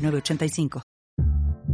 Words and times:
906985. 0.00 0.82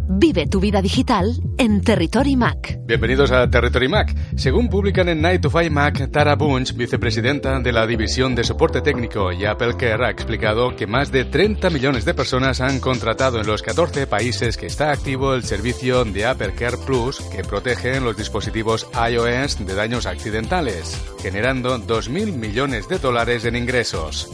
Vive 0.09 0.47
tu 0.47 0.61
vida 0.61 0.81
digital 0.81 1.33
en 1.59 1.81
Territory 1.81 2.37
Mac. 2.37 2.79
Bienvenidos 2.87 3.33
a 3.33 3.51
Territory 3.51 3.89
Mac. 3.89 4.15
Según 4.37 4.69
publican 4.69 5.09
en 5.09 5.21
Night 5.21 5.43
to 5.43 5.51
Five 5.51 5.71
Mac, 5.71 6.11
Tara 6.11 6.37
Bunch, 6.37 6.75
vicepresidenta 6.75 7.59
de 7.61 7.73
la 7.73 7.87
División 7.87 8.35
de 8.35 8.45
Soporte 8.45 8.83
Técnico 8.83 9.33
y 9.33 9.45
Apple 9.45 9.77
Care, 9.77 10.07
ha 10.07 10.11
explicado 10.11 10.77
que 10.77 10.87
más 10.87 11.11
de 11.11 11.25
30 11.25 11.71
millones 11.71 12.05
de 12.05 12.15
personas 12.15 12.61
han 12.61 12.79
contratado 12.79 13.41
en 13.41 13.47
los 13.47 13.63
14 13.63 14.07
países 14.07 14.57
que 14.57 14.67
está 14.67 14.93
activo 14.93 15.35
el 15.35 15.43
servicio 15.43 16.05
de 16.05 16.25
Apple 16.25 16.55
Care 16.55 16.79
Plus 16.87 17.21
que 17.21 17.43
protege 17.43 18.01
los 18.01 18.17
dispositivos 18.17 18.87
iOS 18.95 19.67
de 19.67 19.75
daños 19.75 20.07
accidentales, 20.07 21.01
generando 21.21 21.79
2.000 21.79 22.33
millones 22.33 22.89
de 22.89 22.99
dólares 22.99 23.45
en 23.45 23.57
ingresos. 23.57 24.31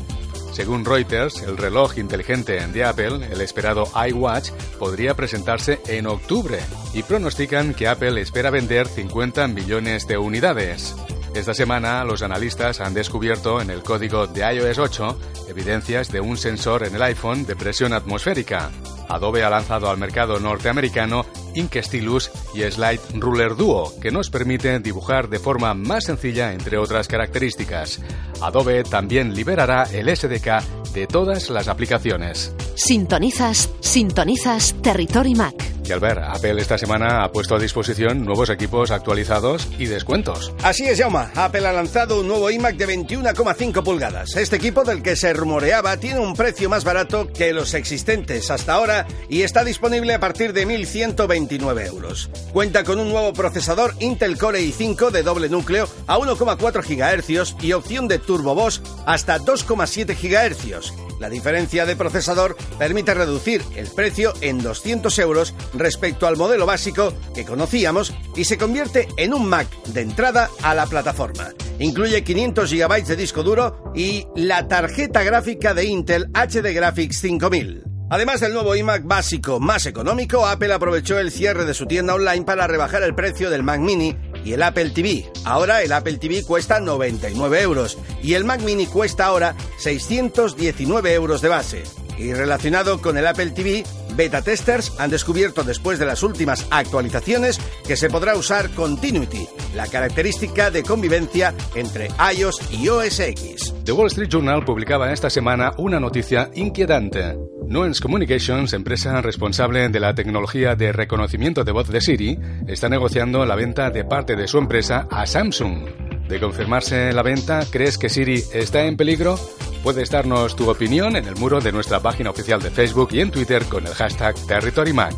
Según 0.53 0.85
Reuters, 0.85 1.43
el 1.43 1.57
reloj 1.57 1.97
inteligente 1.97 2.61
de 2.67 2.85
Apple, 2.85 3.27
el 3.31 3.41
esperado 3.41 3.85
iWatch, 4.09 4.51
podría 4.79 5.15
presentarse 5.15 5.81
en 5.89 6.07
octubre 6.07 6.59
y 6.93 7.03
pronostican 7.03 7.73
que 7.73 7.89
Apple 7.89 8.21
espera 8.21 8.51
vender 8.51 8.87
50 8.87 9.49
millones 9.49 10.07
de 10.07 10.19
unidades. 10.19 10.95
Esta 11.35 11.55
semana, 11.55 12.05
los 12.05 12.23
analistas 12.23 12.81
han 12.81 12.93
descubierto 12.93 13.63
en 13.63 13.71
el 13.71 13.83
código 13.83 14.27
de 14.27 14.43
iOS 14.55 14.79
8 14.79 15.19
evidencias 15.49 16.13
de 16.13 16.21
un 16.21 16.37
sensor 16.37 16.87
en 16.87 16.95
el 16.95 17.03
iPhone 17.03 17.47
de 17.47 17.57
presión 17.57 17.95
atmosférica. 17.95 18.71
Adobe 19.09 19.43
ha 19.43 19.51
lanzado 19.51 19.89
al 19.89 19.97
mercado 19.97 20.39
norteamericano 20.39 21.25
Ink 21.55 21.77
Stylus 21.83 22.31
y 22.55 22.71
Slide 22.71 23.01
Ruler 23.15 23.57
Duo, 23.57 23.93
que 24.01 24.11
nos 24.11 24.29
permite 24.29 24.79
dibujar 24.81 25.29
de 25.29 25.39
forma 25.39 25.73
más 25.73 26.05
sencilla, 26.05 26.53
entre 26.53 26.77
otras 26.77 27.09
características. 27.09 28.01
Adobe 28.43 28.85
también 28.85 29.35
liberará 29.35 29.85
el 29.85 30.15
SDK 30.15 30.93
de 30.93 31.07
todas 31.07 31.49
las 31.49 31.69
aplicaciones. 31.69 32.55
Sintonizas, 32.75 33.71
sintonizas 33.81 34.75
Territory 34.83 35.35
Mac. 35.35 35.55
Y 35.85 35.93
al 35.93 36.01
ver, 36.01 36.19
Apple 36.19 36.61
esta 36.61 36.79
semana 36.79 37.25
ha 37.25 37.33
puesto 37.33 37.57
a 37.57 37.59
disposición 37.59 38.25
nuevos 38.25 38.51
equipos 38.51 38.91
actualizados 38.91 39.69
y 39.79 39.87
descuentos. 39.87 40.53
Así 40.63 40.85
es, 40.85 40.99
Jauma. 40.99 41.31
Apple 41.35 41.67
ha 41.67 41.73
lanzado 41.73 42.21
un 42.21 42.29
nuevo 42.29 42.51
iMac 42.51 42.77
de 42.77 42.89
21,5 42.89 43.83
pulgadas. 43.83 44.37
Este 44.37 44.57
equipo 44.57 44.85
del 44.85 45.03
que 45.03 45.17
se 45.17 45.33
rumoreaba 45.33 45.97
tiene 45.97 46.21
un 46.21 46.35
precio 46.35 46.69
más 46.69 46.85
barato 46.85 47.33
que 47.33 47.53
los 47.53 47.75
existentes 47.75 48.51
hasta 48.51 48.75
ahora 48.75 49.07
y 49.29 49.43
está 49.43 49.65
disponible 49.65 50.15
a 50.15 50.21
partir 50.21 50.53
de 50.53 50.67
1.129 50.67 51.87
euros. 51.87 52.31
Cuenta 52.53 52.85
con 52.85 53.01
un 53.01 53.09
nuevo 53.09 53.33
procesador 53.33 53.95
Intel 53.99 54.39
Core 54.39 54.61
i5 54.61 55.11
de 55.11 55.23
doble 55.23 55.49
núcleo 55.49 55.89
a 56.07 56.19
1,4 56.19 56.83
GHz 56.83 57.63
y 57.63 57.73
opción 57.73 58.09
de 58.09 58.19
Turbo 58.19 58.55
Boss 58.55 58.83
hasta 59.07 59.39
2,7 59.39 60.17
GHz. 60.17 60.93
La 61.23 61.31
diferencia 61.31 61.87
de 61.87 61.95
procesador 61.95 62.57
permite 62.79 63.15
reducir 63.15 63.63
el 63.77 63.87
precio 63.87 64.33
en 64.41 64.61
200 64.61 65.17
euros 65.21 65.55
respecto 65.75 66.27
al 66.27 66.37
modelo 66.37 66.67
básico 66.67 67.13
que 67.35 67.45
conocíamos 67.45 68.13
y 68.37 68.45
se 68.45 68.59
convierte 68.59 69.09
en 69.17 69.35
un 69.35 69.47
Mac 69.49 69.69
de 69.87 70.01
entrada 70.03 70.51
a 70.63 70.75
la 70.75 70.87
plataforma. 70.87 71.51
Incluye 71.79 72.25
500 72.25 72.73
GB 72.73 73.05
de 73.05 73.17
disco 73.17 73.43
duro 73.43 73.93
y 73.95 74.27
la 74.37 74.69
tarjeta 74.69 75.23
gráfica 75.23 75.75
de 75.75 75.85
Intel 75.85 76.27
HD 76.33 76.73
Graphics 76.73 77.19
5000. 77.19 77.85
Además 78.13 78.41
del 78.41 78.53
nuevo 78.53 78.77
iMac 78.77 79.05
básico 79.05 79.59
más 79.59 79.87
económico, 79.87 80.47
Apple 80.47 80.75
aprovechó 80.75 81.19
el 81.19 81.31
cierre 81.31 81.65
de 81.65 81.73
su 81.73 81.87
tienda 81.87 82.15
online 82.15 82.45
para 82.45 82.67
rebajar 82.67 83.03
el 83.03 83.15
precio 83.15 83.49
del 83.49 83.63
Mac 83.63 83.81
Mini 83.81 84.15
y 84.45 84.53
el 84.53 84.63
Apple 84.63 84.91
TV. 84.91 85.33
Ahora 85.47 85.81
el 85.81 85.93
Apple 85.93 86.19
TV 86.19 86.43
cuesta 86.43 86.79
99 86.79 87.63
euros 87.63 87.97
y 88.23 88.35
el 88.35 88.45
Mac 88.45 88.61
Mini 88.61 88.85
cuesta 88.85 89.25
ahora 89.25 89.55
619 89.79 91.15
euros 91.15 91.41
de 91.41 91.49
base. 91.49 92.02
Y 92.23 92.33
relacionado 92.35 93.01
con 93.03 93.19
el 93.19 93.27
Apple 93.27 93.51
TV, 93.51 93.83
beta 94.15 94.43
testers 94.43 94.95
han 95.01 95.11
descubierto 95.11 95.65
después 95.65 95.99
de 95.99 96.07
las 96.07 96.23
últimas 96.23 96.69
actualizaciones 96.71 97.59
que 97.85 97.97
se 97.97 98.09
podrá 98.09 98.37
usar 98.37 98.71
Continuity, 98.71 99.49
la 99.75 99.89
característica 99.89 100.71
de 100.71 100.85
convivencia 100.85 101.53
entre 101.75 102.11
iOS 102.37 102.61
y 102.71 102.89
OS 102.89 103.19
X. 103.19 103.75
The 103.85 103.91
Wall 103.91 104.07
Street 104.07 104.29
Journal 104.29 104.65
publicaba 104.65 105.13
esta 105.13 105.31
semana 105.31 105.73
una 105.79 105.99
noticia 105.99 106.49
inquietante. 106.55 107.37
Nuance 107.67 108.01
Communications, 108.01 108.73
empresa 108.73 109.21
responsable 109.21 109.89
de 109.89 109.99
la 109.99 110.15
tecnología 110.15 110.77
de 110.77 110.93
reconocimiento 110.93 111.65
de 111.65 111.73
voz 111.73 111.89
de 111.89 112.01
Siri, 112.01 112.39
está 112.69 112.89
negociando 112.89 113.45
la 113.45 113.57
venta 113.57 113.91
de 113.91 114.05
parte 114.05 114.37
de 114.37 114.47
su 114.47 114.59
empresa 114.59 115.09
a 115.11 115.27
Samsung. 115.27 115.89
De 116.29 116.39
confirmarse 116.39 117.13
la 117.13 117.23
venta, 117.23 117.67
¿crees 117.69 117.99
que 117.99 118.09
Siri 118.09 118.45
está 118.53 118.85
en 118.85 118.97
peligro? 118.97 119.41
Puedes 119.83 120.11
darnos 120.11 120.55
tu 120.55 120.71
opinión 120.71 121.17
en 121.17 121.27
el 121.27 121.35
muro 121.35 121.61
de 121.61 121.73
nuestra 121.73 121.99
página 121.99 122.31
oficial 122.31 122.63
de 122.63 122.71
Facebook 122.71 123.09
y 123.13 123.21
en 123.21 123.33
Twitter 123.33 123.65
con 123.65 123.85
el 123.85 123.93
hashtag 123.93 124.37
TerritoryMac. 124.47 125.15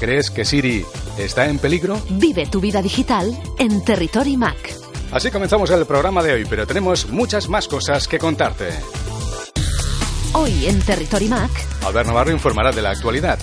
¿Crees 0.00 0.30
que 0.30 0.46
Siri 0.46 0.86
está 1.18 1.46
en 1.46 1.58
peligro? 1.58 2.00
Vive 2.10 2.46
tu 2.46 2.58
vida 2.58 2.80
digital 2.80 3.36
en 3.58 3.84
Territory 3.84 4.38
Mac. 4.38 4.74
Así 5.12 5.30
comenzamos 5.30 5.68
el 5.70 5.84
programa 5.84 6.22
de 6.22 6.32
hoy, 6.32 6.46
pero 6.48 6.66
tenemos 6.66 7.10
muchas 7.10 7.50
más 7.50 7.68
cosas 7.68 8.08
que 8.08 8.18
contarte. 8.18 8.70
Hoy 10.32 10.66
en 10.66 10.80
Territory 10.80 11.28
Mac. 11.28 11.50
Albert 11.84 12.06
Navarro 12.06 12.30
informará 12.30 12.72
de 12.72 12.82
la 12.82 12.90
actualidad. 12.90 13.38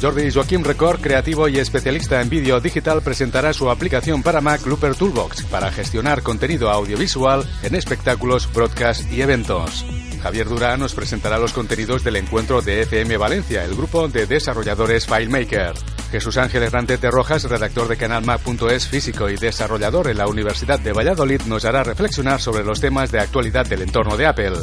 Jordi 0.00 0.30
Joaquim 0.30 0.62
Record, 0.62 1.00
creativo 1.00 1.48
y 1.48 1.58
especialista 1.58 2.20
en 2.20 2.28
vídeo 2.28 2.60
digital, 2.60 3.00
presentará 3.02 3.54
su 3.54 3.70
aplicación 3.70 4.22
para 4.22 4.42
Mac 4.42 4.64
Looper 4.66 4.94
Toolbox 4.94 5.42
para 5.44 5.72
gestionar 5.72 6.22
contenido 6.22 6.70
audiovisual 6.70 7.44
en 7.62 7.74
espectáculos, 7.74 8.48
broadcast 8.52 9.10
y 9.10 9.22
eventos. 9.22 9.84
Javier 10.18 10.48
Durán 10.48 10.80
nos 10.80 10.94
presentará 10.94 11.38
los 11.38 11.52
contenidos 11.52 12.04
del 12.04 12.16
encuentro 12.16 12.60
de 12.60 12.82
FM 12.82 13.16
Valencia, 13.16 13.64
el 13.64 13.74
grupo 13.74 14.08
de 14.08 14.26
desarrolladores 14.26 15.06
FileMaker. 15.06 15.74
Jesús 16.10 16.36
Ángel 16.38 16.62
Hernández 16.62 17.00
de 17.00 17.10
Rojas, 17.10 17.44
redactor 17.44 17.88
de 17.88 17.96
canalmac.es, 17.96 18.88
físico 18.88 19.28
y 19.28 19.36
desarrollador 19.36 20.08
en 20.08 20.18
la 20.18 20.26
Universidad 20.26 20.80
de 20.80 20.92
Valladolid, 20.92 21.42
nos 21.42 21.64
hará 21.64 21.84
reflexionar 21.84 22.40
sobre 22.40 22.64
los 22.64 22.80
temas 22.80 23.12
de 23.12 23.20
actualidad 23.20 23.66
del 23.66 23.82
entorno 23.82 24.16
de 24.16 24.26
Apple. 24.26 24.54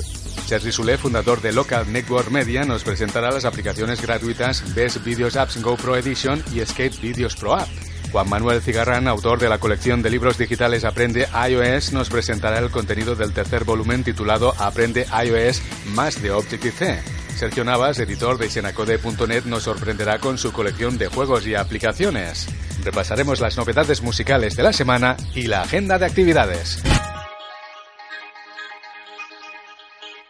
Sergi 0.45 0.71
Sule, 0.71 0.97
fundador 0.97 1.41
de 1.41 1.51
Local 1.51 1.91
Network 1.91 2.29
Media, 2.29 2.65
nos 2.65 2.83
presentará 2.83 3.31
las 3.31 3.45
aplicaciones 3.45 4.01
gratuitas 4.01 4.75
Best 4.75 5.03
Videos 5.03 5.35
Apps 5.35 5.61
GoPro 5.61 5.95
Edition 5.97 6.43
y 6.53 6.59
Escape 6.59 6.93
Videos 7.01 7.35
Pro 7.35 7.55
App. 7.55 7.67
Juan 8.15 8.29
Manuel 8.29 8.61
Cigarrán, 8.61 9.09
autor 9.09 9.39
de 9.39 9.49
la 9.49 9.57
colección 9.57 10.01
de 10.01 10.09
libros 10.09 10.37
digitales 10.37 10.85
Aprende 10.85 11.27
iOS, 11.49 11.91
nos 11.91 12.09
presentará 12.09 12.59
el 12.59 12.71
contenido 12.71 13.13
del 13.13 13.33
tercer 13.33 13.65
volumen 13.65 14.05
titulado 14.05 14.53
Aprende 14.57 15.05
iOS 15.25 15.61
más 15.87 16.21
de 16.21 16.31
Objective-C. 16.31 17.01
Sergio 17.35 17.65
Navas, 17.65 17.99
editor 17.99 18.37
de 18.37 18.49
Senacode.net, 18.49 19.43
nos 19.43 19.63
sorprenderá 19.63 20.19
con 20.19 20.37
su 20.37 20.53
colección 20.53 20.97
de 20.97 21.07
juegos 21.07 21.45
y 21.45 21.55
aplicaciones. 21.55 22.47
Repasaremos 22.85 23.41
las 23.41 23.57
novedades 23.57 24.01
musicales 24.01 24.55
de 24.55 24.63
la 24.63 24.71
semana 24.71 25.17
y 25.33 25.47
la 25.47 25.63
agenda 25.63 25.99
de 25.99 26.05
actividades. 26.05 26.81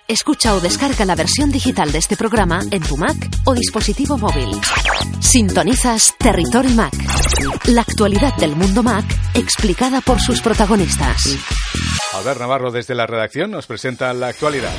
Escucha 0.07 0.53
o 0.53 0.59
descarga 0.59 1.03
la 1.03 1.15
versión 1.15 1.49
digital 1.49 1.91
de 1.91 1.97
este 1.97 2.15
programa 2.15 2.59
en 2.69 2.83
tu 2.83 2.95
Mac 2.95 3.15
o 3.45 3.55
dispositivo 3.55 4.19
móvil. 4.19 4.51
Sintonizas 5.19 6.13
Territory 6.19 6.75
Mac. 6.75 6.93
La 7.65 7.81
actualidad 7.81 8.35
del 8.35 8.55
mundo 8.55 8.83
Mac 8.83 9.03
explicada 9.33 10.01
por 10.01 10.19
sus 10.19 10.41
protagonistas. 10.41 11.39
Albert 12.13 12.39
Navarro 12.39 12.71
desde 12.71 12.93
la 12.93 13.07
redacción 13.07 13.49
nos 13.49 13.65
presenta 13.65 14.13
la 14.13 14.27
actualidad. 14.27 14.75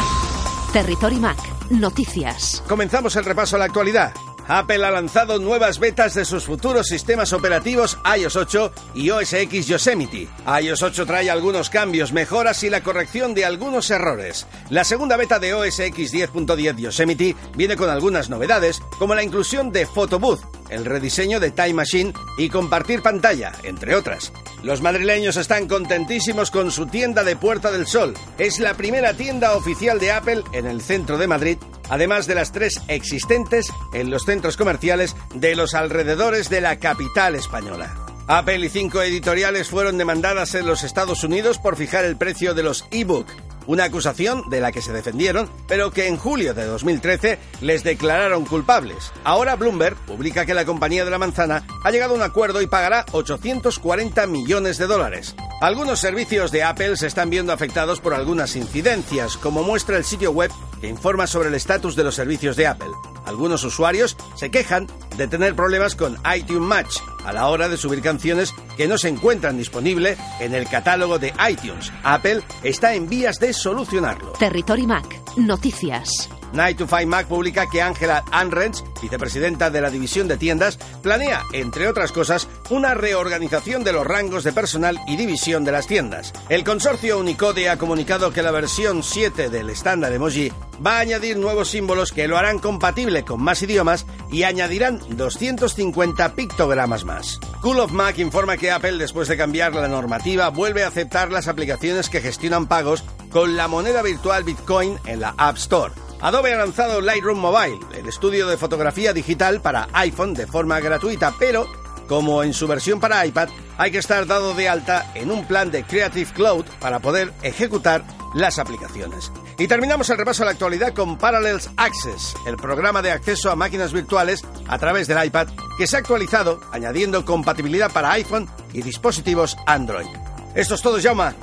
Territory 0.73 1.17
Mac. 1.17 1.39
Noticias. 1.71 2.63
Comenzamos 2.69 3.17
el 3.17 3.25
repaso 3.25 3.57
a 3.57 3.59
la 3.59 3.65
actualidad. 3.65 4.13
Apple 4.49 4.85
ha 4.85 4.91
lanzado 4.91 5.39
nuevas 5.41 5.81
betas 5.81 6.15
de 6.15 6.25
sus 6.25 6.45
futuros 6.45 6.87
sistemas 6.87 7.33
operativos 7.33 7.99
iOS 8.17 8.37
8 8.37 8.73
y 8.95 9.11
OS 9.11 9.33
X 9.33 9.67
Yosemite. 9.67 10.29
iOS 10.63 10.83
8 10.83 11.05
trae 11.05 11.31
algunos 11.31 11.69
cambios, 11.69 12.13
mejoras 12.13 12.63
y 12.63 12.71
la 12.71 12.83
corrección 12.83 13.35
de 13.35 13.45
algunos 13.45 13.91
errores. 13.91 14.47
La 14.71 14.85
segunda 14.85 15.17
beta 15.17 15.41
de 15.41 15.55
OS 15.55 15.81
X 15.81 16.15
10.10 16.15 16.77
Yosemite 16.77 17.35
viene 17.57 17.77
con 17.77 17.91
algunas 17.91 18.31
novedades, 18.31 18.81
como 18.99 19.17
la 19.17 19.25
inclusión 19.25 19.73
de 19.73 19.85
Photobooth, 19.85 20.41
el 20.71 20.85
rediseño 20.85 21.41
de 21.41 21.51
Time 21.51 21.75
Machine 21.75 22.13
y 22.39 22.49
compartir 22.49 23.03
pantalla, 23.03 23.53
entre 23.65 23.97
otras. 23.97 24.33
Los 24.63 24.81
madrileños 24.81 25.37
están 25.37 25.67
contentísimos 25.67 26.51
con 26.51 26.71
su 26.71 26.87
tienda 26.87 27.25
de 27.25 27.37
Puerta 27.37 27.71
del 27.71 27.87
Sol. 27.87 28.15
Es 28.39 28.59
la 28.61 28.75
primera 28.75 29.15
tienda 29.15 29.55
oficial 29.55 29.99
de 29.99 30.13
Apple 30.13 30.43
en 30.53 30.67
el 30.67 30.81
centro 30.83 31.19
de 31.19 31.27
Madrid, 31.27 31.59
además 31.89 32.27
de 32.27 32.35
las 32.35 32.53
tres 32.53 32.81
existentes 32.89 33.69
en 33.93 34.11
los 34.11 34.25
centros 34.25 34.36
comerciales 34.57 35.17
de 35.35 35.57
los 35.57 35.75
alrededores 35.75 36.49
de 36.49 36.61
la 36.61 36.77
capital 36.77 37.35
española. 37.35 37.95
Apple 38.29 38.67
y 38.67 38.69
cinco 38.69 39.03
editoriales 39.03 39.69
fueron 39.69 39.99
demandadas 39.99 40.55
en 40.55 40.67
los 40.67 40.83
Estados 40.83 41.23
Unidos 41.23 41.59
por 41.59 41.77
fijar 41.77 42.05
el 42.05 42.17
precio 42.17 42.55
de 42.55 42.63
los 42.65 42.87
e-book 42.91 43.27
una 43.67 43.85
acusación 43.85 44.49
de 44.49 44.61
la 44.61 44.73
que 44.73 44.83
se 44.83 44.93
defendieron, 44.93 45.49
pero 45.67 45.91
que 45.91 46.09
en 46.09 46.17
julio 46.17 46.55
de 46.55 46.65
2013 46.65 47.39
les 47.61 47.85
declararon 47.85 48.45
culpables. 48.45 49.13
Ahora 49.25 49.57
Bloomberg 49.57 49.97
publica 50.07 50.47
que 50.47 50.55
la 50.55 50.65
compañía 50.65 51.05
de 51.05 51.11
la 51.11 51.19
manzana 51.19 51.65
ha 51.85 51.91
llegado 51.91 52.15
a 52.15 52.17
un 52.17 52.23
acuerdo 52.23 52.63
y 52.63 52.67
pagará 52.67 53.05
840 53.13 54.27
millones 54.27 54.79
de 54.79 54.87
dólares. 54.87 55.35
Algunos 55.61 56.01
servicios 56.01 56.51
de 56.51 56.63
Apple 56.63 56.97
se 56.97 57.07
están 57.07 57.31
viendo 57.31 57.53
afectados 57.53 58.01
por 58.01 58.15
algunas 58.15 58.57
incidencias, 58.57 59.37
como 59.37 59.63
muestra 59.63 59.97
el 59.97 60.05
sitio 60.05 60.31
web 60.31 60.51
que 60.81 60.89
informa 60.89 61.27
sobre 61.27 61.49
el 61.49 61.55
estatus 61.55 61.97
de 61.97 62.05
los 62.05 62.15
servicios 62.15 62.57
de 62.57 62.67
Apple. 62.67 62.91
Algunos 63.25 63.65
usuarios 63.65 64.17
se 64.37 64.51
quejan 64.51 64.87
de 65.17 65.27
tener 65.27 65.55
problemas 65.55 65.97
con 65.97 66.17
iTunes 66.35 66.63
Match 66.63 66.99
a 67.27 67.33
la 67.33 67.49
hora 67.49 67.69
de 67.69 67.77
subir 67.77 68.01
canciones 68.01 68.55
que 68.77 68.87
no 68.87 68.97
se 68.97 69.09
encuentran 69.09 69.59
disponibles 69.59 70.17
en 70.41 70.55
el 70.55 70.67
catálogo 70.69 71.19
de 71.19 71.35
iTunes. 71.51 71.93
Apple 72.05 72.43
está 72.63 72.95
en 72.95 73.09
vías 73.09 73.39
de 73.41 73.53
solucionarlo. 73.53 74.33
Territory 74.39 74.87
Mac. 74.87 75.23
Noticias. 75.37 76.31
Night 76.57 76.79
to 76.79 76.87
Five 76.87 77.07
Mac 77.07 77.27
publica 77.27 77.69
que 77.69 77.83
Angela 77.83 78.25
Anrens, 78.33 78.83
vicepresidenta 79.03 79.71
de 79.71 79.81
la 79.83 79.91
división 79.91 80.27
de 80.27 80.39
tiendas, 80.39 80.79
planea, 81.03 81.43
entre 81.53 81.87
otras 81.87 82.13
cosas, 82.13 82.49
una 82.71 82.95
reorganización 82.95 83.85
de 83.85 83.93
los 83.93 84.07
rangos 84.07 84.43
de 84.43 84.53
personal 84.53 84.99
y 85.07 85.17
división 85.17 85.65
de 85.65 85.73
las 85.73 85.87
tiendas. 85.87 86.33
El 86.49 86.65
consorcio 86.65 87.19
Unicode 87.19 87.69
ha 87.69 87.77
comunicado 87.77 88.33
que 88.33 88.43
la 88.43 88.51
versión 88.51 89.03
7 89.03 89.51
del 89.51 89.69
estándar 89.69 90.13
emoji 90.13 90.51
va 90.85 90.97
a 90.97 91.01
añadir 91.01 91.37
nuevos 91.37 91.69
símbolos 91.69 92.13
que 92.13 92.27
lo 92.27 92.39
harán 92.39 92.59
compatible 92.59 93.25
con 93.25 93.43
más 93.43 93.63
idiomas 93.63 94.07
y 94.31 94.45
añadirán 94.45 95.01
250 95.11 96.35
pictogramas 96.35 97.05
más. 97.05 97.39
Cool 97.61 97.81
of 97.81 97.93
Mac 97.93 98.19
informa 98.19 98.57
que 98.57 98.71
Apple, 98.71 98.97
después 98.97 99.29
de 99.29 99.37
cambiar 99.37 99.75
la 99.75 99.89
normativa, 99.89 100.49
vuelve 100.49 100.85
a 100.85 100.89
aceptar 100.89 101.31
las 101.31 101.49
aplicaciones 101.49 102.09
que 102.09 102.23
gestionan 102.23 102.67
pagos 102.67 103.05
con 103.31 103.57
la 103.57 103.69
moneda 103.69 104.01
virtual 104.01 104.45
Bitcoin 104.45 104.99
en 105.05 105.21
la 105.21 105.35
App 105.37 105.57
Store. 105.59 106.06
Adobe 106.21 106.55
ha 106.55 106.59
lanzado 106.59 107.01
Lightroom 107.01 107.39
Mobile, 107.39 107.79
el 107.95 108.09
estudio 108.09 108.49
de 108.49 108.57
fotografía 108.57 109.13
digital 109.13 109.61
para 109.61 109.89
iPhone 109.93 110.35
de 110.35 110.47
forma 110.47 110.81
gratuita, 110.81 111.35
pero 111.39 111.67
como 112.09 112.43
en 112.43 112.55
su 112.55 112.67
versión 112.67 113.01
para 113.01 113.27
iPad, 113.27 113.49
hay 113.77 113.91
que 113.91 113.99
estar 113.99 114.27
dado 114.27 114.55
de 114.55 114.69
alta 114.69 115.11
en 115.15 115.31
un 115.31 115.45
plan 115.45 115.71
de 115.71 115.85
Creative 115.85 116.31
Cloud 116.33 116.65
para 116.81 117.01
poder 117.01 117.33
ejecutar 117.43 118.03
las 118.35 118.59
aplicaciones. 118.59 119.31
Y 119.59 119.69
terminamos 119.69 120.09
el 120.11 120.19
repaso 120.19 120.43
de 120.43 120.47
la 120.47 120.53
actualidad 120.53 120.95
con 120.95 121.19
Parallels 121.19 121.71
Access, 121.77 122.35
el 122.47 122.57
programa 122.57 123.03
de 123.03 123.11
acceso 123.11 123.51
a 123.51 123.57
máquinas 123.57 123.93
virtuales 123.93 124.43
a 124.69 124.79
través 124.79 125.09
del 125.09 125.25
iPad 125.25 125.49
que 125.79 125.87
se 125.87 125.97
ha 125.97 125.99
actualizado 125.99 126.61
añadiendo 126.73 127.25
compatibilidad 127.25 127.91
para 127.91 128.13
iPhone 128.13 128.49
y 128.73 128.83
dispositivos 128.83 129.57
Android. 129.67 130.07
Esto 130.55 130.75
es 130.75 130.83
todo, 130.83 130.99
Jaume. 131.01 131.35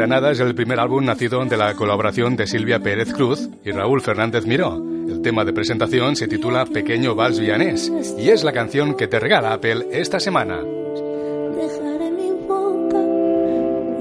Granada 0.00 0.30
es 0.30 0.40
el 0.40 0.54
primer 0.54 0.80
álbum 0.80 1.04
nacido 1.04 1.44
de 1.44 1.58
la 1.58 1.74
colaboración 1.74 2.34
de 2.34 2.46
Silvia 2.46 2.80
Pérez 2.80 3.12
Cruz 3.12 3.50
y 3.62 3.70
Raúl 3.70 4.00
Fernández 4.00 4.46
Miró. 4.46 4.82
El 5.06 5.20
tema 5.20 5.44
de 5.44 5.52
presentación 5.52 6.16
se 6.16 6.26
titula 6.26 6.64
Pequeño 6.64 7.14
Vals 7.14 7.38
Villanés 7.38 7.92
y 8.18 8.30
es 8.30 8.42
la 8.42 8.54
canción 8.54 8.94
que 8.94 9.08
te 9.08 9.20
regala 9.20 9.52
Apple 9.52 9.88
esta 9.92 10.18
semana. 10.18 10.62
Dejaré 10.62 12.10
mi 12.12 12.30
boca 12.48 12.98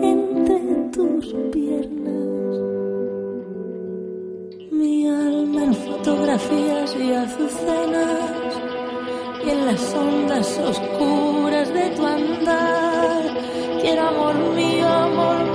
entre 0.02 0.60
tus 0.94 1.36
piernas, 1.52 2.60
mi 4.72 5.06
alma 5.06 5.64
en 5.66 5.74
fotografías 5.74 6.96
y 6.96 7.12
azucenas 7.12 8.62
y 9.46 9.50
en 9.50 9.66
las 9.66 9.94
ondas 9.94 10.60
oscuras 10.60 11.74
de 11.74 11.90
tu 11.90 12.06
andar. 12.08 13.24
Quiero 13.82 14.08
amor 14.08 14.36
mío, 14.56 14.88
amor 14.88 15.44
mío, 15.44 15.49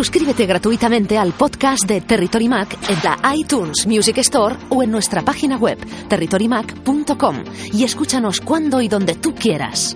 Suscríbete 0.00 0.46
gratuitamente 0.46 1.18
al 1.18 1.34
podcast 1.34 1.86
de 1.86 2.00
Territory 2.00 2.48
Mac 2.48 2.74
en 2.88 2.96
la 3.04 3.34
iTunes 3.34 3.86
Music 3.86 4.16
Store 4.16 4.56
o 4.70 4.82
en 4.82 4.90
nuestra 4.90 5.20
página 5.20 5.58
web 5.58 5.76
territorymac.com 6.08 7.44
y 7.74 7.84
escúchanos 7.84 8.40
cuando 8.40 8.80
y 8.80 8.88
donde 8.88 9.14
tú 9.14 9.34
quieras. 9.34 9.94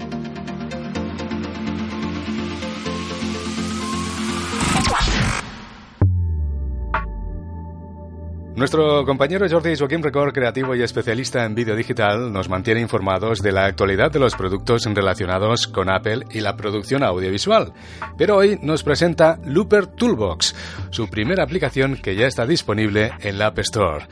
Nuestro 8.57 9.05
compañero 9.05 9.47
Jordi 9.51 9.77
Joaquín 9.77 10.01
Record, 10.01 10.33
creativo 10.33 10.77
y 10.77 10.83
especialista 10.83 11.45
en 11.45 11.57
vídeo 11.57 11.75
digital, 11.75 12.33
nos 12.33 12.49
mantiene 12.49 12.81
informados 12.81 13.43
de 13.43 13.51
la 13.51 13.65
actualidad 13.65 14.13
de 14.13 14.21
los 14.21 14.37
productos 14.37 14.85
relacionados 14.85 15.67
con 15.67 15.91
Apple 15.91 16.25
y 16.31 16.41
la 16.41 16.55
producción 16.57 17.03
audiovisual. 17.03 17.73
Pero 18.17 18.37
hoy 18.37 18.57
nos 18.63 18.85
presenta 18.85 19.39
Looper 19.45 19.89
Toolbox, 19.89 20.55
su 20.91 21.11
primera 21.11 21.43
aplicación 21.43 21.97
que 21.97 22.15
ya 22.15 22.29
está 22.29 22.47
disponible 22.47 23.11
en 23.23 23.39
la 23.39 23.47
App 23.47 23.59
Store. 23.59 24.07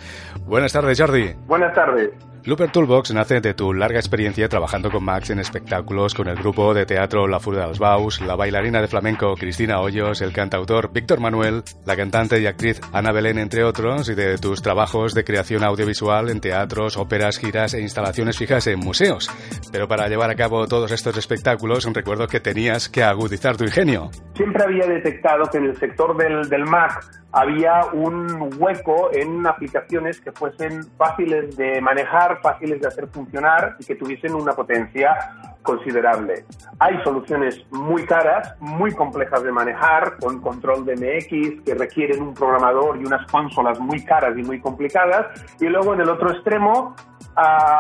Buenas 0.45 0.73
tardes, 0.73 1.01
Jordi. 1.01 1.35
Buenas 1.47 1.73
tardes. 1.73 2.11
Looper 2.45 2.73
Toolbox 2.73 3.15
nace 3.15 3.41
de 3.41 3.55
tu 3.55 3.73
larga 3.73 4.01
experiencia 4.01 4.49
trabajando 4.49 4.91
con 4.91 5.05
Max 5.05 5.31
en 5.31 5.39
espectáculos 5.39 6.13
con 6.13 6.27
el 6.27 6.35
grupo 6.35 6.75
de 6.75 6.85
teatro 6.85 7.29
La 7.29 7.39
Furia 7.39 7.61
de 7.61 7.69
los 7.69 7.79
Baus, 7.79 8.21
la 8.21 8.35
bailarina 8.35 8.81
de 8.81 8.89
flamenco 8.89 9.37
Cristina 9.37 9.79
Hoyos, 9.79 10.21
el 10.23 10.33
cantautor 10.33 10.93
Víctor 10.93 11.21
Manuel, 11.21 11.63
la 11.87 11.95
cantante 11.95 12.41
y 12.41 12.47
actriz 12.47 12.81
Ana 12.93 13.13
Belén, 13.13 13.39
entre 13.39 13.63
otros, 13.63 14.09
y 14.09 14.17
de 14.17 14.39
tus 14.39 14.61
trabajos 14.61 15.15
de 15.15 15.23
creación 15.23 15.63
audiovisual 15.63 16.31
en 16.31 16.41
teatros, 16.41 16.97
óperas, 16.97 17.39
giras 17.39 17.75
e 17.75 17.81
instalaciones 17.81 18.37
fijas 18.37 18.67
en 18.67 18.81
museos. 18.81 19.31
Pero 19.71 19.87
para 19.87 20.09
llevar 20.09 20.31
a 20.31 20.35
cabo 20.35 20.67
todos 20.67 20.91
estos 20.91 21.17
espectáculos, 21.17 21.89
recuerdo 21.95 22.27
que 22.27 22.41
tenías 22.41 22.89
que 22.89 23.05
agudizar 23.05 23.57
tu 23.57 23.63
ingenio. 23.63 24.11
Siempre 24.35 24.65
había 24.65 24.87
detectado 24.89 25.45
que 25.45 25.59
en 25.59 25.67
el 25.67 25.77
sector 25.79 26.17
del, 26.17 26.49
del 26.49 26.65
Mac 26.65 27.22
había 27.33 27.87
un 27.93 28.51
hueco 28.59 29.11
en 29.13 29.47
aplicaciones 29.47 30.21
que 30.21 30.33
fuesen 30.33 30.85
fáciles 30.97 31.57
de 31.57 31.81
manejar, 31.81 32.41
fáciles 32.43 32.81
de 32.81 32.89
hacer 32.89 33.09
funcionar 33.09 33.77
y 33.79 33.85
que 33.85 33.95
tuviesen 33.95 34.35
una 34.35 34.53
potencia 34.53 35.17
considerable. 35.63 36.45
Hay 36.79 37.03
soluciones 37.03 37.65
muy 37.71 38.05
caras, 38.05 38.55
muy 38.61 38.93
complejas 38.93 39.43
de 39.43 39.53
manejar, 39.53 40.19
con 40.19 40.41
control 40.41 40.85
de 40.85 40.97
MX, 40.97 41.65
que 41.65 41.75
requieren 41.75 42.23
un 42.23 42.35
programador 42.35 43.01
y 43.01 43.05
unas 43.05 43.31
consolas 43.31 43.79
muy 43.81 44.05
caras 44.05 44.37
y 44.37 44.43
muy 44.43 44.61
complicadas. 44.61 45.27
Y 45.61 45.67
luego 45.67 45.95
en 45.95 46.01
el 46.01 46.09
otro 46.09 46.31
extremo 46.31 46.95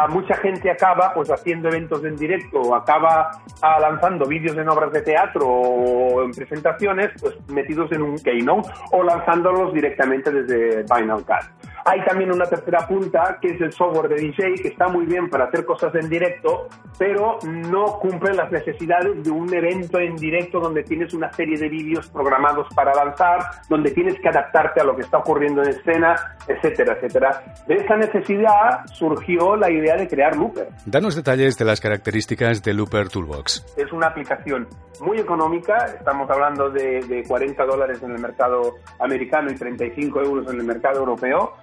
mucha 0.08 0.34
gente 0.36 0.70
acaba 0.70 1.12
pues 1.14 1.30
haciendo 1.30 1.68
eventos 1.68 2.04
en 2.04 2.16
directo 2.16 2.74
acaba 2.74 3.30
ah, 3.60 3.80
lanzando 3.80 4.26
vídeos 4.26 4.56
en 4.56 4.68
obras 4.68 4.92
de 4.92 5.02
teatro 5.02 5.46
o 5.46 6.22
en 6.22 6.30
presentaciones 6.32 7.10
pues 7.20 7.34
metidos 7.48 7.90
en 7.92 8.02
un 8.02 8.16
keynote 8.16 8.70
o 8.92 9.02
lanzándolos 9.02 9.74
directamente 9.74 10.30
desde 10.30 10.84
Final 10.84 11.24
Cut. 11.24 11.71
Hay 11.84 12.04
también 12.04 12.30
una 12.32 12.44
tercera 12.44 12.86
punta 12.86 13.38
que 13.40 13.48
es 13.48 13.60
el 13.60 13.72
software 13.72 14.08
de 14.08 14.16
DJ 14.16 14.54
que 14.62 14.68
está 14.68 14.86
muy 14.88 15.04
bien 15.04 15.28
para 15.28 15.46
hacer 15.46 15.64
cosas 15.64 15.92
en 15.96 16.08
directo, 16.08 16.68
pero 16.96 17.38
no 17.44 17.98
cumple 17.98 18.34
las 18.34 18.52
necesidades 18.52 19.22
de 19.24 19.30
un 19.30 19.52
evento 19.52 19.98
en 19.98 20.14
directo 20.16 20.60
donde 20.60 20.84
tienes 20.84 21.12
una 21.12 21.32
serie 21.32 21.58
de 21.58 21.68
vídeos 21.68 22.08
programados 22.10 22.68
para 22.74 22.94
lanzar, 22.94 23.40
donde 23.68 23.90
tienes 23.90 24.14
que 24.20 24.28
adaptarte 24.28 24.80
a 24.80 24.84
lo 24.84 24.94
que 24.94 25.02
está 25.02 25.18
ocurriendo 25.18 25.62
en 25.62 25.70
escena, 25.70 26.14
etcétera, 26.46 26.94
etcétera. 26.94 27.42
De 27.66 27.74
esa 27.74 27.96
necesidad 27.96 28.86
surgió 28.86 29.56
la 29.56 29.70
idea 29.70 29.96
de 29.96 30.06
crear 30.06 30.36
Looper. 30.36 30.68
Danos 30.86 31.16
detalles 31.16 31.58
de 31.58 31.64
las 31.64 31.80
características 31.80 32.62
de 32.62 32.74
Looper 32.74 33.08
Toolbox. 33.08 33.74
Es 33.76 33.92
una 33.92 34.08
aplicación 34.08 34.68
muy 35.00 35.18
económica, 35.18 35.86
estamos 35.86 36.30
hablando 36.30 36.70
de, 36.70 37.00
de 37.00 37.24
40 37.24 37.64
dólares 37.64 38.00
en 38.02 38.12
el 38.12 38.20
mercado 38.20 38.76
americano 39.00 39.50
y 39.50 39.56
35 39.56 40.20
euros 40.22 40.52
en 40.52 40.60
el 40.60 40.64
mercado 40.64 41.00
europeo 41.00 41.54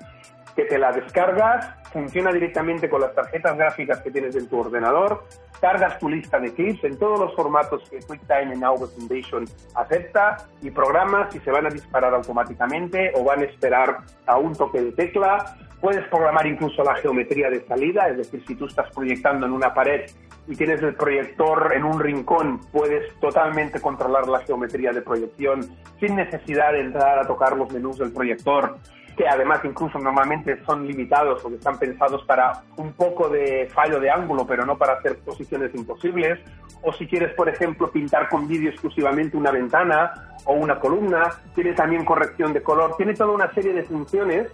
que 0.55 0.65
te 0.65 0.77
la 0.77 0.91
descargas, 0.91 1.75
funciona 1.91 2.31
directamente 2.31 2.89
con 2.89 3.01
las 3.01 3.13
tarjetas 3.13 3.57
gráficas 3.57 3.99
que 4.01 4.11
tienes 4.11 4.35
en 4.35 4.47
tu 4.47 4.59
ordenador, 4.59 5.25
cargas 5.59 5.99
tu 5.99 6.09
lista 6.09 6.39
de 6.39 6.53
clips 6.53 6.83
en 6.83 6.97
todos 6.97 7.19
los 7.19 7.35
formatos 7.35 7.87
que 7.89 7.99
QuickTime 7.99 8.53
en 8.53 8.63
Audio 8.63 8.87
Foundation 8.87 9.45
acepta 9.75 10.37
y 10.61 10.71
programas 10.71 11.33
si 11.33 11.39
se 11.39 11.51
van 11.51 11.65
a 11.65 11.69
disparar 11.69 12.13
automáticamente 12.13 13.11
o 13.15 13.23
van 13.23 13.39
a 13.39 13.43
esperar 13.43 13.97
a 14.25 14.37
un 14.37 14.53
toque 14.53 14.81
de 14.81 14.91
tecla. 14.91 15.57
Puedes 15.81 16.05
programar 16.07 16.45
incluso 16.45 16.83
la 16.83 16.95
geometría 16.95 17.49
de 17.49 17.65
salida, 17.65 18.09
es 18.09 18.17
decir, 18.17 18.43
si 18.45 18.55
tú 18.55 18.65
estás 18.65 18.91
proyectando 18.93 19.45
en 19.45 19.53
una 19.53 19.73
pared 19.73 20.11
y 20.47 20.55
tienes 20.55 20.81
el 20.81 20.95
proyector 20.95 21.71
en 21.73 21.85
un 21.85 21.99
rincón, 21.99 22.59
puedes 22.71 23.13
totalmente 23.19 23.79
controlar 23.79 24.27
la 24.27 24.39
geometría 24.39 24.91
de 24.91 25.01
proyección 25.01 25.61
sin 25.99 26.15
necesidad 26.15 26.73
de 26.73 26.81
entrar 26.81 27.19
a 27.19 27.27
tocar 27.27 27.55
los 27.55 27.71
menús 27.71 27.97
del 27.99 28.11
proyector 28.11 28.77
que 29.19 29.27
además 29.27 29.59
incluso 29.65 29.99
normalmente 29.99 30.63
son 30.63 30.87
limitados 30.87 31.41
porque 31.41 31.57
están 31.57 31.77
pensados 31.77 32.23
para 32.23 32.63
un 32.77 32.93
poco 32.93 33.27
de 33.27 33.69
fallo 33.69 33.99
de 33.99 34.09
ángulo, 34.09 34.47
pero 34.47 34.65
no 34.65 34.77
para 34.77 34.93
hacer 34.93 35.17
posiciones 35.17 35.75
imposibles. 35.75 36.39
O 36.83 36.93
si 36.93 37.05
quieres, 37.05 37.33
por 37.33 37.49
ejemplo, 37.49 37.91
pintar 37.91 38.29
con 38.29 38.47
vídeo 38.47 38.69
exclusivamente 38.69 39.35
una 39.35 39.51
ventana 39.51 40.37
o 40.45 40.53
una 40.53 40.79
columna, 40.79 41.31
tiene 41.53 41.73
también 41.73 42.05
corrección 42.05 42.53
de 42.53 42.63
color, 42.63 42.95
tiene 42.95 43.13
toda 43.13 43.33
una 43.33 43.53
serie 43.53 43.73
de 43.73 43.83
funciones 43.83 44.47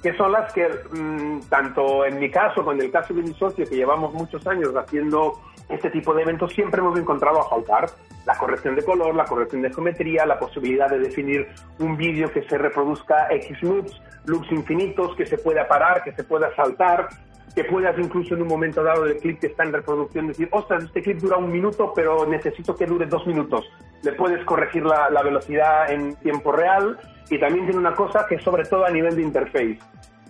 que 0.00 0.16
son 0.16 0.30
las 0.30 0.52
que, 0.52 0.68
mm, 0.68 1.48
tanto 1.48 2.04
en 2.04 2.20
mi 2.20 2.30
caso, 2.30 2.60
como 2.60 2.72
en 2.72 2.82
el 2.82 2.92
caso 2.92 3.12
de 3.14 3.22
mi 3.22 3.34
socio, 3.34 3.68
que 3.68 3.74
llevamos 3.74 4.14
muchos 4.14 4.46
años 4.46 4.72
haciendo 4.76 5.40
este 5.68 5.90
tipo 5.90 6.14
de 6.14 6.22
eventos, 6.22 6.52
siempre 6.52 6.80
hemos 6.80 6.96
encontrado 6.96 7.40
a 7.40 7.48
faltar 7.48 7.90
la 8.24 8.36
corrección 8.36 8.76
de 8.76 8.84
color, 8.84 9.16
la 9.16 9.24
corrección 9.24 9.62
de 9.62 9.72
geometría, 9.72 10.26
la 10.26 10.38
posibilidad 10.38 10.88
de 10.88 11.00
definir 11.00 11.48
un 11.80 11.96
vídeo 11.96 12.30
que 12.32 12.42
se 12.42 12.56
reproduzca 12.56 13.26
X 13.30 13.62
loops, 13.62 14.00
loops 14.26 14.50
infinitos, 14.52 15.14
que 15.16 15.26
se 15.26 15.38
pueda 15.38 15.66
parar, 15.68 16.02
que 16.04 16.12
se 16.12 16.24
pueda 16.24 16.54
saltar, 16.54 17.08
que 17.54 17.64
puedas 17.64 17.98
incluso 17.98 18.34
en 18.34 18.42
un 18.42 18.48
momento 18.48 18.82
dado 18.82 19.04
del 19.04 19.18
clip 19.18 19.40
que 19.40 19.48
está 19.48 19.64
en 19.64 19.72
reproducción 19.72 20.28
decir, 20.28 20.48
ostras, 20.52 20.84
este 20.84 21.02
clip 21.02 21.18
dura 21.18 21.36
un 21.36 21.50
minuto, 21.50 21.92
pero 21.94 22.26
necesito 22.26 22.74
que 22.74 22.86
dure 22.86 23.06
dos 23.06 23.26
minutos. 23.26 23.64
Le 24.02 24.12
puedes 24.12 24.44
corregir 24.44 24.84
la, 24.84 25.10
la 25.10 25.22
velocidad 25.22 25.90
en 25.90 26.14
tiempo 26.16 26.52
real 26.52 26.98
y 27.30 27.38
también 27.38 27.66
tiene 27.66 27.80
una 27.80 27.94
cosa 27.94 28.26
que 28.28 28.38
sobre 28.40 28.64
todo 28.64 28.84
a 28.84 28.90
nivel 28.90 29.16
de 29.16 29.22
interface. 29.22 29.78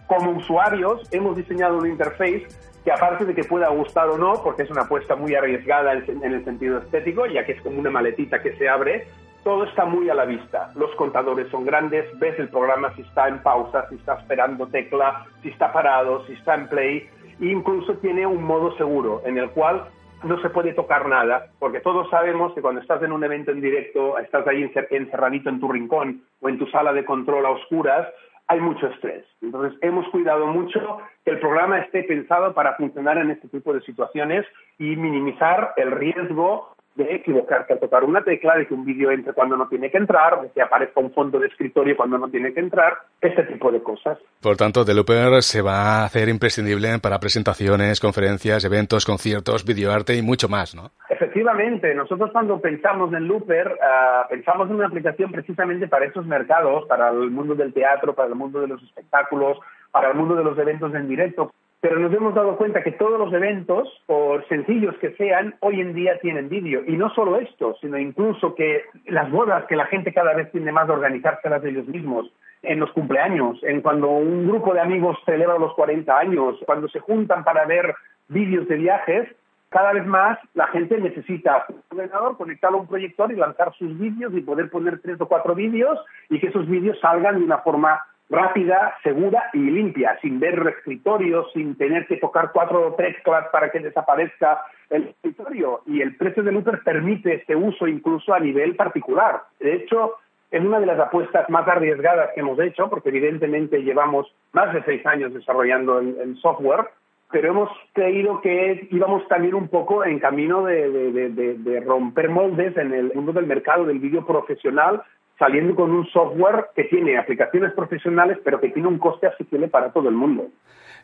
Como 0.07 0.33
usuarios 0.33 1.09
hemos 1.13 1.37
diseñado 1.37 1.79
una 1.79 1.89
interface 1.89 2.47
que 2.85 2.91
aparte 2.91 3.25
de 3.25 3.35
que 3.35 3.45
pueda 3.45 3.69
gustar 3.69 4.09
o 4.09 4.19
no, 4.19 4.43
porque 4.43 4.63
es 4.63 4.71
una 4.71 4.83
apuesta 4.83 5.15
muy 5.15 5.35
arriesgada 5.35 5.93
en, 5.93 6.25
el 6.25 6.45
sentido 6.45 6.79
estético, 6.79 7.27
ya 7.27 7.45
que 7.45 7.53
es 7.53 7.63
como 7.63 7.79
una 7.79 7.91
maletita 7.91 8.43
que 8.43 8.57
se 8.57 8.69
abre, 8.69 9.07
todo 9.45 9.65
está 9.65 9.85
muy 9.85 10.09
a 10.09 10.15
la 10.15 10.25
vista. 10.25 10.71
Los 10.75 10.95
contadores 10.95 11.49
son 11.51 11.65
grandes, 11.65 12.07
ves 12.19 12.39
el 12.39 12.49
programa 12.49 12.95
si 12.95 13.03
está 13.03 13.29
en 13.29 13.43
pausa, 13.43 13.89
si 13.89 13.97
está 13.97 14.15
esperando 14.15 14.67
tecla, 14.69 15.27
si 15.43 15.49
está 15.49 15.73
parado, 15.73 16.25
si 16.27 16.35
está 16.35 16.55
en 16.55 16.69
play. 16.69 17.09
E 17.41 17.47
incluso 17.47 17.95
tiene 17.95 18.27
un 18.27 18.43
modo 18.43 18.77
seguro 18.77 19.23
en 19.25 19.39
el 19.39 19.51
cual 19.51 19.85
no 20.23 20.41
se 20.41 20.51
puede 20.51 20.73
tocar 20.73 21.09
nada, 21.09 21.47
porque 21.59 21.81
todos 21.81 22.09
sabemos 22.09 22.55
que 22.55 22.63
cuando 22.63 22.81
estás 22.81 23.03
en 23.03 23.11
un 23.11 23.25
evento 23.25 23.51
en 23.51 23.61
directo, 23.61 24.19
estás 24.19 24.47
ahí 24.47 24.71
encerradito 24.91 25.49
en 25.49 25.59
tu 25.59 25.69
rincón 25.69 26.23
o 26.41 26.49
en 26.49 26.59
tu 26.59 26.67
sala 26.69 26.93
de 26.93 27.05
control 27.05 27.45
a 27.45 27.51
oscuras, 27.51 28.09
hay 28.47 28.61
mucho 28.61 28.87
estrés. 28.87 29.25
Entonces, 29.41 29.79
hemos 29.83 30.07
cuidado 30.11 30.47
mucho 30.47 30.99
que 31.25 31.31
el 31.33 31.41
programa 31.41 31.79
esté 31.79 32.05
pensado 32.05 32.55
para 32.55 32.75
funcionar 32.75 33.19
en 33.19 33.31
este 33.31 33.49
tipo 33.49 33.73
de 33.73 33.81
situaciones 33.81 34.47
y 34.79 34.97
minimizar 34.97 35.73
el 35.77 35.91
riesgo 35.91 36.72
de 36.95 37.15
equivocarte 37.15 37.73
al 37.73 37.81
tocar 37.81 38.05
una 38.05 38.23
tecla, 38.23 38.57
de 38.57 38.67
que 38.67 38.75
un 38.75 38.85
vídeo 38.85 39.11
entre 39.11 39.33
cuando 39.33 39.57
no 39.57 39.69
tiene 39.69 39.91
que 39.91 39.99
entrar, 39.99 40.41
de 40.43 40.51
que 40.51 40.63
aparezca 40.63 41.01
un 41.01 41.13
fondo 41.13 41.39
de 41.39 41.47
escritorio 41.47 41.97
cuando 41.97 42.19
no 42.19 42.29
tiene 42.29 42.53
que 42.53 42.61
entrar, 42.61 42.99
este 43.21 43.45
tipo 43.45 43.71
de 43.73 43.83
cosas. 43.83 44.19
Por 44.41 44.57
tanto, 44.57 44.85
The 44.85 44.95
Looper 44.95 45.43
se 45.43 45.63
va 45.63 46.01
a 46.01 46.05
hacer 46.05 46.29
imprescindible 46.29 46.99
para 47.03 47.19
presentaciones, 47.19 48.01
conferencias, 48.01 48.65
eventos, 48.65 49.07
conciertos, 49.07 49.65
videoarte 49.65 50.17
y 50.17 50.23
mucho 50.23 50.49
más, 50.49 50.75
¿no? 50.75 50.91
Efectivamente, 51.09 51.95
nosotros 51.95 52.31
cuando 52.33 52.61
pensamos 52.61 53.13
en 53.15 53.27
Looper, 53.27 53.69
uh, 53.69 54.29
pensamos 54.29 54.69
en 54.69 54.77
una 54.77 54.87
aplicación 54.87 55.31
precisamente 55.33 55.89
para 55.89 56.07
esos 56.07 56.27
mercados, 56.27 56.87
para 56.87 57.09
el 57.11 57.31
mundo 57.31 57.55
del 57.55 57.73
teatro, 57.73 58.15
para 58.15 58.29
el 58.29 58.35
mundo 58.35 58.61
de 58.61 58.69
los 58.69 58.83
espectáculos, 58.83 59.59
para 59.91 60.11
el 60.11 60.17
mundo 60.17 60.35
de 60.35 60.45
los 60.45 60.59
eventos 60.59 60.95
en 60.95 61.09
directo, 61.09 61.53
pero 61.83 61.99
nos 61.99 62.15
hemos 62.15 62.33
dado 62.33 62.57
cuenta 62.57 62.85
que 62.85 62.93
todos 62.93 63.19
los 63.19 63.33
eventos, 63.33 63.89
por 64.07 64.47
sencillos 64.47 64.97
que 64.99 65.17
sean, 65.17 65.57
hoy 65.59 65.81
en 65.81 65.95
día 65.95 66.17
tienen 66.21 66.49
vídeo. 66.49 66.83
Y 66.87 66.93
no 66.93 67.13
solo 67.13 67.39
esto, 67.39 67.77
sino 67.81 67.99
incluso 67.99 68.55
que 68.55 68.85
las 69.07 69.29
bodas, 69.33 69.65
que 69.67 69.75
la 69.75 69.87
gente 69.87 70.15
cada 70.15 70.33
vez 70.33 70.49
tiende 70.53 70.71
más 70.71 70.89
a 70.89 70.93
organizárselas 70.93 71.61
de 71.61 71.71
ellos 71.71 71.89
mismos, 71.89 72.33
en 72.63 72.79
los 72.79 72.93
cumpleaños, 72.93 73.59
en 73.65 73.81
cuando 73.81 74.11
un 74.11 74.47
grupo 74.47 74.73
de 74.73 74.81
amigos 74.81 75.19
celebra 75.27 75.59
los 75.59 75.75
40 75.75 76.17
años, 76.17 76.57
cuando 76.67 76.87
se 76.87 77.01
juntan 77.01 77.43
para 77.43 77.67
ver 77.67 77.97
vídeos 78.29 78.69
de 78.69 78.77
viajes, 78.77 79.29
cada 79.69 79.93
vez 79.93 80.07
más 80.07 80.39
la 80.55 80.69
gente 80.69 80.99
necesita 80.99 81.65
un 81.69 81.83
ordenador, 81.91 82.37
conectarlo 82.37 82.79
a 82.79 82.81
un 82.83 82.87
proyector 82.87 83.33
y 83.33 83.37
lanzar 83.37 83.75
sus 83.75 83.99
vídeos 83.99 84.33
y 84.35 84.43
poder 84.43 84.71
poner 84.71 85.01
tres 85.01 85.21
o 85.21 85.27
cuatro 85.27 85.57
vídeos 85.57 85.99
y 86.31 86.39
que 86.39 86.47
esos 86.47 86.69
vídeos 86.69 87.01
salgan 87.01 87.41
de 87.41 87.45
una 87.45 87.59
forma 87.59 88.01
rápida, 88.33 88.97
segura 89.03 89.51
y 89.53 89.59
limpia, 89.59 90.19
sin 90.23 90.41
ver 90.41 90.75
escritorio, 90.77 91.47
sin 91.53 91.77
tener 91.77 92.07
que 92.07 92.17
tocar 92.17 92.51
cuatro 92.53 92.89
o 92.89 92.95
tres 92.95 93.17
teclas 93.17 93.49
para 93.53 93.71
que 93.71 93.81
desaparezca 93.81 94.63
el 94.91 95.09
escritorio. 95.09 95.83
Y 95.87 96.01
el 96.01 96.17
precio 96.17 96.43
de 96.43 96.53
Looper 96.53 96.81
permite 96.83 97.35
este 97.35 97.55
uso 97.55 97.87
incluso 97.87 98.33
a 98.33 98.41
nivel 98.41 98.75
particular. 98.75 99.43
De 99.61 99.75
hecho, 99.75 100.15
es 100.51 100.63
una 100.65 100.81
de 100.81 100.87
las 100.87 100.99
apuestas 100.99 101.49
más 101.51 101.69
arriesgadas 101.69 102.31
que 102.35 102.41
hemos 102.41 102.59
hecho, 102.59 102.89
porque 102.89 103.11
evidentemente 103.11 103.83
llevamos 103.83 104.35
más 104.53 104.73
de 104.73 104.83
seis 104.85 105.05
años 105.07 105.33
desarrollando 105.35 105.99
el, 105.99 106.17
el 106.21 106.37
software, 106.39 106.89
pero 107.31 107.49
hemos 107.49 107.71
creído 107.95 108.41
que 108.41 108.89
íbamos 108.91 109.27
también 109.29 109.55
un 109.55 109.69
poco 109.69 110.05
en 110.05 110.19
camino 110.19 110.65
de, 110.65 110.91
de, 110.91 111.31
de, 111.31 111.55
de, 111.55 111.81
romper 111.81 112.29
moldes 112.29 112.77
en 112.77 112.93
el 112.93 113.13
mundo 113.15 113.33
del 113.33 113.47
mercado 113.47 113.87
del 113.87 113.99
vídeo 113.99 114.27
profesional 114.27 115.03
saliendo 115.43 115.75
con 115.75 115.91
un 115.91 116.07
software 116.07 116.67
que 116.73 116.85
tiene 116.85 117.19
aplicaciones 117.19 117.73
profesionales, 117.73 118.39
pero 118.45 118.61
que 118.61 118.69
tiene 118.69 118.87
un 118.87 118.99
coste 118.99 119.27
asequible 119.27 119.67
para 119.67 119.91
todo 119.93 120.09
el 120.09 120.15
mundo. 120.15 120.45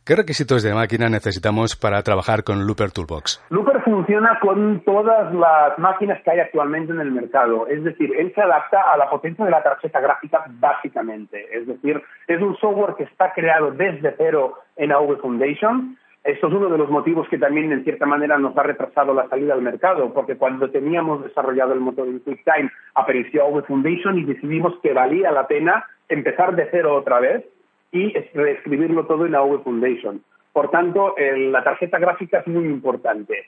¿Qué 0.07 0.15
requisitos 0.15 0.63
de 0.63 0.73
máquina 0.73 1.09
necesitamos 1.09 1.75
para 1.75 2.01
trabajar 2.05 2.45
con 2.45 2.65
Looper 2.65 2.93
Toolbox? 2.93 3.45
Looper 3.51 3.83
funciona 3.83 4.39
con 4.41 4.81
todas 4.85 5.35
las 5.35 5.77
máquinas 5.81 6.23
que 6.23 6.31
hay 6.31 6.39
actualmente 6.39 6.93
en 6.93 7.01
el 7.01 7.11
mercado. 7.11 7.67
Es 7.67 7.83
decir, 7.83 8.13
él 8.17 8.33
se 8.33 8.41
adapta 8.41 8.81
a 8.93 8.97
la 8.97 9.11
potencia 9.11 9.45
de 9.45 9.51
la 9.51 9.61
tarjeta 9.61 9.99
gráfica 9.99 10.45
básicamente. 10.49 11.45
Es 11.51 11.67
decir, 11.67 12.01
es 12.29 12.41
un 12.41 12.57
software 12.59 12.95
que 12.97 13.05
está 13.05 13.33
creado 13.33 13.73
desde 13.73 14.15
cero 14.17 14.55
en 14.77 14.93
AV 14.93 15.19
Foundation 15.21 15.99
Esto 16.25 16.49
es 16.49 16.53
uno 16.53 16.69
de 16.69 16.79
los 16.79 16.91
motivos 16.91 17.29
que 17.29 17.39
también, 17.39 17.73
en 17.73 17.85
cierta 17.85 18.05
manera, 18.05 18.39
nos 18.39 18.57
ha 18.57 18.63
retrasado 18.63 19.15
la 19.15 19.29
salida 19.29 19.55
al 19.55 19.63
mercado, 19.63 20.13
porque 20.13 20.37
cuando 20.37 20.71
teníamos 20.71 21.25
desarrollado 21.25 21.73
el 21.73 21.81
motor 21.81 22.07
en 22.07 22.19
QuickTime, 22.19 22.71
apareció 22.95 23.47
AV 23.47 23.65
Foundation 23.67 24.19
y 24.19 24.25
decidimos 24.25 24.79
que 24.83 24.93
valía 24.93 25.31
la 25.31 25.47
pena 25.47 25.85
empezar 26.09 26.55
de 26.55 26.69
cero 26.71 26.95
otra 26.95 27.21
vez 27.21 27.45
y 27.93 28.13
reescribirlo 28.35 29.07
todo 29.07 29.27
en 29.27 29.35
AV 29.35 29.63
Foundation. 29.63 30.23
Por 30.53 30.71
tanto, 30.71 31.15
la 31.19 31.63
tarjeta 31.65 31.99
gráfica 31.99 32.41
es 32.41 32.47
muy 32.47 32.67
importante. 32.67 33.47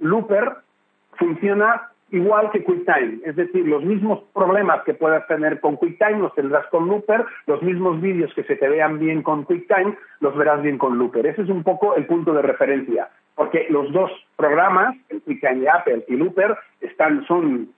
Looper 0.00 0.52
funciona 1.18 1.91
igual 2.12 2.50
que 2.50 2.62
QuickTime, 2.62 3.20
es 3.24 3.34
decir, 3.36 3.66
los 3.66 3.82
mismos 3.82 4.22
problemas 4.32 4.82
que 4.84 4.94
puedas 4.94 5.26
tener 5.26 5.60
con 5.60 5.76
QuickTime 5.76 6.20
los 6.20 6.34
tendrás 6.34 6.66
con 6.66 6.86
Looper, 6.86 7.24
los 7.46 7.62
mismos 7.62 8.00
vídeos 8.00 8.32
que 8.34 8.44
se 8.44 8.56
te 8.56 8.68
vean 8.68 8.98
bien 8.98 9.22
con 9.22 9.44
QuickTime 9.44 9.96
los 10.20 10.36
verás 10.36 10.62
bien 10.62 10.78
con 10.78 10.98
Looper. 10.98 11.26
Ese 11.26 11.42
es 11.42 11.48
un 11.48 11.62
poco 11.64 11.96
el 11.96 12.06
punto 12.06 12.32
de 12.34 12.42
referencia, 12.42 13.08
porque 13.34 13.66
los 13.70 13.90
dos 13.92 14.10
programas, 14.36 14.94
el 15.08 15.22
QuickTime 15.22 15.60
de 15.60 15.70
Apple 15.70 16.04
y 16.06 16.16
Looper, 16.16 16.56
están, 16.80 17.24
son 17.26 17.70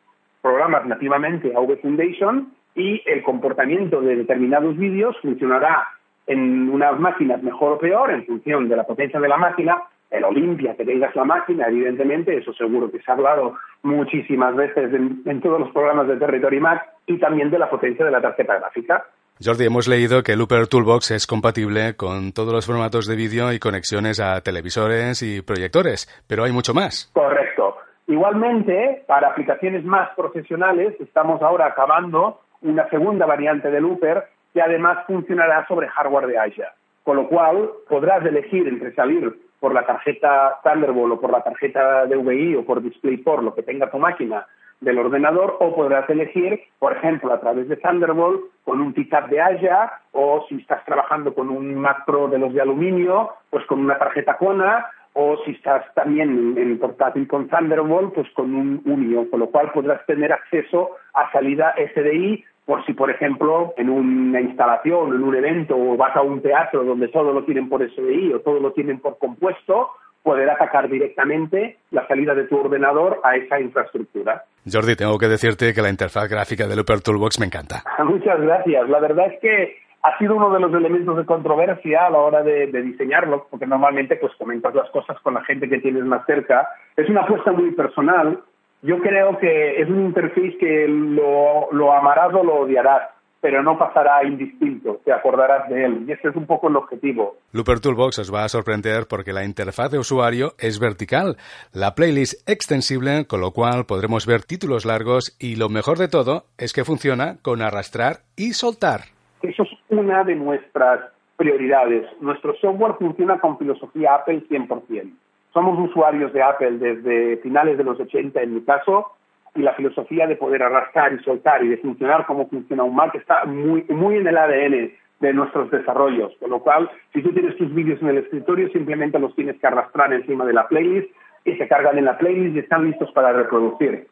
programas 0.42 0.84
nativamente 0.84 1.54
AV 1.56 1.80
Foundation 1.80 2.52
y 2.74 3.02
el 3.06 3.22
comportamiento 3.22 4.00
de 4.00 4.16
determinados 4.16 4.76
vídeos 4.76 5.16
funcionará 5.22 5.86
en 6.26 6.68
unas 6.70 6.98
máquinas 6.98 7.42
mejor 7.42 7.72
o 7.72 7.78
peor 7.78 8.10
en 8.10 8.26
función 8.26 8.68
de 8.68 8.76
la 8.76 8.84
potencia 8.84 9.20
de 9.20 9.28
la 9.28 9.36
máquina, 9.36 9.82
el 10.10 10.24
Olimpia 10.24 10.76
que 10.76 10.84
tengas 10.84 11.14
la 11.16 11.24
máquina, 11.24 11.66
evidentemente, 11.68 12.36
eso 12.36 12.52
seguro 12.52 12.90
que 12.90 13.00
se 13.00 13.10
ha 13.10 13.14
hablado 13.14 13.56
muchísimas 13.82 14.54
veces 14.54 14.92
en, 14.94 15.40
todos 15.40 15.60
los 15.60 15.70
programas 15.72 16.08
de 16.08 16.16
Territory 16.16 16.60
Mac 16.60 16.82
y 17.06 17.18
también 17.18 17.50
de 17.50 17.58
la 17.58 17.68
potencia 17.68 18.04
de 18.04 18.10
la 18.10 18.20
tarjeta 18.20 18.58
gráfica. 18.58 19.04
Jordi, 19.44 19.66
hemos 19.66 19.88
leído 19.88 20.22
que 20.22 20.36
Looper 20.36 20.68
Toolbox 20.68 21.10
es 21.10 21.26
compatible 21.26 21.96
con 21.96 22.32
todos 22.32 22.52
los 22.52 22.66
formatos 22.66 23.06
de 23.06 23.16
vídeo 23.16 23.52
y 23.52 23.58
conexiones 23.58 24.20
a 24.20 24.40
televisores 24.42 25.22
y 25.22 25.42
proyectores, 25.42 26.08
pero 26.28 26.44
hay 26.44 26.52
mucho 26.52 26.72
más. 26.72 27.10
Correcto. 27.12 27.76
Igualmente, 28.06 29.02
para 29.08 29.28
aplicaciones 29.28 29.84
más 29.84 30.10
profesionales, 30.14 30.94
estamos 31.00 31.42
ahora 31.42 31.66
acabando 31.66 32.40
una 32.62 32.88
segunda 32.90 33.26
variante 33.26 33.70
de 33.70 33.80
Looper 33.80 34.24
que 34.52 34.62
además 34.62 35.04
funcionará 35.06 35.66
sobre 35.66 35.88
hardware 35.88 36.28
de 36.28 36.38
Azure. 36.38 36.68
Con 37.02 37.16
lo 37.16 37.28
cual 37.28 37.70
podrás 37.88 38.24
elegir 38.24 38.68
entre 38.68 38.94
salir 38.94 39.36
por 39.64 39.72
la 39.72 39.86
tarjeta 39.86 40.60
Thunderbolt 40.62 41.14
o 41.14 41.20
por 41.22 41.32
la 41.32 41.42
tarjeta 41.42 42.04
DVI 42.04 42.56
o 42.56 42.66
por 42.66 42.82
DisplayPort, 42.82 43.42
lo 43.42 43.54
que 43.54 43.62
tenga 43.62 43.90
tu 43.90 43.96
máquina 43.96 44.46
del 44.82 44.98
ordenador, 44.98 45.56
o 45.58 45.74
podrás 45.74 46.06
elegir, 46.10 46.60
por 46.78 46.94
ejemplo, 46.94 47.32
a 47.32 47.40
través 47.40 47.66
de 47.70 47.78
Thunderbolt 47.78 48.42
con 48.62 48.82
un 48.82 48.92
TICAP 48.92 49.30
de 49.30 49.40
Azure 49.40 49.88
o 50.12 50.44
si 50.50 50.56
estás 50.56 50.84
trabajando 50.84 51.32
con 51.32 51.48
un 51.48 51.76
Mac 51.76 52.04
Pro 52.04 52.28
de 52.28 52.38
los 52.38 52.52
de 52.52 52.60
aluminio, 52.60 53.30
pues 53.48 53.64
con 53.64 53.80
una 53.80 53.96
tarjeta 53.96 54.36
Kona 54.36 54.84
o 55.14 55.38
si 55.46 55.52
estás 55.52 55.82
también 55.94 56.58
en 56.58 56.78
portátil 56.78 57.26
con 57.26 57.48
Thunderbolt, 57.48 58.12
pues 58.12 58.28
con 58.34 58.54
un 58.54 58.82
Unio, 58.84 59.30
con 59.30 59.40
lo 59.40 59.46
cual 59.46 59.72
podrás 59.72 60.04
tener 60.04 60.30
acceso 60.30 60.90
a 61.14 61.32
salida 61.32 61.74
SDI 61.94 62.44
por 62.64 62.84
si, 62.86 62.94
por 62.94 63.10
ejemplo, 63.10 63.74
en 63.76 63.90
una 63.90 64.40
instalación, 64.40 65.14
en 65.14 65.22
un 65.22 65.34
evento 65.34 65.76
o 65.76 65.96
vas 65.96 66.16
a 66.16 66.22
un 66.22 66.40
teatro 66.40 66.84
donde 66.84 67.08
todo 67.08 67.32
lo 67.32 67.44
tienen 67.44 67.68
por 67.68 67.86
SDI 67.86 68.32
o 68.32 68.40
todo 68.40 68.58
lo 68.60 68.72
tienen 68.72 69.00
por 69.00 69.18
compuesto, 69.18 69.90
poder 70.22 70.48
atacar 70.48 70.88
directamente 70.88 71.78
la 71.90 72.06
salida 72.08 72.34
de 72.34 72.44
tu 72.44 72.56
ordenador 72.56 73.20
a 73.22 73.36
esa 73.36 73.60
infraestructura. 73.60 74.44
Jordi, 74.64 74.96
tengo 74.96 75.18
que 75.18 75.28
decirte 75.28 75.74
que 75.74 75.82
la 75.82 75.90
interfaz 75.90 76.28
gráfica 76.30 76.66
de 76.66 76.74
Looper 76.74 77.02
Toolbox 77.02 77.38
me 77.38 77.46
encanta. 77.46 77.84
Muchas 78.04 78.40
gracias. 78.40 78.88
La 78.88 79.00
verdad 79.00 79.26
es 79.26 79.40
que 79.40 79.76
ha 80.02 80.16
sido 80.18 80.36
uno 80.36 80.50
de 80.50 80.60
los 80.60 80.72
elementos 80.72 81.16
de 81.18 81.26
controversia 81.26 82.06
a 82.06 82.10
la 82.10 82.18
hora 82.18 82.42
de, 82.42 82.66
de, 82.68 82.82
diseñarlo, 82.82 83.46
porque 83.50 83.66
normalmente 83.66 84.16
pues 84.16 84.32
comentas 84.36 84.74
las 84.74 84.90
cosas 84.90 85.18
con 85.20 85.34
la 85.34 85.44
gente 85.44 85.68
que 85.68 85.78
tienes 85.78 86.04
más 86.04 86.24
cerca. 86.24 86.68
Es 86.96 87.08
una 87.10 87.22
apuesta 87.22 87.52
muy 87.52 87.72
personal 87.72 88.40
yo 88.84 88.98
creo 88.98 89.38
que 89.38 89.80
es 89.80 89.88
un 89.88 90.04
interface 90.04 90.58
que 90.58 90.86
lo, 90.86 91.72
lo 91.72 91.92
amarás 91.92 92.34
o 92.34 92.44
lo 92.44 92.60
odiarás, 92.60 93.08
pero 93.40 93.62
no 93.62 93.78
pasará 93.78 94.22
indistinto, 94.24 95.00
te 95.04 95.12
acordarás 95.12 95.70
de 95.70 95.86
él. 95.86 96.04
Y 96.06 96.12
ese 96.12 96.28
es 96.28 96.36
un 96.36 96.46
poco 96.46 96.68
el 96.68 96.76
objetivo. 96.76 97.38
Looper 97.52 97.80
Toolbox 97.80 98.18
os 98.18 98.32
va 98.32 98.44
a 98.44 98.48
sorprender 98.50 99.06
porque 99.08 99.32
la 99.32 99.44
interfaz 99.44 99.90
de 99.90 99.98
usuario 99.98 100.52
es 100.58 100.78
vertical, 100.78 101.36
la 101.72 101.94
playlist 101.94 102.46
extensible, 102.46 103.26
con 103.26 103.40
lo 103.40 103.52
cual 103.52 103.86
podremos 103.86 104.26
ver 104.26 104.42
títulos 104.42 104.84
largos 104.84 105.34
y 105.40 105.56
lo 105.56 105.70
mejor 105.70 105.96
de 105.96 106.08
todo 106.08 106.44
es 106.58 106.74
que 106.74 106.84
funciona 106.84 107.38
con 107.40 107.62
arrastrar 107.62 108.16
y 108.36 108.52
soltar. 108.52 109.00
Eso 109.42 109.62
es 109.62 109.70
una 109.88 110.24
de 110.24 110.34
nuestras 110.34 111.00
prioridades. 111.38 112.06
Nuestro 112.20 112.54
software 112.56 112.96
funciona 112.98 113.40
con 113.40 113.56
filosofía 113.56 114.16
Apple 114.16 114.44
100% 114.46 115.10
somos 115.54 115.78
usuarios 115.78 116.32
de 116.32 116.42
Apple 116.42 116.78
desde 116.78 117.36
finales 117.38 117.78
de 117.78 117.84
los 117.84 117.98
80 117.98 118.42
en 118.42 118.54
mi 118.54 118.60
caso 118.62 119.12
y 119.54 119.62
la 119.62 119.72
filosofía 119.74 120.26
de 120.26 120.34
poder 120.34 120.64
arrastrar 120.64 121.14
y 121.14 121.22
soltar 121.22 121.64
y 121.64 121.68
de 121.68 121.76
funcionar 121.78 122.26
como 122.26 122.48
funciona 122.48 122.82
un 122.82 122.96
Mac 122.96 123.14
está 123.14 123.44
muy, 123.44 123.84
muy 123.88 124.16
en 124.16 124.26
el 124.26 124.36
ADN 124.36 124.92
de 125.20 125.32
nuestros 125.32 125.70
desarrollos. 125.70 126.32
Con 126.40 126.50
lo 126.50 126.58
cual, 126.58 126.90
si 127.12 127.22
tú 127.22 127.32
tienes 127.32 127.56
tus 127.56 127.72
vídeos 127.72 128.02
en 128.02 128.08
el 128.08 128.18
escritorio, 128.18 128.68
simplemente 128.70 129.18
los 129.20 129.34
tienes 129.36 129.56
que 129.60 129.66
arrastrar 129.68 130.12
encima 130.12 130.44
de 130.44 130.54
la 130.54 130.66
playlist 130.66 131.08
y 131.44 131.54
se 131.54 131.68
cargan 131.68 131.98
en 131.98 132.06
la 132.06 132.18
playlist 132.18 132.56
y 132.56 132.58
están 132.58 132.84
listos 132.84 133.12
para 133.12 133.32
reproducir. 133.32 134.08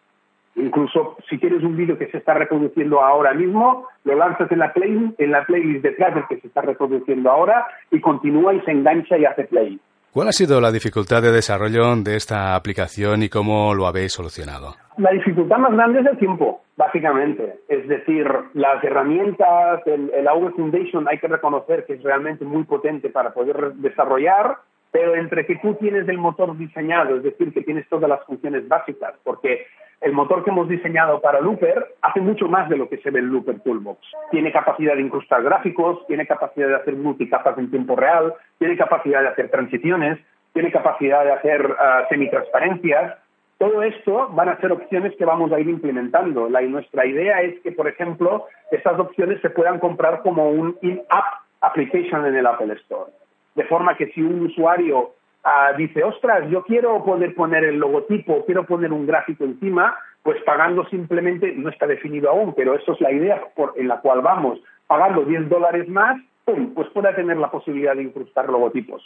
Incluso 0.55 1.17
si 1.29 1.39
tienes 1.39 1.65
un 1.65 1.77
vídeo 1.77 1.99
que 1.99 2.07
se 2.09 2.19
está 2.19 2.35
reproduciendo 2.35 3.01
ahora 3.01 3.35
mismo, 3.35 3.89
lo 4.05 4.15
lanzas 4.15 4.53
en 4.53 4.61
la 4.61 4.73
playlist, 4.73 5.21
en 5.21 5.33
la 5.33 5.45
playlist 5.45 5.83
detrás 5.83 6.15
del 6.15 6.27
que 6.29 6.39
se 6.39 6.47
está 6.47 6.61
reproduciendo 6.61 7.31
ahora 7.31 7.67
y 7.91 8.01
continúa 8.01 8.55
y 8.55 8.61
se 8.61 8.71
engancha 8.71 9.19
y 9.19 9.25
hace 9.25 9.45
play. 9.45 9.81
¿Cuál 10.13 10.29
ha 10.29 10.33
sido 10.33 10.61
la 10.61 10.71
dificultad 10.71 11.23
de 11.23 11.33
desarrollo 11.33 11.97
de 11.97 12.17
esta 12.17 12.55
aplicación 12.55 13.23
y 13.23 13.31
cómo 13.31 13.73
lo 13.73 13.87
habéis 13.87 14.13
solucionado? 14.13 14.75
La 14.99 15.11
dificultad 15.11 15.57
más 15.57 15.73
grande 15.73 16.01
es 16.01 16.07
el 16.07 16.19
tiempo, 16.19 16.61
básicamente. 16.77 17.61
Es 17.67 17.89
decir, 17.89 18.27
las 18.53 18.85
herramientas, 18.85 19.81
el, 19.87 20.13
el 20.13 20.29
Foundation 20.55 21.09
hay 21.09 21.17
que 21.17 21.29
reconocer 21.29 21.87
que 21.87 21.95
es 21.95 22.03
realmente 22.03 22.45
muy 22.45 22.65
potente 22.65 23.09
para 23.09 23.33
poder 23.33 23.73
desarrollar, 23.77 24.59
pero 24.91 25.15
entre 25.15 25.47
que 25.47 25.57
tú 25.57 25.77
tienes 25.77 26.07
el 26.07 26.19
motor 26.19 26.59
diseñado, 26.59 27.17
es 27.17 27.23
decir, 27.23 27.51
que 27.55 27.63
tienes 27.63 27.89
todas 27.89 28.11
las 28.11 28.23
funciones 28.27 28.69
básicas, 28.69 29.15
porque 29.25 29.65
el 30.03 30.13
motor 30.13 30.43
que 30.43 30.51
hemos 30.51 30.69
diseñado 30.69 31.21
para 31.21 31.41
Looper 31.41 31.95
hace 32.03 32.21
mucho 32.21 32.49
más 32.49 32.69
de 32.69 32.77
lo 32.77 32.89
que 32.89 32.99
se 32.99 33.11
ve 33.11 33.21
en 33.21 33.29
Looper 33.29 33.61
Toolbox. 33.61 34.01
Tiene 34.31 34.53
capacidad 34.53 34.95
de 34.97 35.03
incrustar 35.03 35.43
gráficos, 35.43 36.05
tiene 36.09 36.27
capacidad 36.27 36.69
de 36.69 36.75
hacer 36.75 36.97
multicapas 36.97 37.57
en 37.57 37.71
tiempo 37.71 37.95
real, 37.95 38.35
tiene 38.59 38.77
capacidad 38.77 39.23
de 39.23 39.29
hacer 39.29 39.49
transiciones, 39.51 40.19
tiene 40.53 40.73
capacidad 40.73 41.25
de 41.25 41.33
hacer 41.33 41.71
uh, 41.71 42.09
semitransparencias. 42.09 43.17
Todo 43.59 43.83
esto 43.85 44.29
van 44.33 44.49
a 44.49 44.61
ser 44.61 44.73
opciones 44.73 45.15
que 45.17 45.25
vamos 45.25 45.53
a 45.53 45.61
ir 45.61 45.69
implementando. 45.69 46.49
La, 46.49 46.61
nuestra 46.63 47.07
idea 47.07 47.41
es 47.43 47.61
que, 47.61 47.71
por 47.71 47.87
ejemplo, 47.87 48.47
estas 48.73 48.99
opciones 48.99 49.41
se 49.41 49.51
puedan 49.51 49.79
comprar 49.79 50.23
como 50.23 50.51
un 50.51 50.77
in-app 50.83 51.25
application 51.61 52.27
en 52.27 52.35
el 52.35 52.47
Apple 52.47 52.75
Store. 52.83 53.13
De 53.55 53.65
forma 53.65 53.97
que 53.97 54.09
si 54.09 54.21
un 54.21 54.47
usuario 54.47 55.13
Ah, 55.45 55.73
dice, 55.77 56.05
ostras, 56.05 56.49
yo 56.51 56.63
quiero 56.63 57.03
poder 57.05 57.35
poner 57.35 57.65
el 57.65 57.79
logotipo, 57.79 58.45
quiero 58.45 58.65
poner 58.65 58.93
un 58.93 59.07
gráfico 59.07 59.45
encima, 59.45 59.97
pues 60.23 60.41
pagando 60.45 60.85
simplemente, 60.89 61.53
no 61.57 61.69
está 61.69 61.87
definido 61.87 62.31
aún, 62.31 62.55
pero 62.55 62.75
eso 62.75 62.93
es 62.93 63.01
la 63.01 63.11
idea 63.11 63.43
por, 63.57 63.75
en 63.77 63.89
la 63.89 64.01
cual 64.01 64.21
vamos, 64.21 64.61
pagando 64.87 65.25
10 65.25 65.49
dólares 65.49 65.89
más, 65.89 66.21
¡pum! 66.45 66.75
pues 66.75 66.89
pueda 66.91 67.15
tener 67.17 67.39
la 67.39 67.51
posibilidad 67.51 67.97
de 67.97 68.05
incrustar 68.05 68.49
logotipos 68.49 69.03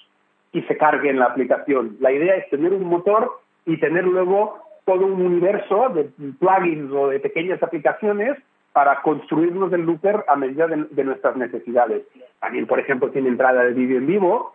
y 0.53 0.61
se 0.63 0.77
cargue 0.77 1.09
en 1.09 1.19
la 1.19 1.27
aplicación. 1.27 1.97
La 2.01 2.13
idea 2.13 2.35
es 2.37 2.51
tener 2.51 2.75
un 2.75 2.85
motor 2.85 3.41
y 3.65 3.81
tener 3.81 4.05
luego 4.05 4.59
todo 4.85 5.07
un 5.07 5.23
universo 5.23 5.89
de 5.89 6.05
plugins 6.39 6.93
o 6.93 7.09
de 7.09 7.19
pequeñas 7.19 7.63
aplicaciones 7.63 8.37
para 8.73 9.01
construirnos 9.01 9.73
el 9.73 9.83
looper 9.83 10.23
a 10.29 10.37
medida 10.37 10.67
de, 10.67 10.85
de 10.91 11.05
nuestras 11.05 11.35
necesidades. 11.37 12.03
También, 12.41 12.67
por 12.67 12.79
ejemplo, 12.79 13.11
tiene 13.11 13.29
entrada 13.29 13.65
de 13.65 13.73
vídeo 13.73 13.97
en 13.97 14.07
vivo, 14.07 14.55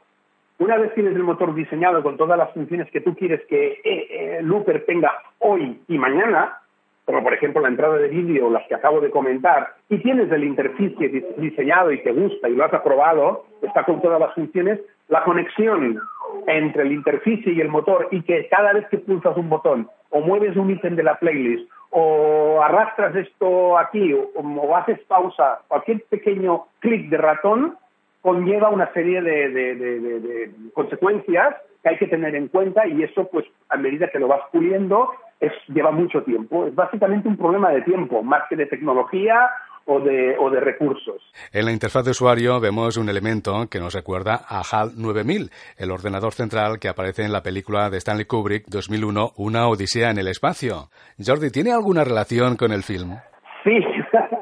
una 0.61 0.77
vez 0.77 0.93
tienes 0.93 1.15
el 1.15 1.23
motor 1.23 1.55
diseñado 1.55 2.03
con 2.03 2.17
todas 2.17 2.37
las 2.37 2.51
funciones 2.53 2.89
que 2.91 3.01
tú 3.01 3.15
quieres 3.15 3.41
que 3.47 3.81
eh, 3.83 3.83
eh, 3.83 4.39
Looper 4.43 4.85
tenga 4.85 5.11
hoy 5.39 5.81
y 5.87 5.97
mañana, 5.97 6.59
como 7.03 7.23
por 7.23 7.33
ejemplo 7.33 7.61
la 7.61 7.69
entrada 7.69 7.97
de 7.97 8.07
vídeo, 8.07 8.47
las 8.51 8.67
que 8.67 8.75
acabo 8.75 9.01
de 9.01 9.09
comentar, 9.09 9.73
y 9.89 9.97
tienes 9.97 10.31
el 10.31 10.43
interficie 10.43 11.09
diseñado 11.37 11.91
y 11.91 12.03
te 12.03 12.11
gusta 12.11 12.47
y 12.47 12.55
lo 12.55 12.63
has 12.63 12.73
aprobado, 12.75 13.45
está 13.63 13.83
con 13.85 14.03
todas 14.03 14.19
las 14.19 14.35
funciones, 14.35 14.79
la 15.07 15.23
conexión 15.23 15.99
entre 16.45 16.83
el 16.83 16.91
interficie 16.91 17.53
y 17.53 17.59
el 17.59 17.69
motor 17.69 18.07
y 18.11 18.21
que 18.21 18.47
cada 18.47 18.73
vez 18.73 18.87
que 18.89 18.99
pulsas 18.99 19.35
un 19.37 19.49
botón 19.49 19.89
o 20.11 20.21
mueves 20.21 20.55
un 20.55 20.69
ítem 20.69 20.95
de 20.95 21.01
la 21.01 21.15
playlist 21.15 21.67
o 21.89 22.61
arrastras 22.61 23.15
esto 23.15 23.79
aquí 23.79 24.13
o, 24.13 24.29
o 24.35 24.75
haces 24.77 24.99
pausa, 25.07 25.61
cualquier 25.67 26.03
pequeño 26.03 26.65
clic 26.79 27.09
de 27.09 27.17
ratón 27.17 27.77
conlleva 28.21 28.69
una 28.69 28.91
serie 28.93 29.21
de, 29.21 30.51
consecuencias 30.73 31.55
que 31.83 31.89
hay 31.89 31.97
que 31.97 32.07
tener 32.07 32.35
en 32.35 32.47
cuenta 32.47 32.87
y 32.87 33.03
eso, 33.03 33.27
pues, 33.31 33.45
a 33.69 33.77
medida 33.77 34.09
que 34.09 34.19
lo 34.19 34.27
vas 34.27 34.41
puliendo, 34.51 35.11
es, 35.39 35.51
lleva 35.67 35.91
mucho 35.91 36.21
tiempo. 36.23 36.67
Es 36.67 36.75
básicamente 36.75 37.27
un 37.27 37.37
problema 37.37 37.71
de 37.71 37.81
tiempo, 37.81 38.21
más 38.21 38.43
que 38.49 38.55
de 38.55 38.67
tecnología 38.67 39.49
o 39.85 39.99
de, 39.99 40.37
o 40.37 40.51
de 40.51 40.59
recursos. 40.59 41.21
En 41.51 41.65
la 41.65 41.71
interfaz 41.71 42.05
de 42.05 42.11
usuario 42.11 42.59
vemos 42.59 42.97
un 42.97 43.09
elemento 43.09 43.67
que 43.69 43.79
nos 43.79 43.95
recuerda 43.95 44.39
a 44.47 44.61
HAL 44.61 44.91
9000, 44.95 45.49
el 45.77 45.91
ordenador 45.91 46.33
central 46.33 46.77
que 46.79 46.87
aparece 46.87 47.23
en 47.23 47.33
la 47.33 47.41
película 47.41 47.89
de 47.89 47.97
Stanley 47.97 48.25
Kubrick 48.25 48.67
2001, 48.67 49.31
Una 49.37 49.67
Odisea 49.67 50.11
en 50.11 50.19
el 50.19 50.27
Espacio. 50.27 50.89
Jordi, 51.17 51.49
¿tiene 51.49 51.71
alguna 51.71 52.03
relación 52.03 52.55
con 52.55 52.71
el 52.71 52.83
film? 52.83 53.15
Sí, 53.63 53.71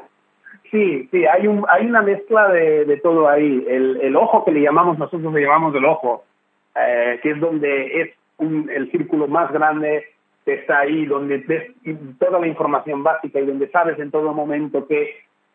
sí, 0.70 1.08
sí, 1.10 1.26
hay, 1.26 1.46
un, 1.46 1.64
hay 1.68 1.86
una 1.86 2.02
mezcla 2.02 2.48
de, 2.48 2.84
de 2.84 2.96
todo 2.98 3.28
ahí. 3.28 3.64
El, 3.68 4.00
el, 4.02 4.16
ojo 4.16 4.44
que 4.44 4.52
le 4.52 4.62
llamamos, 4.62 4.98
nosotros 4.98 5.32
le 5.32 5.42
llamamos 5.42 5.74
el 5.74 5.84
ojo, 5.84 6.24
eh, 6.74 7.18
que 7.22 7.30
es 7.30 7.40
donde 7.40 8.02
es 8.02 8.10
un, 8.38 8.70
el 8.70 8.90
círculo 8.90 9.28
más 9.28 9.52
grande 9.52 10.04
que 10.44 10.54
está 10.54 10.80
ahí, 10.80 11.06
donde 11.06 11.38
ves 11.38 11.70
toda 12.18 12.38
la 12.38 12.46
información 12.46 13.02
básica 13.02 13.40
y 13.40 13.46
donde 13.46 13.68
sabes 13.70 13.98
en 13.98 14.10
todo 14.10 14.32
momento 14.32 14.86
que 14.86 15.10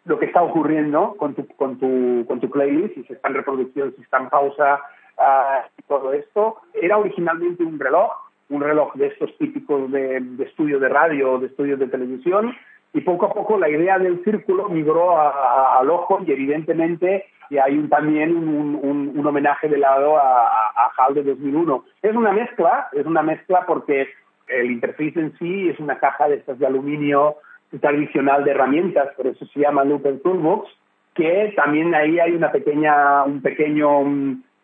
lo 0.06 0.20
que 0.20 0.28
está 0.28 0.44
ocurriendo 0.44 1.16
con 1.18 1.34
tu, 1.34 1.48
con 1.56 1.80
tu, 1.80 2.26
con 2.28 2.40
tu 2.40 2.50
playlist, 2.50 2.94
si 2.94 3.04
se 3.04 3.14
está 3.14 3.30
en 3.30 3.36
reproducción, 3.36 3.94
si 3.96 4.04
está 4.04 4.20
en 4.20 4.30
pausa, 4.30 4.82
uh, 5.18 5.84
todo 5.88 6.14
esto. 6.14 6.58
Era 6.74 6.98
originalmente 6.98 7.64
un 7.64 7.80
reloj, 7.80 8.12
un 8.50 8.62
reloj 8.62 8.94
de 8.96 9.08
estos 9.08 9.36
típicos 9.38 9.92
de, 9.92 10.20
de 10.22 10.44
estudio 10.44 10.80
de 10.80 10.90
radio 10.90 11.34
o 11.34 11.40
de 11.40 11.48
estudio 11.48 11.78
de 11.78 11.88
televisión, 11.88 12.56
y 12.96 13.02
poco 13.02 13.26
a 13.26 13.34
poco 13.34 13.58
la 13.58 13.70
idea 13.70 14.00
del 14.00 14.24
círculo 14.24 14.70
migró 14.70 15.18
a, 15.18 15.30
a, 15.30 15.80
al 15.80 15.90
ojo 15.90 16.22
y 16.26 16.32
evidentemente 16.32 17.26
hay 17.62 17.78
un, 17.78 17.90
también 17.90 18.36
un, 18.36 19.26
homenaje 19.26 19.68
de 19.68 19.78
lado 19.78 20.18
a, 20.18 20.48
a, 20.48 20.92
HAL 20.98 21.16
de 21.16 21.24
2001. 21.24 21.84
Es 22.02 22.16
una 22.16 22.32
mezcla, 22.32 22.88
es 22.94 23.06
una 23.06 23.22
mezcla 23.22 23.66
porque 23.68 24.08
el 24.48 24.72
interface 24.72 25.20
en 25.20 25.38
sí 25.38 25.70
es 25.70 25.80
una 25.80 26.00
caja 26.00 26.30
de 26.30 26.36
estas 26.36 26.58
de 26.58 26.68
aluminio 26.68 27.36
tradicional 27.82 28.46
de 28.46 28.52
herramientas, 28.52 29.10
por 29.18 29.28
eso 29.28 29.46
se 29.48 29.60
llama 29.60 29.84
Looper 29.84 30.22
Toolbox, 30.22 30.70
que 31.16 31.54
también 31.56 31.94
ahí 31.94 32.20
hay 32.20 32.32
una 32.32 32.52
pequeña, 32.52 33.24
un 33.26 33.42
pequeño 33.42 34.04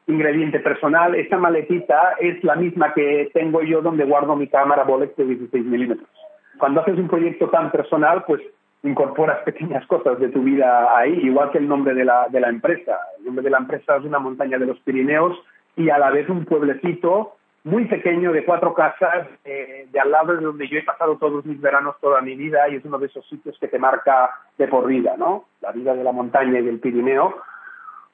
ingrediente 0.08 0.60
personal. 0.60 1.16
Esta 1.16 1.38
maletita 1.38 2.16
es 2.20 2.42
la 2.46 2.56
misma 2.56 2.94
que 2.94 3.30
tengo 3.34 3.62
yo 3.62 3.82
donde 3.82 4.06
guardo 4.06 4.38
mi 4.38 4.48
cámara 4.48 4.84
Bolex 4.84 5.18
de 5.18 5.26
16 5.26 5.66
milímetros. 5.66 6.08
Cuando 6.62 6.82
haces 6.82 7.00
un 7.00 7.08
proyecto 7.08 7.50
tan 7.50 7.72
personal, 7.72 8.24
pues 8.24 8.40
incorporas 8.84 9.40
pequeñas 9.40 9.84
cosas 9.88 10.20
de 10.20 10.30
tu 10.30 10.44
vida 10.44 10.96
ahí, 10.96 11.12
igual 11.24 11.50
que 11.50 11.58
el 11.58 11.68
nombre 11.68 11.96
de 11.96 12.06
la, 12.06 12.28
de 12.30 12.40
la 12.40 12.50
empresa. 12.50 13.00
El 13.18 13.26
nombre 13.26 13.44
de 13.44 13.50
la 13.50 13.58
empresa 13.58 13.98
es 13.98 14.06
una 14.06 14.20
montaña 14.20 14.60
de 14.60 14.68
los 14.68 14.80
Pirineos 14.82 15.36
y 15.76 15.90
a 15.90 15.98
la 15.98 16.12
vez 16.12 16.30
un 16.30 16.46
pueblecito 16.46 17.34
muy 17.64 17.86
pequeño 17.86 18.32
de 18.32 18.46
cuatro 18.46 18.76
casas 18.76 19.28
eh, 19.44 19.88
de 19.92 20.00
al 20.00 20.12
lado 20.12 20.36
de 20.36 20.44
donde 20.44 20.68
yo 20.68 20.78
he 20.78 20.84
pasado 20.84 21.18
todos 21.18 21.44
mis 21.48 21.60
veranos 21.60 21.96
toda 22.00 22.22
mi 22.22 22.36
vida 22.36 22.70
y 22.70 22.76
es 22.76 22.86
uno 22.86 23.00
de 23.00 23.08
esos 23.08 23.28
sitios 23.28 23.58
que 23.60 23.68
te 23.68 23.80
marca 23.80 24.30
de 24.60 24.68
por 24.68 24.86
vida, 24.86 25.16
¿no? 25.18 25.46
La 25.62 25.72
vida 25.72 25.96
de 25.96 26.04
la 26.04 26.12
montaña 26.12 26.60
y 26.60 26.64
del 26.64 26.80
Pirineo, 26.80 27.38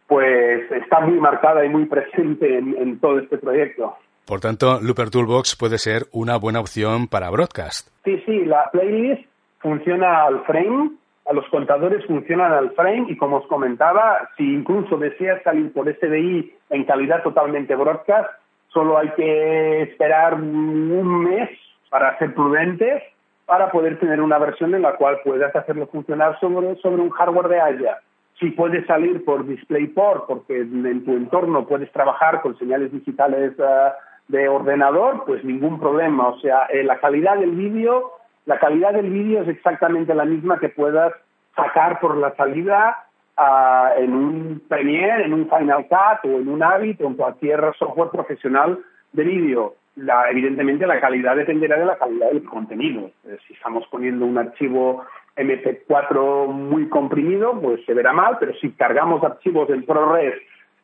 pues 0.07 0.71
está 0.71 1.01
muy 1.01 1.19
marcada 1.19 1.65
y 1.65 1.69
muy 1.69 1.86
presente 1.88 2.60
en, 2.60 2.77
en 2.77 2.97
todo 3.01 3.19
este 3.19 3.39
proyecto. 3.39 3.97
Por 4.27 4.41
tanto, 4.41 4.81
Looper 4.81 5.09
Toolbox 5.09 5.55
puede 5.55 5.77
ser 5.77 6.07
una 6.11 6.35
buena 6.35 6.59
opción 6.59 7.07
para 7.07 7.29
broadcast. 7.29 7.87
Sí, 8.03 8.21
sí, 8.25 8.43
la 8.43 8.69
playlist 8.73 9.23
funciona 9.59 10.25
al 10.25 10.43
frame, 10.43 10.91
a 11.29 11.33
los 11.33 11.47
contadores 11.47 12.05
funcionan 12.05 12.51
al 12.51 12.71
frame 12.71 13.05
y 13.07 13.15
como 13.15 13.37
os 13.37 13.47
comentaba, 13.47 14.29
si 14.35 14.43
incluso 14.43 14.97
deseas 14.97 15.41
salir 15.43 15.71
por 15.71 15.87
SDI 15.89 16.53
en 16.71 16.83
calidad 16.83 17.23
totalmente 17.23 17.73
broadcast, 17.73 18.29
solo 18.67 18.97
hay 18.97 19.09
que 19.11 19.83
esperar 19.83 20.33
un 20.33 21.23
mes 21.23 21.49
para 21.89 22.17
ser 22.19 22.33
prudentes 22.33 23.01
para 23.45 23.71
poder 23.71 23.97
tener 23.97 24.19
una 24.19 24.39
versión 24.39 24.75
en 24.75 24.81
la 24.81 24.97
cual 24.97 25.19
puedas 25.23 25.55
hacerlo 25.55 25.87
funcionar 25.87 26.37
sobre, 26.41 26.75
sobre 26.81 27.01
un 27.01 27.11
hardware 27.11 27.47
de 27.47 27.61
Haya. 27.61 27.97
Si 28.41 28.51
puedes 28.51 28.85
salir 28.87 29.23
por 29.23 29.47
DisplayPort, 29.47 30.27
porque 30.27 30.59
en 30.59 31.05
tu 31.05 31.13
entorno 31.13 31.65
puedes 31.65 31.89
trabajar 31.93 32.41
con 32.41 32.57
señales 32.59 32.91
digitales 32.91 33.57
uh, 33.57 33.93
de 34.27 34.49
ordenador, 34.49 35.23
pues 35.25 35.43
ningún 35.43 35.79
problema. 35.79 36.29
O 36.29 36.39
sea, 36.39 36.65
eh, 36.65 36.83
la 36.83 36.99
calidad 36.99 37.37
del 37.37 37.51
vídeo, 37.51 38.11
la 38.45 38.59
calidad 38.59 38.93
del 38.93 39.09
vídeo 39.09 39.41
es 39.41 39.47
exactamente 39.47 40.13
la 40.13 40.25
misma 40.25 40.59
que 40.59 40.69
puedas 40.69 41.13
sacar 41.55 41.99
por 41.99 42.17
la 42.17 42.35
salida 42.35 43.05
uh, 43.37 44.01
en 44.01 44.13
un 44.13 44.61
Premiere, 44.67 45.25
en 45.25 45.33
un 45.33 45.49
Final 45.49 45.87
Cut 45.87 46.29
o 46.29 46.39
en 46.39 46.47
un 46.47 46.61
Avid 46.61 47.03
o 47.03 47.07
en 47.07 47.15
cualquier 47.15 47.61
software 47.77 48.09
profesional 48.09 48.79
de 49.13 49.23
vídeo. 49.23 49.75
La, 49.95 50.29
evidentemente 50.29 50.85
la 50.85 50.99
calidad 50.99 51.35
dependerá 51.35 51.79
de 51.79 51.85
la 51.85 51.97
calidad 51.97 52.27
del 52.27 52.43
contenido. 52.43 53.09
Eh, 53.25 53.37
si 53.47 53.53
estamos 53.53 53.87
poniendo 53.89 54.25
un 54.25 54.37
archivo 54.37 55.03
MP4 55.35 56.47
muy 56.47 56.87
comprimido, 56.89 57.59
pues 57.59 57.83
se 57.85 57.93
verá 57.93 58.13
mal, 58.13 58.37
pero 58.39 58.53
si 58.55 58.71
cargamos 58.71 59.23
archivos 59.23 59.69
en 59.69 59.85
ProRes 59.85 60.35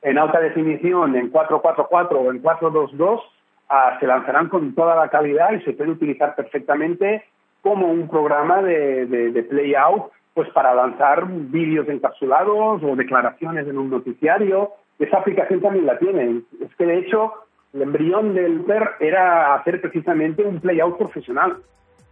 en 0.03 0.17
alta 0.17 0.39
definición, 0.39 1.15
en 1.15 1.29
444 1.29 2.19
o 2.19 2.31
en 2.31 2.39
422, 2.39 3.21
uh, 3.21 3.99
se 3.99 4.07
lanzarán 4.07 4.49
con 4.49 4.75
toda 4.75 4.95
la 4.95 5.09
calidad 5.09 5.53
y 5.53 5.61
se 5.61 5.73
puede 5.73 5.91
utilizar 5.91 6.35
perfectamente 6.35 7.23
como 7.61 7.87
un 7.87 8.09
programa 8.09 8.61
de, 8.61 9.05
de, 9.05 9.31
de 9.31 9.43
playout 9.43 10.11
pues 10.33 10.49
para 10.49 10.73
lanzar 10.73 11.25
vídeos 11.27 11.87
encapsulados 11.87 12.83
o 12.83 12.95
declaraciones 12.95 13.67
en 13.67 13.77
un 13.77 13.89
noticiario. 13.89 14.71
Esa 14.99 15.17
aplicación 15.19 15.61
también 15.61 15.85
la 15.85 15.97
tiene. 15.99 16.41
Es 16.59 16.75
que 16.75 16.85
de 16.85 16.99
hecho 16.99 17.33
el 17.73 17.83
embrión 17.83 18.33
del 18.33 18.61
PER 18.61 18.91
era 18.99 19.55
hacer 19.55 19.79
precisamente 19.79 20.43
un 20.43 20.59
playout 20.59 20.97
profesional. 20.97 21.57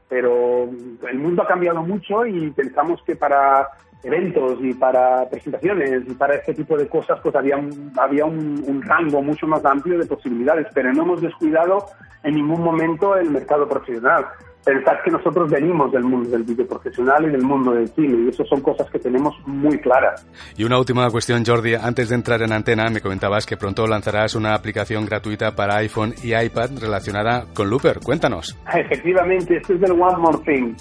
Pero 0.08 0.70
el 1.10 1.20
mundo 1.20 1.44
ha 1.44 1.48
cambiado 1.48 1.82
mucho 1.84 2.26
y 2.26 2.52
pensamos 2.52 3.02
que 3.04 3.16
para 3.16 3.70
eventos 4.04 4.58
y 4.62 4.74
para 4.74 5.30
presentaciones 5.30 6.04
y 6.08 6.14
para 6.14 6.36
este 6.36 6.54
tipo 6.54 6.78
de 6.78 6.88
cosas 6.88 7.20
pues 7.22 7.36
había, 7.36 7.58
un, 7.58 7.92
había 7.98 8.26
un, 8.26 8.64
un 8.68 8.82
rango 8.82 9.22
mucho 9.22 9.48
más 9.48 9.64
amplio 9.66 10.00
de 10.00 10.06
posibilidades, 10.06 10.68
pero 10.74 10.92
no 10.94 11.04
hemos 11.04 11.22
descuidado 11.22 11.86
en 12.24 12.36
ningún 12.36 12.62
momento 12.64 13.16
el 13.16 13.30
mercado 13.30 13.68
profesional 13.68 14.26
pensad 14.64 14.94
que 15.04 15.12
nosotros 15.12 15.50
venimos 15.50 15.92
del 15.92 16.04
mundo 16.04 16.30
del 16.30 16.44
vídeo 16.44 16.68
profesional 16.68 17.26
y 17.26 17.30
del 17.30 17.42
mundo 17.42 17.72
del 17.72 17.88
cine 17.90 18.26
y 18.26 18.30
eso 18.30 18.44
son 18.46 18.62
cosas 18.62 18.90
que 18.92 19.00
tenemos 19.00 19.36
muy 19.46 19.78
claras. 19.80 20.26
Y 20.56 20.64
una 20.64 20.78
última 20.78 21.10
cuestión, 21.10 21.44
Jordi. 21.46 21.76
Antes 21.76 22.10
de 22.10 22.16
entrar 22.16 22.42
en 22.42 22.54
antena, 22.54 22.90
me 22.90 23.02
comentabas 23.02 23.46
que 23.46 23.58
pronto 23.58 23.88
lanzarás 23.88 24.36
una 24.36 24.54
aplicación 24.54 25.06
gratuita 25.06 25.56
para 25.56 25.78
iPhone 25.78 26.14
y 26.24 26.36
iPad 26.36 26.70
relacionada 26.80 27.46
con 27.54 27.70
Looper. 27.70 28.00
Cuéntanos. 28.04 28.58
Efectivamente, 28.74 29.58
esto 29.58 29.74
es 29.74 29.82
del 29.82 29.92
One 29.92 30.18
More 30.18 30.40
Thing. 30.46 30.76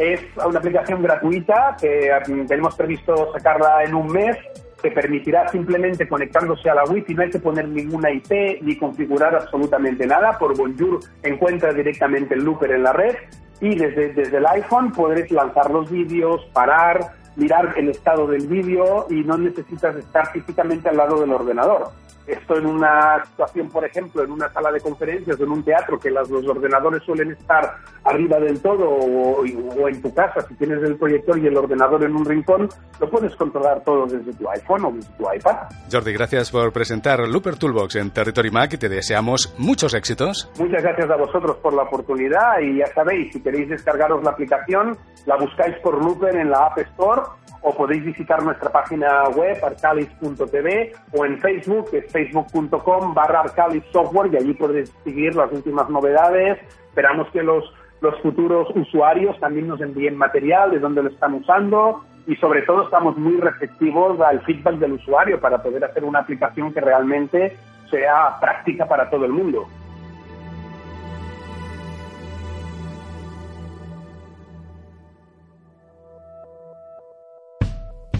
Es 0.00 0.22
una 0.42 0.58
aplicación 0.58 1.02
gratuita 1.02 1.76
que 1.78 2.10
tenemos 2.48 2.74
previsto 2.74 3.34
sacarla 3.34 3.84
en 3.84 3.94
un 3.94 4.06
mes 4.06 4.34
que 4.82 4.90
permitirá 4.90 5.46
simplemente 5.48 6.08
conectándose 6.08 6.70
a 6.70 6.74
la 6.74 6.84
Wi-Fi, 6.84 7.14
no 7.14 7.22
hay 7.22 7.28
que 7.28 7.38
poner 7.38 7.68
ninguna 7.68 8.10
IP 8.10 8.62
ni 8.62 8.78
configurar 8.78 9.34
absolutamente 9.34 10.06
nada. 10.06 10.38
Por 10.38 10.56
Bonjour 10.56 11.00
encuentra 11.22 11.74
directamente 11.74 12.34
el 12.34 12.44
looper 12.44 12.70
en 12.70 12.84
la 12.84 12.94
red 12.94 13.14
y 13.60 13.76
desde, 13.76 14.14
desde 14.14 14.38
el 14.38 14.46
iPhone 14.46 14.90
podréis 14.90 15.30
lanzar 15.32 15.70
los 15.70 15.90
vídeos, 15.90 16.46
parar, 16.54 17.12
mirar 17.36 17.74
el 17.76 17.90
estado 17.90 18.26
del 18.26 18.46
vídeo 18.46 19.06
y 19.10 19.22
no 19.22 19.36
necesitas 19.36 19.94
estar 19.96 20.32
físicamente 20.32 20.88
al 20.88 20.96
lado 20.96 21.20
del 21.20 21.30
ordenador. 21.30 21.90
Esto 22.26 22.58
en 22.58 22.66
una 22.66 23.24
situación, 23.24 23.68
por 23.68 23.84
ejemplo, 23.84 24.22
en 24.22 24.30
una 24.30 24.48
sala 24.52 24.70
de 24.70 24.80
conferencias 24.80 25.38
o 25.40 25.44
en 25.44 25.50
un 25.50 25.64
teatro 25.64 25.98
que 25.98 26.10
las, 26.10 26.28
los 26.30 26.46
ordenadores 26.46 27.02
suelen 27.02 27.32
estar 27.32 27.76
arriba 28.04 28.38
del 28.38 28.60
todo 28.60 28.88
o, 28.88 29.40
o, 29.40 29.88
en 29.88 30.00
tu 30.00 30.14
casa, 30.14 30.40
si 30.48 30.54
tienes 30.54 30.82
el 30.82 30.96
proyector 30.96 31.38
y 31.38 31.46
el 31.46 31.56
ordenador 31.56 32.04
en 32.04 32.14
un 32.14 32.24
rincón, 32.24 32.68
lo 33.00 33.10
puedes 33.10 33.34
controlar 33.36 33.82
todo 33.84 34.06
desde 34.06 34.32
tu 34.34 34.48
iPhone 34.48 34.84
o 34.84 34.92
desde 34.92 35.10
tu 35.14 35.24
iPad. 35.32 35.56
Jordi, 35.90 36.12
gracias 36.12 36.50
por 36.50 36.72
presentar 36.72 37.20
Looper 37.26 37.56
Toolbox 37.56 37.96
en 37.96 38.10
Territory 38.10 38.50
Mac 38.50 38.72
y 38.74 38.78
te 38.78 38.88
deseamos 38.88 39.54
muchos 39.58 39.94
éxitos. 39.94 40.50
Muchas 40.58 40.82
gracias 40.82 41.10
a 41.10 41.16
vosotros 41.16 41.56
por 41.58 41.74
la 41.74 41.82
oportunidad 41.82 42.60
y 42.60 42.78
ya 42.78 42.86
sabéis, 42.94 43.32
si 43.32 43.42
queréis 43.42 43.68
descargaros 43.68 44.22
la 44.22 44.30
aplicación, 44.30 44.96
la 45.26 45.36
buscáis 45.36 45.76
por 45.82 46.02
Looper 46.02 46.36
en 46.36 46.50
la 46.50 46.66
App 46.66 46.78
Store 46.78 47.22
o 47.62 47.74
podéis 47.74 48.04
visitar 48.04 48.42
nuestra 48.42 48.70
página 48.70 49.24
web 49.36 49.62
arcalis.tv 49.62 50.92
o 51.12 51.24
en 51.24 51.38
Facebook, 51.40 51.90
que 51.90 51.98
es 51.98 52.12
facebook.com 52.12 53.14
barra 53.14 53.40
arcalis 53.40 53.84
software 53.92 54.32
y 54.32 54.36
allí 54.36 54.54
podéis 54.54 54.90
seguir 55.04 55.34
las 55.34 55.52
últimas 55.52 55.88
novedades. 55.90 56.58
Esperamos 56.88 57.28
que 57.32 57.42
los, 57.42 57.64
los 58.00 58.18
futuros 58.22 58.68
usuarios 58.74 59.38
también 59.40 59.68
nos 59.68 59.80
envíen 59.80 60.16
material 60.16 60.70
de 60.70 60.78
dónde 60.78 61.02
lo 61.02 61.10
están 61.10 61.34
usando 61.34 62.02
y 62.26 62.36
sobre 62.36 62.62
todo 62.62 62.84
estamos 62.84 63.16
muy 63.16 63.40
receptivos 63.40 64.20
al 64.20 64.40
feedback 64.44 64.76
del 64.76 64.92
usuario 64.92 65.40
para 65.40 65.62
poder 65.62 65.84
hacer 65.84 66.04
una 66.04 66.20
aplicación 66.20 66.72
que 66.72 66.80
realmente 66.80 67.56
sea 67.90 68.38
práctica 68.40 68.86
para 68.86 69.10
todo 69.10 69.24
el 69.24 69.32
mundo. 69.32 69.66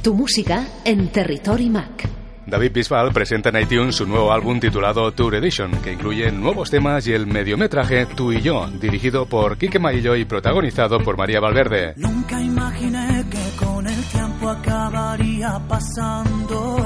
Tu 0.03 0.15
música 0.15 0.67
en 0.87 1.09
Territory 1.09 1.69
Mac. 1.69 2.09
David 2.47 2.73
Bisbal 2.73 3.13
presenta 3.13 3.51
en 3.51 3.61
iTunes 3.61 3.97
su 3.97 4.07
nuevo 4.07 4.33
álbum 4.33 4.59
titulado 4.59 5.13
Tour 5.13 5.35
Edition, 5.35 5.71
que 5.83 5.93
incluye 5.93 6.33
nuevos 6.33 6.71
temas 6.71 7.07
y 7.07 7.13
el 7.13 7.27
mediometraje 7.27 8.07
Tú 8.07 8.33
y 8.33 8.41
yo, 8.41 8.67
dirigido 8.81 9.27
por 9.27 9.59
Quique 9.59 9.79
Maillo 9.79 10.17
y 10.17 10.25
protagonizado 10.25 11.01
por 11.01 11.19
María 11.19 11.39
Valverde. 11.39 11.93
Nunca 11.97 12.41
imaginé 12.41 13.27
que 13.31 13.65
con 13.65 13.87
el 13.87 14.03
tiempo 14.05 14.49
acabaría 14.49 15.61
pasando. 15.69 16.77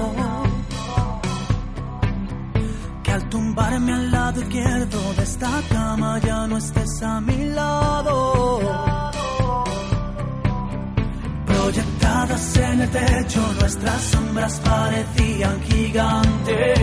Que 3.04 3.12
al 3.12 3.28
tumbarme 3.28 3.92
al 3.92 4.10
lado 4.10 4.40
izquierdo 4.40 5.14
de 5.14 5.22
esta 5.22 5.62
cama 5.70 6.18
ya 6.18 6.48
no 6.48 6.58
estés 6.58 7.02
a 7.02 7.20
mi 7.20 7.46
lado. 7.46 8.43
Proyectadas 11.74 12.56
en 12.56 12.80
el 12.82 12.88
techo, 12.88 13.52
nuestras 13.58 14.00
sombras 14.02 14.60
parecían 14.60 15.60
gigantes. 15.62 16.78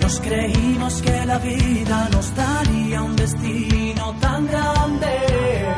Nos 0.00 0.20
creímos 0.20 1.02
que 1.02 1.26
la 1.26 1.38
vida 1.40 2.08
nos 2.10 2.34
daría 2.34 3.02
un 3.02 3.14
destino 3.16 4.16
tan 4.18 4.46
grande. 4.46 5.73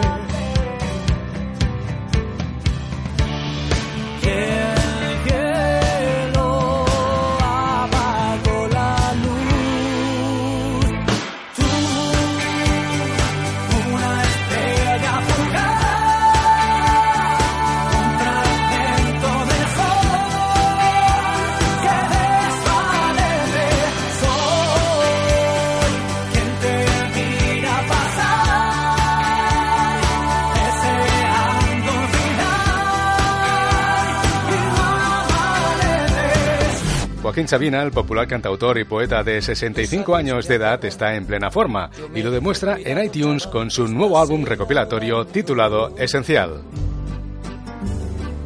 Joaquín 37.37 37.49
Sabina, 37.49 37.83
el 37.83 37.91
popular 37.91 38.27
cantautor 38.27 38.79
y 38.79 38.85
poeta 38.85 39.23
de 39.23 39.43
65 39.43 40.17
años 40.17 40.49
de 40.49 40.55
edad, 40.55 40.83
está 40.87 41.17
en 41.17 41.27
plena 41.27 41.51
forma 41.51 41.91
y 42.15 42.23
lo 42.23 42.31
demuestra 42.31 42.79
en 42.83 43.05
iTunes 43.05 43.47
con 43.47 43.71
su 43.71 43.87
nuevo 43.89 44.19
álbum 44.19 44.47
recopilatorio 44.47 45.27
titulado 45.27 45.95
Esencial. 45.99 46.63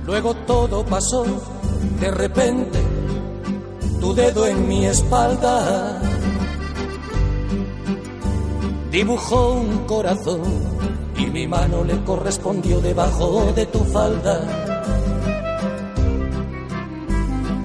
Luego 0.05 0.35
todo 0.35 0.85
pasó 0.85 1.25
de 2.01 2.11
repente, 2.11 2.81
tu 4.01 4.13
dedo 4.13 4.49
en 4.49 4.67
mi 4.67 4.85
espalda 4.87 6.03
dibujó 8.91 9.53
un 9.53 9.87
corazón 9.87 10.43
y 11.17 11.27
mi 11.27 11.47
mano 11.47 11.85
le 11.85 12.03
correspondió 12.03 12.81
debajo 12.81 13.53
de 13.55 13.67
tu 13.67 13.85
falda. 13.85 14.70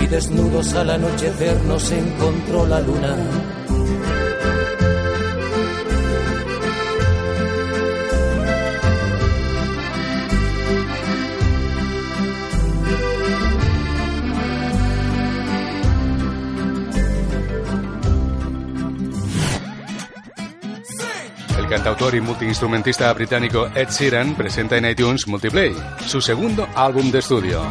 Y 0.00 0.06
desnudos 0.06 0.74
al 0.74 0.90
anochecer 0.90 1.60
nos 1.64 1.90
encontró 1.90 2.66
la 2.66 2.80
luna. 2.80 3.16
El 21.58 21.68
cantautor 21.68 22.14
y 22.14 22.20
multiinstrumentista 22.20 23.12
británico 23.12 23.68
Ed 23.74 23.88
Sheeran 23.90 24.34
presenta 24.34 24.76
en 24.78 24.86
iTunes 24.86 25.26
Multiplay, 25.26 25.74
su 26.06 26.20
segundo 26.20 26.66
álbum 26.74 27.10
de 27.10 27.18
estudio. 27.18 27.62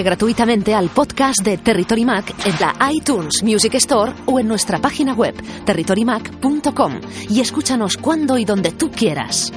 Gratuitamente 0.00 0.74
al 0.74 0.88
podcast 0.88 1.42
de 1.42 1.58
Territory 1.58 2.04
Mac 2.04 2.34
en 2.46 2.54
la 2.58 2.92
iTunes 2.92 3.42
Music 3.42 3.74
Store 3.74 4.12
o 4.26 4.40
en 4.40 4.48
nuestra 4.48 4.80
página 4.80 5.12
web 5.12 5.34
territorymac.com 5.64 7.00
y 7.28 7.40
escúchanos 7.40 7.98
cuando 7.98 8.38
y 8.38 8.44
donde 8.44 8.72
tú 8.72 8.90
quieras. 8.90 9.52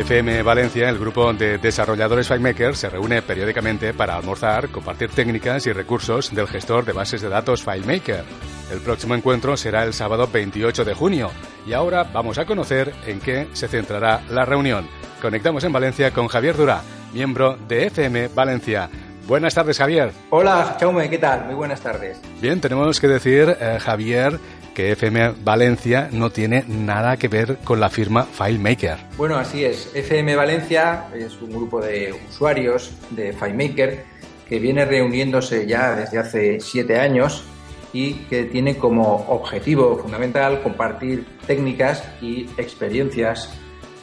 FM 0.00 0.42
Valencia, 0.42 0.88
el 0.88 0.98
grupo 0.98 1.30
de 1.34 1.58
desarrolladores 1.58 2.26
FileMaker, 2.26 2.74
se 2.74 2.88
reúne 2.88 3.20
periódicamente 3.20 3.92
para 3.92 4.16
almorzar, 4.16 4.70
compartir 4.70 5.10
técnicas 5.10 5.66
y 5.66 5.72
recursos 5.72 6.34
del 6.34 6.48
gestor 6.48 6.86
de 6.86 6.92
bases 6.92 7.20
de 7.20 7.28
datos 7.28 7.62
FileMaker. 7.62 8.24
El 8.72 8.80
próximo 8.80 9.14
encuentro 9.14 9.58
será 9.58 9.84
el 9.84 9.92
sábado 9.92 10.26
28 10.32 10.86
de 10.86 10.94
junio 10.94 11.30
y 11.66 11.74
ahora 11.74 12.04
vamos 12.04 12.38
a 12.38 12.46
conocer 12.46 12.94
en 13.06 13.20
qué 13.20 13.48
se 13.52 13.68
centrará 13.68 14.22
la 14.30 14.46
reunión. 14.46 14.88
Conectamos 15.20 15.64
en 15.64 15.72
Valencia 15.72 16.12
con 16.12 16.28
Javier 16.28 16.56
Durá, 16.56 16.80
miembro 17.12 17.58
de 17.68 17.88
FM 17.88 18.28
Valencia. 18.28 18.88
Buenas 19.26 19.54
tardes, 19.54 19.76
Javier. 19.76 20.12
Hola, 20.30 20.76
Chaume, 20.80 21.10
¿qué 21.10 21.18
tal? 21.18 21.44
Muy 21.44 21.54
buenas 21.54 21.80
tardes. 21.80 22.20
Bien, 22.40 22.58
tenemos 22.60 22.98
que 22.98 23.06
decir, 23.06 23.54
eh, 23.60 23.78
Javier, 23.78 24.40
que 24.74 24.92
FM 24.92 25.34
Valencia 25.42 26.08
no 26.12 26.30
tiene 26.30 26.64
nada 26.66 27.16
que 27.16 27.28
ver 27.28 27.58
con 27.64 27.80
la 27.80 27.90
firma 27.90 28.24
FileMaker. 28.24 28.98
Bueno, 29.16 29.36
así 29.36 29.64
es. 29.64 29.90
FM 29.94 30.36
Valencia 30.36 31.06
es 31.14 31.40
un 31.40 31.50
grupo 31.50 31.80
de 31.80 32.14
usuarios 32.28 32.92
de 33.10 33.32
FileMaker 33.32 34.04
que 34.48 34.58
viene 34.58 34.84
reuniéndose 34.84 35.66
ya 35.66 35.94
desde 35.94 36.18
hace 36.18 36.60
siete 36.60 36.98
años 36.98 37.44
y 37.92 38.14
que 38.28 38.44
tiene 38.44 38.76
como 38.76 39.26
objetivo 39.28 39.98
fundamental 39.98 40.62
compartir 40.62 41.26
técnicas 41.46 42.04
y 42.20 42.48
experiencias 42.56 43.59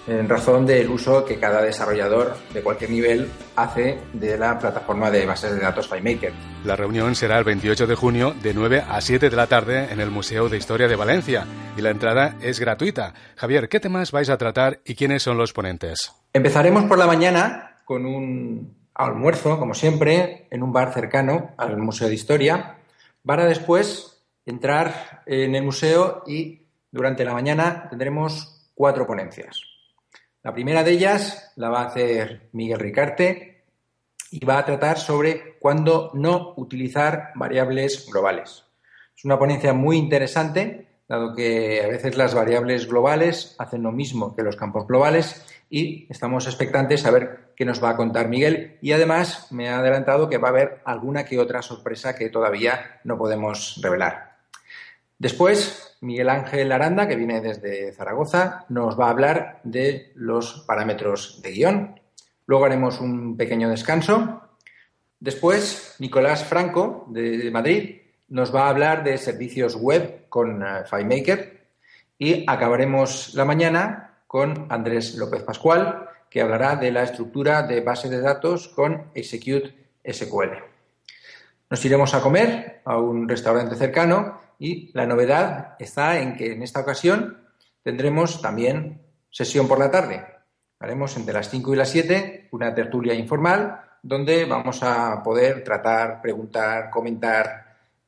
en 0.08 0.30
razón 0.30 0.66
del 0.66 0.90
uso 0.90 1.26
que 1.26 1.40
cada 1.40 1.62
desarrollador 1.62 2.36
de 2.54 2.64
cualquier 2.64 2.90
nivel 2.90 3.30
hace 3.56 4.00
de 4.14 4.38
la 4.38 4.58
plataforma 4.58 5.12
de 5.12 5.26
bases 5.26 5.54
de 5.54 5.60
datos 5.60 5.88
FileMaker. 5.88 6.34
La 6.64 6.76
reunión 6.76 7.16
será 7.16 7.38
el 7.38 7.44
28 7.44 7.88
de 7.88 7.96
junio 7.96 8.34
de 8.42 8.54
9 8.54 8.84
a 8.88 9.02
7 9.02 9.30
de 9.30 9.36
la 9.36 9.48
tarde 9.48 9.92
en 9.92 10.00
el 10.00 10.10
Museo 10.10 10.50
de 10.50 10.58
Historia 10.58 10.88
de 10.88 10.96
Valencia. 10.96 11.46
y 11.78 11.82
la 11.82 11.92
entrada 11.92 12.36
es 12.42 12.60
gratuita. 12.60 13.14
Javier, 13.36 13.70
¿qué 13.70 13.80
temas 13.80 14.12
vais 14.12 14.30
a 14.30 14.38
tratar 14.38 14.80
y 14.84 14.96
quiénes 14.96 15.22
son 15.22 15.38
los 15.38 15.54
ponentes? 15.54 16.12
Empezaremos 16.34 16.86
por 16.86 16.98
la 16.98 17.06
mañana 17.06 17.78
con 17.86 18.06
un 18.06 18.76
almuerzo, 18.96 19.60
como 19.60 19.76
siempre, 19.76 20.48
en 20.50 20.64
un 20.64 20.74
bar 20.74 20.92
cercano 20.92 21.52
al 21.58 21.78
Museo 21.78 22.08
de 22.08 22.16
Historia, 22.16 22.78
para 23.24 23.46
después 23.46 24.24
entrar 24.46 25.22
en 25.28 25.54
el 25.54 25.64
museo 25.64 26.24
y 26.26 26.64
durante 26.92 27.26
la 27.26 27.34
mañana 27.34 27.88
tendremos 27.90 28.72
cuatro 28.74 29.06
ponencias. 29.06 29.77
La 30.48 30.54
primera 30.54 30.82
de 30.82 30.92
ellas 30.92 31.52
la 31.58 31.68
va 31.68 31.82
a 31.82 31.88
hacer 31.88 32.48
Miguel 32.54 32.80
Ricarte 32.80 33.66
y 34.32 34.46
va 34.46 34.60
a 34.60 34.64
tratar 34.64 34.98
sobre 34.98 35.58
cuándo 35.60 36.10
no 36.14 36.54
utilizar 36.56 37.32
variables 37.36 38.10
globales. 38.10 38.64
Es 39.14 39.26
una 39.26 39.38
ponencia 39.38 39.74
muy 39.74 39.98
interesante, 39.98 40.88
dado 41.06 41.36
que 41.36 41.82
a 41.84 41.90
veces 41.90 42.16
las 42.16 42.34
variables 42.34 42.88
globales 42.88 43.58
hacen 43.60 43.84
lo 43.84 43.92
mismo 43.92 44.38
que 44.38 44.42
los 44.42 44.56
campos 44.56 44.88
globales 44.88 45.46
y 45.70 46.08
estamos 46.10 46.48
expectantes 46.48 47.06
a 47.06 47.12
ver 47.12 47.52
qué 47.54 47.66
nos 47.66 47.84
va 47.84 47.90
a 47.90 47.98
contar 47.98 48.30
Miguel. 48.30 48.78
Y 48.82 48.94
además 48.94 49.52
me 49.52 49.68
ha 49.68 49.80
adelantado 49.80 50.30
que 50.30 50.38
va 50.38 50.48
a 50.48 50.52
haber 50.52 50.82
alguna 50.86 51.26
que 51.26 51.40
otra 51.40 51.62
sorpresa 51.62 52.16
que 52.16 52.30
todavía 52.30 53.02
no 53.04 53.18
podemos 53.18 53.82
revelar. 53.84 54.27
Después, 55.20 55.98
Miguel 56.02 56.30
Ángel 56.30 56.72
Aranda, 56.72 57.08
que 57.08 57.16
viene 57.16 57.42
desde 57.42 57.92
Zaragoza, 57.92 58.66
nos 58.70 59.00
va 59.00 59.08
a 59.08 59.12
hablar 59.12 59.62
de 59.64 60.12
los 60.16 60.64
parámetros 60.68 61.42
de 61.42 61.52
guion. 61.52 62.00
Luego 62.46 62.66
haremos 62.66 63.02
un 63.02 63.36
pequeño 63.36 63.70
descanso. 63.70 64.42
Después, 65.20 65.96
Nicolás 66.00 66.44
Franco, 66.44 67.08
de 67.10 67.50
Madrid, 67.50 68.02
nos 68.30 68.54
va 68.54 68.66
a 68.66 68.70
hablar 68.70 69.04
de 69.04 69.18
servicios 69.18 69.76
web 69.76 70.28
con 70.30 70.62
uh, 70.62 70.86
FileMaker. 70.86 71.66
Y 72.20 72.44
acabaremos 72.48 73.34
la 73.34 73.46
mañana 73.46 74.20
con 74.28 74.68
Andrés 74.70 75.16
López 75.16 75.42
Pascual, 75.44 76.10
que 76.30 76.42
hablará 76.42 76.76
de 76.76 76.92
la 76.92 77.04
estructura 77.04 77.64
de 77.64 77.82
base 77.82 78.10
de 78.10 78.22
datos 78.22 78.68
con 78.68 79.10
Execute 79.16 79.74
SQL. 80.06 80.58
Nos 81.70 81.84
iremos 81.84 82.14
a 82.14 82.22
comer 82.22 82.82
a 82.86 82.98
un 82.98 83.28
restaurante 83.28 83.76
cercano 83.76 84.47
y 84.60 84.92
la 84.94 85.06
novedad 85.06 85.76
está 85.80 86.20
en 86.20 86.36
que 86.36 86.54
en 86.54 86.64
esta 86.64 86.80
ocasión 86.82 87.38
tendremos 87.84 88.42
también 88.42 89.02
sesión 89.30 89.68
por 89.68 89.80
la 89.80 89.92
tarde. 89.92 90.26
Haremos 90.80 91.16
entre 91.18 91.34
las 91.34 91.50
5 91.50 91.74
y 91.74 91.78
las 91.78 91.90
7 91.90 92.50
una 92.52 92.74
tertulia 92.74 93.14
informal 93.14 93.82
donde 94.04 94.46
vamos 94.46 94.84
a 94.84 95.22
poder 95.24 95.64
tratar, 95.64 96.22
preguntar, 96.22 96.90
comentar 96.90 97.66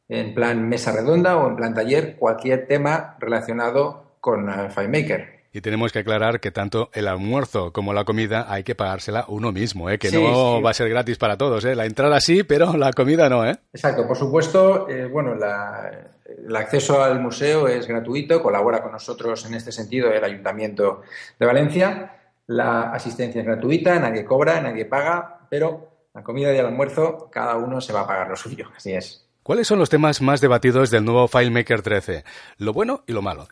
en 0.08 0.34
plan 0.34 0.68
mesa 0.68 0.92
redonda 0.92 1.38
o 1.38 1.48
en 1.50 1.56
plan 1.56 1.74
taller 1.74 2.16
cualquier 2.18 2.68
tema 2.68 3.16
relacionado 3.20 4.16
con 4.20 4.48
FileMaker. 4.72 5.40
Y 5.52 5.62
tenemos 5.62 5.92
que 5.92 6.00
aclarar 6.00 6.40
que 6.40 6.52
tanto 6.52 6.90
el 6.94 7.08
almuerzo 7.08 7.74
como 7.74 7.92
la 7.94 8.06
comida 8.06 8.46
hay 8.50 8.64
que 8.64 8.76
pagársela 8.76 9.26
uno 9.30 9.52
mismo, 9.52 9.90
¿eh? 9.90 9.98
que 9.98 10.10
Sí, 10.10 10.22
no 10.22 10.58
sí. 10.58 10.64
va 10.64 10.70
a 10.70 10.74
ser 10.76 10.90
gratis 10.90 11.18
para 11.18 11.38
todos. 11.38 11.66
¿eh? 11.66 11.76
La 11.76 11.86
entrada 11.86 12.20
sí, 12.22 12.44
pero 12.44 12.78
la 12.78 12.94
comida 12.94 13.30
no. 13.30 13.46
¿eh? 13.48 13.58
Exacto, 13.74 14.08
por 14.08 14.16
supuesto, 14.16 14.88
eh, 14.90 15.06
bueno, 15.08 15.34
la- 15.34 16.12
el 16.48 16.56
acceso 16.56 17.04
al 17.04 17.20
museo 17.20 17.68
es 17.68 17.88
gratuito, 17.88 18.42
colabora 18.42 18.82
con 18.82 18.92
nosotros 18.92 19.46
en 19.46 19.54
este 19.54 19.72
sentido 19.72 20.12
el 20.12 20.24
Ayuntamiento 20.24 21.02
de 21.40 21.46
Valencia. 21.46 22.16
La 22.48 22.92
asistencia 22.92 23.42
es 23.42 23.48
gratuita, 23.48 24.00
nadie 24.00 24.26
cobra, 24.26 24.60
nadie 24.62 24.86
paga, 24.86 25.42
pero 25.50 25.90
la 26.14 26.24
comida 26.24 26.54
y 26.54 26.58
el 26.58 26.66
almuerzo, 26.66 27.30
cada 27.32 27.56
uno 27.58 27.82
se 27.82 27.94
va 27.94 28.02
a 28.02 28.08
pagar 28.08 28.30
lo 28.30 28.36
suyo, 28.36 28.70
así 28.76 28.94
es. 28.94 29.26
¿Cuáles 29.44 29.68
son 29.68 29.80
los 29.80 29.90
temas 29.90 30.22
más 30.22 30.42
debatidos 30.42 30.92
del 30.92 31.06
nuevo 31.06 31.28
FileMaker 31.28 31.82
13? 31.82 32.24
Lo 32.58 32.74
bueno 32.74 33.04
y 33.08 33.14
lo 33.14 33.22
malo. 33.22 33.48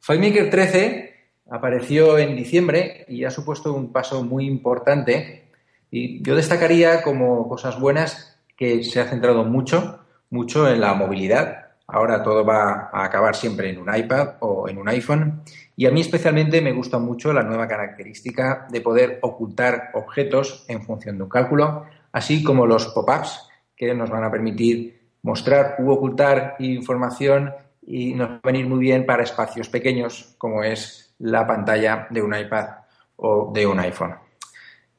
FileMaker 0.00 0.50
13 0.50 1.16
apareció 1.50 2.18
en 2.18 2.36
diciembre 2.36 3.04
y 3.08 3.24
ha 3.24 3.30
supuesto 3.30 3.72
un 3.72 3.92
paso 3.92 4.22
muy 4.22 4.46
importante. 4.46 5.50
Y 5.90 6.22
yo 6.22 6.34
destacaría 6.34 7.02
como 7.02 7.48
cosas 7.48 7.78
buenas 7.78 8.38
que 8.56 8.82
se 8.82 9.00
ha 9.00 9.08
centrado 9.08 9.44
mucho, 9.44 10.00
mucho 10.30 10.68
en 10.68 10.80
la 10.80 10.94
movilidad. 10.94 11.65
Ahora 11.88 12.22
todo 12.22 12.44
va 12.44 12.90
a 12.92 13.04
acabar 13.04 13.36
siempre 13.36 13.70
en 13.70 13.78
un 13.78 13.94
iPad 13.94 14.34
o 14.40 14.68
en 14.68 14.78
un 14.78 14.88
iPhone. 14.88 15.42
Y 15.76 15.86
a 15.86 15.90
mí 15.90 16.00
especialmente 16.00 16.60
me 16.60 16.72
gusta 16.72 16.98
mucho 16.98 17.32
la 17.32 17.42
nueva 17.42 17.68
característica 17.68 18.66
de 18.70 18.80
poder 18.80 19.18
ocultar 19.22 19.90
objetos 19.94 20.64
en 20.68 20.82
función 20.82 21.16
de 21.16 21.24
un 21.24 21.30
cálculo, 21.30 21.84
así 22.12 22.42
como 22.42 22.66
los 22.66 22.86
pop-ups 22.88 23.48
que 23.76 23.94
nos 23.94 24.10
van 24.10 24.24
a 24.24 24.30
permitir 24.30 24.96
mostrar 25.22 25.76
u 25.78 25.90
ocultar 25.90 26.56
información 26.58 27.52
y 27.86 28.14
nos 28.14 28.30
va 28.30 28.40
a 28.42 28.46
venir 28.46 28.66
muy 28.66 28.78
bien 28.80 29.06
para 29.06 29.22
espacios 29.22 29.68
pequeños 29.68 30.34
como 30.38 30.62
es 30.64 31.14
la 31.18 31.46
pantalla 31.46 32.06
de 32.10 32.22
un 32.22 32.34
iPad 32.34 32.68
o 33.16 33.52
de 33.52 33.66
un 33.66 33.78
iPhone. 33.80 34.14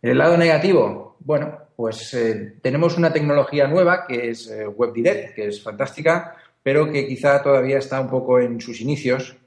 El 0.01 0.17
lado 0.17 0.37
negativo, 0.37 1.17
bueno, 1.19 1.57
pues 1.75 2.13
eh, 2.13 2.57
tenemos 2.61 2.97
una 2.97 3.11
tecnología 3.11 3.67
nueva 3.67 4.05
que 4.07 4.29
es 4.29 4.49
eh, 4.49 4.67
WebDirect, 4.67 5.35
que 5.35 5.47
es 5.47 5.61
fantástica, 5.61 6.35
pero 6.67 6.91
que 6.91 7.07
quizá 7.07 7.41
todavía 7.41 7.77
está 7.77 8.01
un 8.01 8.09
poco 8.09 8.41
en 8.41 8.59
sus 8.59 8.81
inicios 8.81 9.37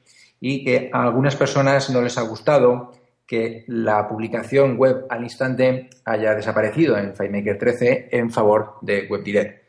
y 0.41 0.65
que 0.65 0.89
a 0.91 1.03
algunas 1.03 1.37
personas 1.37 1.91
no 1.91 2.01
les 2.01 2.17
ha 2.17 2.23
gustado 2.23 2.93
que 3.27 3.67
la 3.67 4.09
publicación 4.09 4.79
web 4.79 5.05
al 5.11 5.25
instante 5.25 5.91
haya 6.07 6.35
desaparecido 6.35 6.97
en 6.97 7.15
FileMaker 7.15 7.59
13 7.59 8.09
en 8.13 8.31
favor 8.31 8.77
de 8.81 9.07
WebDirect. 9.11 9.65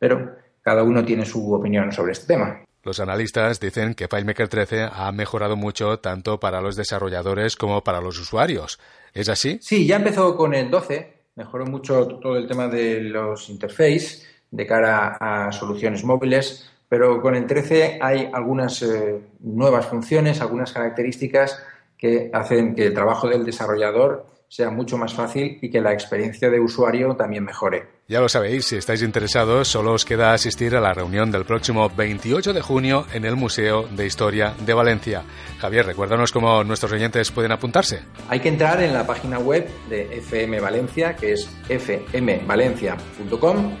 Pero 0.00 0.32
cada 0.62 0.82
uno 0.82 1.04
tiene 1.04 1.24
su 1.24 1.54
opinión 1.54 1.92
sobre 1.92 2.10
este 2.10 2.34
tema. 2.34 2.64
Los 2.82 2.98
analistas 2.98 3.60
dicen 3.60 3.94
que 3.94 4.08
FileMaker 4.08 4.48
13 4.48 4.88
ha 4.92 5.12
mejorado 5.12 5.54
mucho 5.54 6.00
tanto 6.00 6.40
para 6.40 6.60
los 6.60 6.74
desarrolladores 6.74 7.54
como 7.54 7.84
para 7.84 8.00
los 8.00 8.18
usuarios. 8.18 8.80
¿Es 9.14 9.28
así? 9.28 9.60
Sí, 9.62 9.86
ya 9.86 9.94
empezó 9.94 10.36
con 10.36 10.54
el 10.54 10.72
12, 10.72 11.12
mejoró 11.36 11.66
mucho 11.66 12.04
todo 12.20 12.36
el 12.36 12.48
tema 12.48 12.66
de 12.66 13.00
los 13.00 13.48
interface 13.48 14.26
de 14.50 14.66
cara 14.66 15.16
a 15.20 15.52
soluciones 15.52 16.02
móviles, 16.02 16.68
pero 16.88 17.20
con 17.20 17.34
el 17.34 17.46
13 17.46 17.98
hay 18.00 18.30
algunas 18.32 18.80
eh, 18.82 19.20
nuevas 19.40 19.86
funciones, 19.86 20.40
algunas 20.40 20.72
características 20.72 21.62
que 21.98 22.30
hacen 22.32 22.74
que 22.74 22.86
el 22.86 22.94
trabajo 22.94 23.28
del 23.28 23.44
desarrollador 23.44 24.26
sea 24.48 24.70
mucho 24.70 24.96
más 24.96 25.12
fácil 25.12 25.58
y 25.60 25.70
que 25.70 25.80
la 25.80 25.92
experiencia 25.92 26.48
de 26.50 26.60
usuario 26.60 27.16
también 27.16 27.44
mejore. 27.44 27.96
Ya 28.08 28.20
lo 28.20 28.28
sabéis, 28.28 28.66
si 28.66 28.76
estáis 28.76 29.02
interesados, 29.02 29.66
solo 29.66 29.94
os 29.94 30.04
queda 30.04 30.32
asistir 30.32 30.76
a 30.76 30.80
la 30.80 30.94
reunión 30.94 31.32
del 31.32 31.44
próximo 31.44 31.90
28 31.90 32.52
de 32.52 32.62
junio 32.62 33.04
en 33.12 33.24
el 33.24 33.34
Museo 33.34 33.88
de 33.88 34.06
Historia 34.06 34.54
de 34.64 34.72
Valencia. 34.72 35.24
Javier, 35.58 35.86
recuérdanos 35.86 36.30
cómo 36.30 36.62
nuestros 36.62 36.92
oyentes 36.92 37.32
pueden 37.32 37.50
apuntarse. 37.50 38.02
Hay 38.28 38.38
que 38.38 38.48
entrar 38.48 38.80
en 38.80 38.94
la 38.94 39.04
página 39.04 39.40
web 39.40 39.68
de 39.88 40.18
FM 40.18 40.60
Valencia, 40.60 41.16
que 41.16 41.32
es 41.32 41.48
fmvalencia.com, 41.68 43.72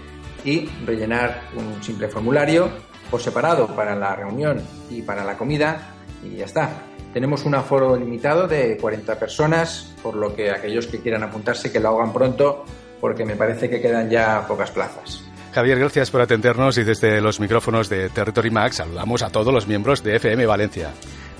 y 0.44 0.66
rellenar 0.84 1.42
un 1.56 1.80
simple 1.82 2.08
formulario 2.08 2.68
por 3.10 3.20
separado 3.20 3.68
para 3.68 3.94
la 3.94 4.14
reunión 4.14 4.62
y 4.90 5.02
para 5.02 5.24
la 5.24 5.36
comida, 5.36 5.94
y 6.22 6.36
ya 6.36 6.44
está. 6.44 6.70
Tenemos 7.12 7.44
un 7.44 7.54
aforo 7.54 7.96
limitado 7.96 8.46
de 8.46 8.76
40 8.76 9.18
personas, 9.18 9.94
por 10.02 10.14
lo 10.16 10.34
que 10.34 10.50
aquellos 10.50 10.86
que 10.86 11.00
quieran 11.00 11.22
apuntarse 11.22 11.72
que 11.72 11.80
lo 11.80 11.88
hagan 11.90 12.12
pronto, 12.12 12.64
porque 13.00 13.24
me 13.24 13.36
parece 13.36 13.70
que 13.70 13.80
quedan 13.80 14.10
ya 14.10 14.44
pocas 14.46 14.70
plazas. 14.70 15.24
Javier, 15.52 15.78
gracias 15.78 16.10
por 16.10 16.20
atendernos 16.20 16.76
y 16.76 16.84
desde 16.84 17.20
los 17.22 17.40
micrófonos 17.40 17.88
de 17.88 18.10
Territory 18.10 18.50
Max 18.50 18.76
saludamos 18.76 19.22
a 19.22 19.30
todos 19.30 19.54
los 19.54 19.66
miembros 19.66 20.02
de 20.02 20.16
FM 20.16 20.44
Valencia. 20.44 20.90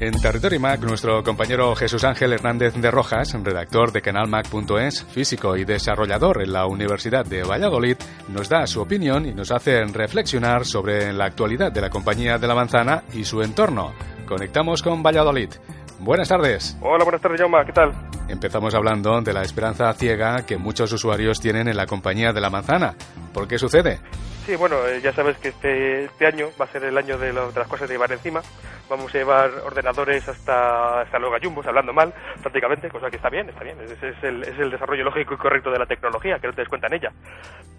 En 0.00 0.12
Territory 0.20 0.60
Mac, 0.60 0.80
nuestro 0.82 1.24
compañero 1.24 1.74
Jesús 1.74 2.04
Ángel 2.04 2.32
Hernández 2.32 2.74
de 2.74 2.88
Rojas, 2.88 3.34
redactor 3.42 3.90
de 3.90 4.00
canalmac.es, 4.00 5.02
físico 5.02 5.56
y 5.56 5.64
desarrollador 5.64 6.40
en 6.40 6.52
la 6.52 6.66
Universidad 6.66 7.26
de 7.26 7.42
Valladolid, 7.42 7.96
nos 8.28 8.48
da 8.48 8.64
su 8.68 8.80
opinión 8.80 9.26
y 9.26 9.34
nos 9.34 9.50
hace 9.50 9.84
reflexionar 9.86 10.64
sobre 10.66 11.12
la 11.12 11.24
actualidad 11.24 11.72
de 11.72 11.80
la 11.80 11.90
compañía 11.90 12.38
de 12.38 12.46
la 12.46 12.54
manzana 12.54 13.02
y 13.12 13.24
su 13.24 13.42
entorno. 13.42 13.92
Conectamos 14.24 14.84
con 14.84 15.02
Valladolid. 15.02 15.50
Buenas 15.98 16.28
tardes. 16.28 16.76
Hola, 16.80 17.02
buenas 17.04 17.20
tardes, 17.20 17.40
Jaume. 17.40 17.64
¿Qué 17.66 17.72
tal? 17.72 17.92
Empezamos 18.28 18.74
hablando 18.74 19.20
de 19.20 19.32
la 19.32 19.42
esperanza 19.42 19.92
ciega 19.94 20.44
que 20.46 20.56
muchos 20.56 20.92
usuarios 20.92 21.40
tienen 21.40 21.66
en 21.68 21.76
la 21.76 21.86
compañía 21.86 22.32
de 22.32 22.40
la 22.40 22.50
manzana. 22.50 22.94
¿Por 23.34 23.48
qué 23.48 23.58
sucede? 23.58 23.98
Sí, 24.46 24.54
bueno, 24.56 24.76
eh, 24.86 25.00
ya 25.02 25.12
sabes 25.12 25.36
que 25.38 25.48
este, 25.48 26.04
este 26.04 26.26
año 26.26 26.46
va 26.58 26.64
a 26.66 26.68
ser 26.68 26.84
el 26.84 26.96
año 26.96 27.18
de, 27.18 27.32
lo- 27.32 27.50
de 27.52 27.58
las 27.60 27.68
cosas 27.68 27.88
de 27.88 27.94
llevar 27.94 28.12
encima. 28.12 28.40
Vamos 28.88 29.14
a 29.14 29.18
llevar 29.18 29.50
ordenadores 29.66 30.26
hasta, 30.28 31.02
hasta 31.02 31.18
los 31.18 31.30
gallumbos, 31.30 31.66
hablando 31.66 31.92
mal, 31.92 32.14
prácticamente, 32.40 32.88
cosa 32.88 33.10
que 33.10 33.16
está 33.16 33.28
bien, 33.28 33.48
está 33.50 33.62
bien. 33.64 33.76
Es, 33.80 34.02
es 34.02 34.22
el, 34.24 34.42
es 34.44 34.58
el 34.58 34.70
desarrollo 34.70 35.04
lógico 35.04 35.34
y 35.34 35.36
correcto 35.36 35.70
de 35.70 35.78
la 35.78 35.84
tecnología, 35.86 36.38
que 36.38 36.46
no 36.46 36.54
te 36.54 36.62
des 36.62 36.68
cuenta 36.68 36.86
en 36.86 36.94
ella. 36.94 37.10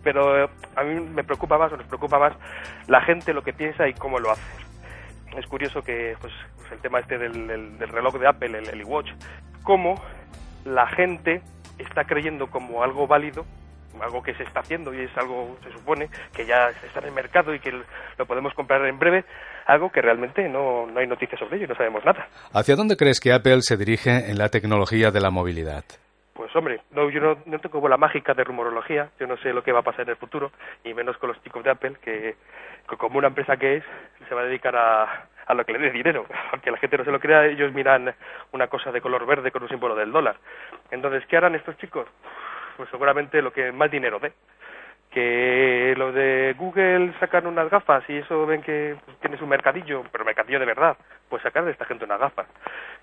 Pero 0.04 0.44
eh, 0.44 0.50
a 0.76 0.84
mí 0.84 1.00
me 1.00 1.24
preocupa 1.24 1.58
más, 1.58 1.72
o 1.74 1.78
nos 1.78 1.88
preocupa 1.88 2.20
más, 2.20 2.34
la 2.88 3.02
gente 3.02 3.34
lo 3.34 3.42
que 3.42 3.54
piensa 3.54 3.88
y 3.88 3.94
cómo 3.94 4.20
lo 4.20 4.30
hace. 4.32 4.42
Es 5.38 5.46
curioso 5.48 5.82
que 5.82 6.16
pues, 6.20 6.34
pues 6.58 6.72
el 6.72 6.80
tema 6.80 7.00
este 7.00 7.18
del, 7.18 7.48
del- 7.48 7.78
del 7.78 7.90
reloj 7.90 8.16
de 8.18 8.28
Apple, 8.28 8.58
el, 8.58 8.68
el 8.70 8.82
iWatch, 8.82 9.10
cómo 9.64 10.02
la 10.66 10.88
gente 10.88 11.42
está 11.78 12.04
creyendo 12.06 12.48
como 12.48 12.84
algo 12.84 13.08
válido 13.08 13.46
algo 14.02 14.22
que 14.24 14.34
se 14.36 14.44
está 14.44 14.62
haciendo 14.62 14.94
y 14.94 15.02
es 15.02 15.18
algo, 15.18 15.58
se 15.62 15.72
supone, 15.74 16.08
que 16.34 16.46
ya 16.46 16.70
está 16.70 17.00
en 17.00 17.08
el 17.08 17.12
mercado 17.12 17.54
y 17.54 17.60
que 17.60 17.72
lo 18.18 18.26
podemos 18.26 18.54
comprar 18.54 18.86
en 18.86 18.98
breve, 18.98 19.26
algo 19.66 19.92
que 19.92 20.02
realmente 20.02 20.48
no, 20.48 20.86
no 20.88 21.00
hay 21.02 21.08
noticias 21.08 21.38
sobre 21.38 21.58
ello 21.58 21.66
y 21.66 21.70
no 21.70 21.76
sabemos 21.76 22.06
nada. 22.06 22.28
¿Hacia 22.54 22.78
dónde 22.78 22.96
crees 22.96 23.20
que 23.20 23.34
Apple 23.34 23.62
se 23.62 23.76
dirige 23.76 24.30
en 24.30 24.38
la 24.38 24.48
tecnología 24.48 25.12
de 25.12 25.20
la 25.20 25.32
movilidad? 25.32 25.84
Pues 26.34 26.56
hombre, 26.56 26.80
no, 26.92 27.10
yo 27.10 27.20
no, 27.20 27.38
no 27.46 27.60
tengo 27.60 27.82
bola 27.82 27.98
mágica 27.98 28.34
de 28.34 28.46
rumorología, 28.46 29.10
yo 29.20 29.28
no 29.28 29.36
sé 29.38 29.52
lo 29.52 29.64
que 29.64 29.74
va 29.74 29.80
a 29.80 29.84
pasar 29.84 30.02
en 30.04 30.12
el 30.12 30.16
futuro, 30.16 30.52
y 30.86 30.94
menos 30.94 31.18
con 31.18 31.30
los 31.30 31.44
chicos 31.44 31.62
de 31.66 31.72
Apple, 31.72 31.96
que, 32.02 32.36
que 32.79 32.79
como 32.98 33.18
una 33.18 33.28
empresa 33.28 33.58
que 33.58 33.78
es, 33.78 33.84
se 34.28 34.36
va 34.36 34.42
a 34.42 34.46
dedicar 34.46 34.76
a, 34.76 35.28
a 35.50 35.56
lo 35.56 35.66
que 35.66 35.74
le 35.74 35.80
dé 35.80 35.92
dinero. 35.92 36.26
Aunque 36.52 36.72
la 36.72 36.78
gente 36.78 36.98
no 36.98 37.04
se 37.04 37.12
lo 37.12 37.20
crea, 37.20 37.46
ellos 37.46 37.74
miran 37.74 38.14
una 38.52 38.68
cosa 38.68 38.92
de 38.92 39.02
color 39.02 39.26
verde 39.26 39.52
con 39.52 39.64
un 39.64 39.70
símbolo 39.70 39.96
del 39.96 40.12
dólar. 40.12 40.38
Entonces, 40.92 41.26
¿qué 41.28 41.38
harán 41.38 41.56
estos 41.56 41.78
chicos? 41.78 42.08
Pues 42.78 42.88
seguramente 42.92 43.42
lo 43.42 43.52
que 43.52 43.72
más 43.72 43.92
dinero 43.92 44.20
dé. 44.20 44.32
Que 45.10 45.96
lo 45.98 46.12
de 46.12 46.54
Google 46.56 47.14
sacan 47.20 47.48
unas 47.48 47.68
gafas 47.68 48.08
y 48.08 48.18
eso 48.18 48.46
ven 48.46 48.62
que 48.62 48.96
pues, 49.04 49.18
tienes 49.22 49.42
un 49.42 49.50
mercadillo, 49.50 50.04
pero 50.12 50.24
mercadillo 50.24 50.60
de 50.60 50.68
verdad, 50.68 50.96
pues 51.30 51.42
sacar 51.42 51.66
de 51.66 51.72
esta 51.72 51.86
gente 51.86 52.06
unas 52.06 52.20
gafas. 52.20 52.46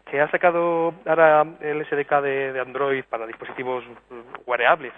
Que 0.08 0.20
ha 0.20 0.30
sacado 0.30 0.94
ahora 1.04 1.44
el 1.60 1.84
SDK 1.84 2.20
de, 2.22 2.60
Android 2.60 3.04
para 3.10 3.26
dispositivos 3.26 3.84
mm, 4.08 4.48
wearables. 4.48 4.92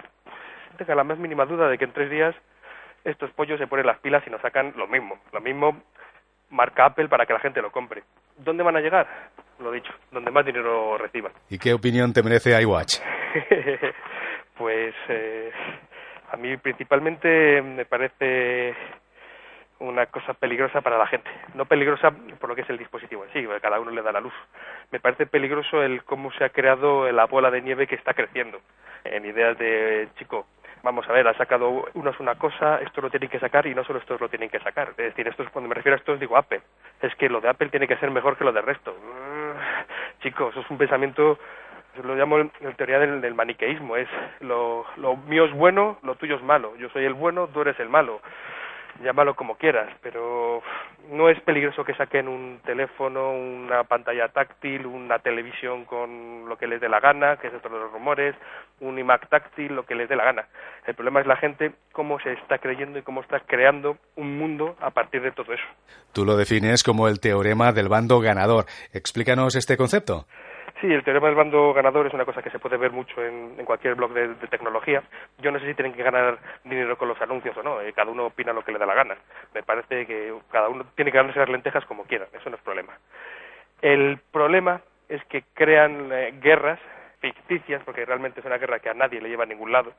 No 0.70 0.76
tenga 0.76 0.94
la 0.94 1.04
más 1.04 1.16
mínima 1.16 1.46
duda 1.46 1.70
de 1.70 1.78
que 1.78 1.84
en 1.84 1.92
tres 1.92 2.10
días 2.10 2.34
estos 3.04 3.30
pollos 3.30 3.58
se 3.58 3.66
ponen 3.66 3.86
las 3.86 3.98
pilas 3.98 4.22
y 4.26 4.30
nos 4.30 4.40
sacan 4.40 4.72
lo 4.76 4.86
mismo. 4.86 5.18
Lo 5.32 5.40
mismo 5.40 5.82
marca 6.50 6.86
Apple 6.86 7.08
para 7.08 7.26
que 7.26 7.32
la 7.32 7.40
gente 7.40 7.62
lo 7.62 7.70
compre. 7.70 8.02
¿Dónde 8.36 8.62
van 8.62 8.76
a 8.76 8.80
llegar? 8.80 9.06
Lo 9.58 9.72
dicho, 9.72 9.92
donde 10.10 10.30
más 10.30 10.46
dinero 10.46 10.96
reciban. 10.98 11.32
¿Y 11.50 11.58
qué 11.58 11.72
opinión 11.72 12.12
te 12.12 12.22
merece 12.22 12.60
iWatch? 12.62 13.00
pues 14.58 14.94
eh, 15.08 15.50
a 16.30 16.36
mí 16.36 16.56
principalmente 16.56 17.60
me 17.62 17.84
parece 17.84 18.74
una 19.80 20.06
cosa 20.06 20.34
peligrosa 20.34 20.80
para 20.80 20.98
la 20.98 21.06
gente. 21.06 21.30
No 21.54 21.66
peligrosa 21.66 22.10
por 22.10 22.48
lo 22.48 22.54
que 22.54 22.62
es 22.62 22.70
el 22.70 22.78
dispositivo 22.78 23.24
en 23.24 23.32
sí, 23.32 23.42
porque 23.42 23.60
cada 23.60 23.80
uno 23.80 23.90
le 23.90 24.02
da 24.02 24.12
la 24.12 24.20
luz. 24.20 24.34
Me 24.90 25.00
parece 25.00 25.26
peligroso 25.26 25.82
el 25.82 26.04
cómo 26.04 26.32
se 26.32 26.44
ha 26.44 26.50
creado 26.50 27.10
la 27.12 27.26
bola 27.26 27.50
de 27.50 27.62
nieve 27.62 27.86
que 27.86 27.94
está 27.94 28.14
creciendo. 28.14 28.60
En 29.04 29.24
ideas 29.24 29.56
de, 29.58 30.08
chico, 30.18 30.46
vamos 30.82 31.08
a 31.08 31.12
ver, 31.12 31.26
ha 31.28 31.34
sacado 31.34 31.86
unos 31.94 32.18
una 32.20 32.36
cosa, 32.36 32.80
esto 32.80 33.00
lo 33.00 33.10
tienen 33.10 33.28
que 33.28 33.38
sacar 33.38 33.66
y 33.66 33.74
no 33.74 33.84
solo 33.84 33.98
estos 33.98 34.20
lo 34.20 34.28
tienen 34.28 34.50
que 34.50 34.60
sacar. 34.60 34.90
Es 34.90 34.96
decir, 34.96 35.28
esto 35.28 35.42
es, 35.42 35.50
cuando 35.50 35.68
me 35.68 35.74
refiero 35.74 35.96
a 35.96 35.98
esto 35.98 36.16
digo 36.16 36.36
Apple. 36.36 36.60
Es 37.02 37.14
que 37.16 37.28
lo 37.28 37.40
de 37.40 37.48
Apple 37.48 37.68
tiene 37.68 37.86
que 37.86 37.96
ser 37.96 38.10
mejor 38.10 38.36
que 38.36 38.44
lo 38.44 38.52
del 38.52 38.64
resto. 38.64 38.92
Mm, 38.92 40.22
Chicos, 40.22 40.56
es 40.56 40.70
un 40.70 40.78
pensamiento 40.78 41.38
lo 42.04 42.14
llamo 42.14 42.38
en 42.38 42.50
teoría 42.76 42.98
del, 42.98 43.20
del 43.20 43.34
maniqueísmo, 43.34 43.96
es 43.96 44.08
lo, 44.40 44.84
lo 44.96 45.16
mío 45.16 45.46
es 45.46 45.52
bueno, 45.52 45.98
lo 46.02 46.14
tuyo 46.14 46.36
es 46.36 46.42
malo, 46.42 46.76
yo 46.76 46.88
soy 46.90 47.04
el 47.04 47.14
bueno, 47.14 47.48
tú 47.48 47.62
eres 47.62 47.78
el 47.80 47.88
malo, 47.88 48.20
llámalo 49.02 49.34
como 49.34 49.56
quieras, 49.56 49.88
pero 50.02 50.62
no 51.10 51.28
es 51.28 51.40
peligroso 51.40 51.84
que 51.84 51.94
saquen 51.94 52.28
un 52.28 52.60
teléfono, 52.64 53.32
una 53.32 53.84
pantalla 53.84 54.28
táctil, 54.28 54.86
una 54.86 55.18
televisión 55.18 55.84
con 55.84 56.48
lo 56.48 56.56
que 56.56 56.66
les 56.66 56.80
dé 56.80 56.88
la 56.88 57.00
gana, 57.00 57.36
que 57.36 57.48
es 57.48 57.54
otro 57.54 57.74
de 57.74 57.80
los 57.80 57.92
rumores, 57.92 58.34
un 58.80 58.98
iMac 58.98 59.28
táctil, 59.28 59.74
lo 59.74 59.84
que 59.84 59.94
les 59.94 60.08
dé 60.08 60.16
la 60.16 60.24
gana. 60.24 60.48
El 60.86 60.94
problema 60.94 61.20
es 61.20 61.26
la 61.26 61.36
gente 61.36 61.72
cómo 61.92 62.20
se 62.20 62.32
está 62.32 62.58
creyendo 62.58 62.98
y 62.98 63.02
cómo 63.02 63.20
está 63.22 63.40
creando 63.40 63.96
un 64.16 64.38
mundo 64.38 64.76
a 64.80 64.90
partir 64.90 65.22
de 65.22 65.32
todo 65.32 65.52
eso. 65.52 65.64
Tú 66.12 66.24
lo 66.24 66.36
defines 66.36 66.82
como 66.82 67.08
el 67.08 67.20
teorema 67.20 67.72
del 67.72 67.88
bando 67.88 68.20
ganador. 68.20 68.66
Explícanos 68.92 69.56
este 69.56 69.76
concepto. 69.76 70.26
Sí, 70.80 70.86
el 70.92 71.02
teorema 71.02 71.26
del 71.26 71.34
bando 71.36 71.72
ganador 71.74 72.06
es 72.06 72.14
una 72.14 72.24
cosa 72.24 72.40
que 72.42 72.50
se 72.50 72.60
puede 72.60 72.76
ver 72.76 72.92
mucho 72.92 73.24
en, 73.24 73.56
cualquier 73.64 73.96
blog 73.96 74.12
de, 74.12 74.28
de 74.34 74.46
tecnología. 74.46 75.02
Yo 75.38 75.50
no 75.50 75.58
sé 75.58 75.66
si 75.66 75.74
tienen 75.74 75.92
que 75.92 76.04
ganar 76.04 76.38
dinero 76.62 76.96
con 76.96 77.08
los 77.08 77.20
anuncios 77.20 77.56
o 77.56 77.62
no, 77.64 77.80
eh, 77.80 77.92
cada 77.92 78.10
uno 78.10 78.26
opina 78.26 78.52
lo 78.52 78.62
que 78.64 78.70
le 78.70 78.78
da 78.78 78.86
la 78.86 78.94
gana. 78.94 79.16
Me 79.54 79.62
parece 79.64 80.06
que 80.06 80.32
cada 80.52 80.68
uno 80.68 80.84
tiene 80.94 81.10
que 81.10 81.16
ganarse 81.18 81.40
las 81.40 81.48
lentejas 81.48 81.84
como 81.86 82.04
quiera, 82.04 82.28
eso 82.32 82.48
no 82.48 82.56
es 82.56 82.62
problema. 82.62 82.96
El 83.82 84.18
problema 84.30 84.80
es 85.08 85.24
que 85.24 85.42
crean 85.54 86.10
eh, 86.12 86.34
guerras 86.40 86.78
ficticias, 87.20 87.82
porque 87.84 88.04
realmente 88.04 88.38
es 88.40 88.46
una 88.46 88.58
guerra 88.58 88.78
que 88.78 88.90
a 88.90 88.94
nadie 88.94 89.20
le 89.20 89.28
lleva 89.28 89.42
a 89.44 89.48
ningún 89.48 89.72
lado. 89.72 89.92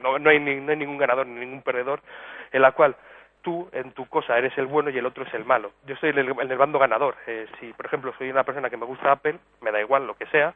No, 0.00 0.18
no, 0.18 0.30
hay, 0.30 0.38
ni- 0.38 0.60
no 0.60 0.70
hay 0.70 0.76
ningún 0.78 0.98
ganador 0.98 1.26
ni 1.26 1.40
ningún 1.40 1.62
perdedor, 1.62 2.00
en 2.52 2.62
la 2.62 2.72
cual 2.72 2.94
tú 3.42 3.68
en 3.72 3.92
tu 3.92 4.06
cosa 4.06 4.36
eres 4.38 4.56
el 4.58 4.66
bueno 4.66 4.90
y 4.90 4.98
el 4.98 5.06
otro 5.06 5.24
es 5.24 5.34
el 5.34 5.44
malo. 5.44 5.72
Yo 5.86 5.96
soy 5.96 6.10
en 6.10 6.18
el, 6.18 6.58
bando 6.58 6.78
ganador. 6.78 7.16
Eh, 7.26 7.46
si, 7.58 7.72
por 7.72 7.86
ejemplo, 7.86 8.12
soy 8.18 8.30
una 8.30 8.44
persona 8.44 8.70
que 8.70 8.76
me 8.76 8.86
gusta 8.86 9.12
Apple, 9.12 9.38
me 9.60 9.72
da 9.72 9.80
igual 9.80 10.06
lo 10.06 10.14
que 10.14 10.26
sea, 10.26 10.54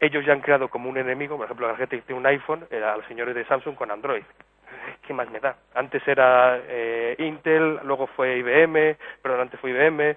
ellos 0.00 0.24
ya 0.24 0.32
han 0.32 0.40
creado 0.40 0.68
como 0.68 0.88
un 0.88 0.96
enemigo, 0.96 1.36
por 1.36 1.46
ejemplo, 1.46 1.68
la 1.68 1.76
gente 1.76 1.96
que 1.96 2.02
tiene 2.02 2.20
un 2.20 2.26
iPhone, 2.26 2.66
eh, 2.70 2.82
a 2.82 2.96
los 2.96 3.06
señores 3.06 3.34
de 3.34 3.44
Samsung 3.46 3.74
con 3.74 3.90
Android. 3.90 4.22
¿Qué 5.06 5.12
más 5.12 5.30
me 5.30 5.40
da? 5.40 5.56
Antes 5.74 6.06
era 6.06 6.60
eh, 6.68 7.16
Intel, 7.18 7.80
luego 7.84 8.06
fue 8.06 8.38
IBM, 8.38 8.96
perdón, 9.22 9.40
antes 9.40 9.58
fue 9.60 9.70
IBM, 9.70 10.16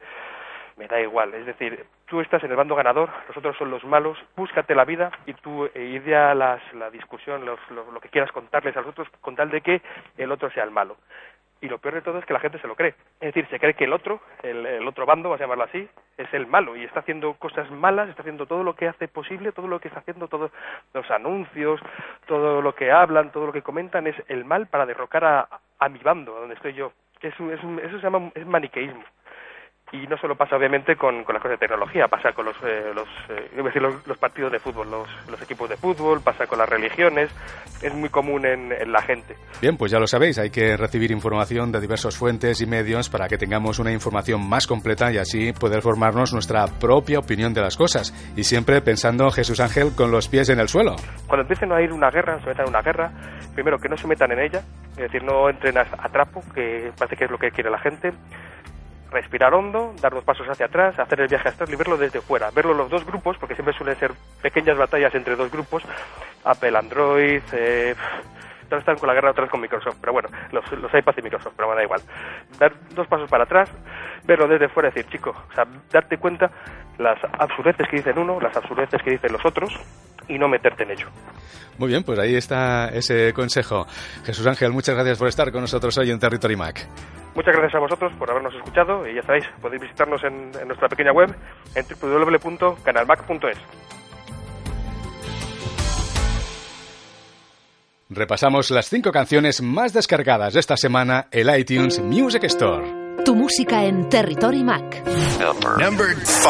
me 0.77 0.87
da 0.87 1.01
igual. 1.01 1.33
Es 1.33 1.45
decir, 1.45 1.83
tú 2.05 2.21
estás 2.21 2.43
en 2.43 2.51
el 2.51 2.57
bando 2.57 2.75
ganador, 2.75 3.09
los 3.27 3.37
otros 3.37 3.57
son 3.57 3.71
los 3.71 3.83
malos, 3.83 4.17
búscate 4.35 4.75
la 4.75 4.85
vida 4.85 5.11
y 5.25 5.33
tú 5.33 5.65
eh, 5.73 5.83
idea 5.83 6.35
la 6.35 6.59
discusión, 6.91 7.45
lo 7.45 7.99
que 8.01 8.09
quieras 8.09 8.31
contarles 8.31 8.75
a 8.77 8.81
los 8.81 8.89
otros 8.89 9.07
con 9.21 9.35
tal 9.35 9.49
de 9.49 9.61
que 9.61 9.81
el 10.17 10.31
otro 10.31 10.51
sea 10.51 10.63
el 10.63 10.71
malo. 10.71 10.97
Y 11.61 11.69
lo 11.69 11.77
peor 11.77 11.93
de 11.95 12.01
todo 12.01 12.17
es 12.17 12.25
que 12.25 12.33
la 12.33 12.39
gente 12.39 12.57
se 12.59 12.67
lo 12.67 12.75
cree. 12.75 12.95
Es 13.19 13.33
decir, 13.33 13.47
se 13.49 13.59
cree 13.59 13.75
que 13.75 13.83
el 13.83 13.93
otro, 13.93 14.19
el, 14.41 14.87
otro 14.87 15.05
bando, 15.05 15.29
vamos 15.29 15.39
a 15.39 15.43
llamarlo 15.43 15.65
así, 15.65 15.87
es 16.17 16.33
el 16.33 16.47
malo 16.47 16.75
y 16.75 16.83
está 16.83 17.01
haciendo 17.01 17.35
cosas 17.35 17.69
malas, 17.69 18.09
está 18.09 18.23
haciendo 18.23 18.47
todo 18.47 18.63
lo 18.63 18.75
que 18.75 18.87
hace 18.87 19.07
posible, 19.07 19.51
todo 19.51 19.67
lo 19.67 19.79
que 19.79 19.87
está 19.87 19.99
haciendo, 19.99 20.27
todos 20.27 20.51
los 20.93 21.09
anuncios, 21.11 21.79
todo 22.25 22.61
lo 22.61 22.73
que 22.73 22.91
hablan, 22.91 23.31
todo 23.31 23.45
lo 23.45 23.53
que 23.53 23.61
comentan 23.61 24.07
es 24.07 24.15
el 24.27 24.43
mal 24.43 24.67
para 24.67 24.85
derrocar 24.85 25.23
a, 25.23 25.47
a 25.79 25.89
mi 25.89 25.99
bando, 25.99 26.35
a 26.35 26.39
donde 26.41 26.55
estoy 26.55 26.73
yo. 26.73 26.91
Es 27.21 27.39
un- 27.39 27.51
es 27.53 27.63
un- 27.63 27.79
eso 27.79 27.97
se 27.97 28.03
llama 28.03 28.31
es 28.33 28.45
maniqueísmo. 28.47 29.03
Y 29.93 30.07
no 30.07 30.17
solo 30.17 30.35
pasa 30.35 30.55
obviamente 30.55 30.95
con, 30.95 31.23
con 31.25 31.33
las 31.33 31.41
cosas 31.41 31.59
de 31.59 31.67
tecnología, 31.67 32.07
pasa 32.07 32.31
con 32.31 32.45
los, 32.45 32.55
eh, 32.63 32.93
los, 32.95 33.07
eh, 33.29 33.61
decir 33.61 33.81
los, 33.81 34.07
los 34.07 34.17
partidos 34.17 34.49
de 34.51 34.59
fútbol, 34.59 34.89
los, 34.89 35.09
los 35.29 35.41
equipos 35.41 35.69
de 35.69 35.75
fútbol, 35.75 36.21
pasa 36.21 36.47
con 36.47 36.59
las 36.59 36.69
religiones, 36.69 37.29
es 37.81 37.93
muy 37.93 38.07
común 38.07 38.45
en, 38.45 38.71
en 38.71 38.91
la 38.91 39.01
gente. 39.01 39.35
Bien, 39.61 39.75
pues 39.75 39.91
ya 39.91 39.99
lo 39.99 40.07
sabéis, 40.07 40.39
hay 40.39 40.49
que 40.49 40.77
recibir 40.77 41.11
información 41.11 41.73
de 41.73 41.81
diversas 41.81 42.17
fuentes 42.17 42.61
y 42.61 42.65
medios 42.65 43.09
para 43.09 43.27
que 43.27 43.37
tengamos 43.37 43.79
una 43.79 43.91
información 43.91 44.47
más 44.47 44.65
completa 44.65 45.11
y 45.11 45.17
así 45.17 45.51
poder 45.51 45.81
formarnos 45.81 46.33
nuestra 46.33 46.67
propia 46.79 47.19
opinión 47.19 47.53
de 47.53 47.61
las 47.61 47.75
cosas. 47.75 48.13
Y 48.37 48.43
siempre 48.43 48.81
pensando 48.81 49.29
Jesús 49.29 49.59
Ángel 49.59 49.93
con 49.93 50.09
los 50.09 50.29
pies 50.29 50.49
en 50.49 50.59
el 50.59 50.69
suelo. 50.69 50.95
Cuando 51.27 51.41
empiecen 51.41 51.69
a 51.73 51.81
ir 51.81 51.91
una 51.91 52.09
guerra, 52.09 52.39
se 52.39 52.47
metan 52.47 52.65
en 52.65 52.69
una 52.69 52.81
guerra, 52.81 53.11
primero 53.53 53.77
que 53.77 53.89
no 53.89 53.97
se 53.97 54.07
metan 54.07 54.31
en 54.31 54.39
ella, 54.39 54.61
es 54.91 54.97
decir, 54.97 55.21
no 55.21 55.49
entren 55.49 55.77
a, 55.77 55.81
a 55.81 56.09
trapo, 56.09 56.41
que 56.55 56.91
parece 56.97 57.17
que 57.17 57.25
es 57.25 57.31
lo 57.31 57.37
que 57.37 57.51
quiere 57.51 57.69
la 57.69 57.79
gente. 57.79 58.13
Respirar 59.11 59.53
hondo, 59.53 59.93
dar 60.01 60.13
dos 60.13 60.23
pasos 60.23 60.47
hacia 60.47 60.67
atrás, 60.67 60.97
hacer 60.97 61.19
el 61.19 61.27
viaje 61.27 61.49
astral 61.49 61.69
y 61.71 61.75
verlo 61.75 61.97
desde 61.97 62.21
fuera. 62.21 62.49
Verlo 62.51 62.73
los 62.73 62.89
dos 62.89 63.05
grupos, 63.05 63.37
porque 63.37 63.55
siempre 63.55 63.75
suelen 63.75 63.99
ser 63.99 64.13
pequeñas 64.41 64.77
batallas 64.77 65.13
entre 65.13 65.35
dos 65.35 65.51
grupos, 65.51 65.83
Apple, 66.45 66.77
Android, 66.77 67.41
eh, 67.51 67.93
todos 68.71 68.83
están 68.83 68.95
con 68.95 69.07
la 69.07 69.13
guerra 69.13 69.31
otra 69.31 69.43
vez 69.43 69.51
con 69.51 69.59
Microsoft, 69.59 69.97
pero 69.99 70.13
bueno, 70.13 70.29
los, 70.53 70.63
los 70.71 70.93
iPads 70.93 71.17
y 71.17 71.21
Microsoft, 71.23 71.53
pero 71.57 71.69
me 71.69 71.75
da 71.75 71.83
igual. 71.83 71.99
Dar 72.57 72.71
dos 72.95 73.05
pasos 73.05 73.29
para 73.29 73.43
atrás, 73.43 73.69
verlo 74.23 74.47
desde 74.47 74.69
fuera 74.69 74.87
y 74.87 74.93
decir, 74.93 75.11
chico, 75.11 75.31
o 75.31 75.53
sea, 75.53 75.65
darte 75.91 76.17
cuenta 76.17 76.49
las 76.97 77.19
absurdeces 77.37 77.85
que 77.89 77.97
dicen 77.97 78.17
uno, 78.17 78.39
las 78.39 78.55
absurdeces 78.55 79.01
que 79.03 79.11
dicen 79.11 79.33
los 79.33 79.45
otros 79.45 79.77
y 80.29 80.39
no 80.39 80.47
meterte 80.47 80.83
en 80.83 80.91
ello. 80.91 81.07
Muy 81.77 81.89
bien, 81.89 82.03
pues 82.03 82.17
ahí 82.17 82.35
está 82.35 82.87
ese 82.87 83.33
consejo. 83.33 83.85
Jesús 84.23 84.47
Ángel, 84.47 84.71
muchas 84.71 84.95
gracias 84.95 85.19
por 85.19 85.27
estar 85.27 85.51
con 85.51 85.59
nosotros 85.59 85.97
hoy 85.97 86.09
en 86.09 86.19
Territory 86.19 86.55
Mac. 86.55 86.87
Muchas 87.35 87.53
gracias 87.53 87.75
a 87.75 87.79
vosotros 87.79 88.13
por 88.17 88.31
habernos 88.31 88.55
escuchado 88.55 89.05
y 89.05 89.15
ya 89.15 89.21
sabéis, 89.23 89.45
podéis 89.61 89.81
visitarnos 89.81 90.23
en, 90.23 90.51
en 90.61 90.67
nuestra 90.67 90.87
pequeña 90.87 91.11
web 91.11 91.35
en 91.75 91.85
www.canalmac.es. 91.85 94.00
Repasamos 98.13 98.69
las 98.71 98.89
cinco 98.89 99.09
canciones 99.09 99.61
más 99.61 99.93
descargadas 99.93 100.53
de 100.53 100.59
esta 100.59 100.75
semana, 100.75 101.27
el 101.31 101.49
iTunes 101.57 101.97
Music 101.99 102.43
Store. 102.43 102.85
Tu 103.23 103.33
música 103.33 103.85
en 103.85 104.09
Territory 104.09 104.65
Mac. 104.65 105.01
Number 105.79 106.17
5. 106.21 106.49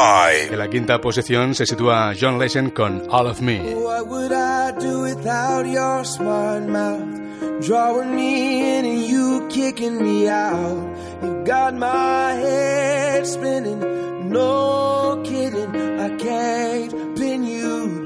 En 0.53 0.57
la 0.57 0.67
quinta 0.67 0.99
posición 0.99 1.53
se 1.53 1.67
sitúa 1.67 2.13
John 2.19 2.39
Legend 2.39 2.73
con 2.73 3.03
All 3.11 3.27
of 3.27 3.41
Me. 3.41 3.59
What 3.75 4.07
would 4.07 4.31
I 4.31 4.71
do 4.83 5.03
without 5.03 5.67
your 5.67 6.03
smart 6.03 6.67
mouth? 6.67 7.21
Drawing 7.61 8.15
me 8.15 8.79
in 8.79 8.85
and 8.85 9.05
you 9.07 9.47
kicking 9.49 10.01
me 10.01 10.27
out. 10.29 10.97
You 11.21 11.43
got 11.45 11.75
my 11.75 12.41
head 12.41 13.23
spinning, 13.27 14.31
no 14.31 15.21
kidding. 15.23 15.99
I 15.99 16.09
can't 16.17 17.10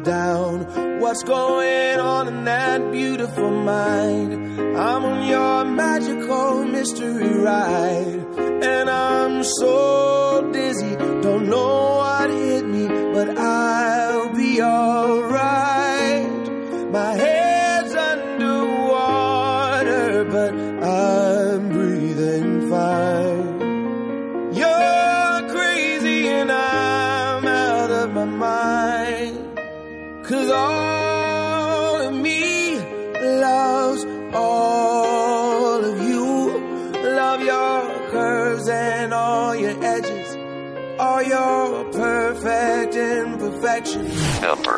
down. 0.05 0.99
What's 0.99 1.23
going 1.23 1.99
on 1.99 2.27
in 2.27 2.45
that 2.45 2.91
beautiful 2.91 3.49
mind? 3.49 4.33
I'm 4.77 5.03
on 5.03 5.27
your 5.27 5.65
magical 5.65 6.63
mystery 6.63 7.33
ride. 7.39 8.23
And 8.37 8.89
I'm 8.89 9.43
so 9.43 10.49
dizzy, 10.53 10.95
don't 10.95 11.49
know 11.49 11.97
what 11.97 12.29
hit 12.29 12.65
me, 12.65 12.87
but 12.87 13.37
I'll 13.37 14.33
be 14.33 14.61
alright. 14.61 14.94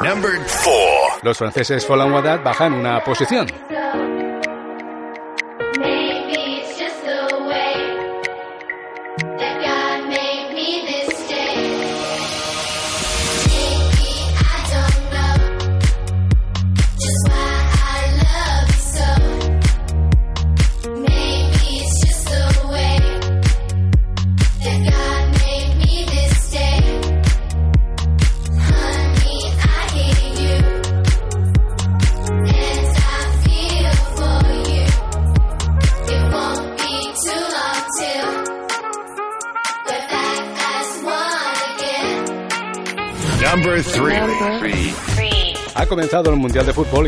Number 0.03 0.31
4. 0.63 1.19
Los 1.23 1.37
franceses 1.37 1.85
Fallen 1.85 2.11
Wadat 2.11 2.43
bajan 2.43 2.73
una 2.73 3.03
posición. 3.03 3.47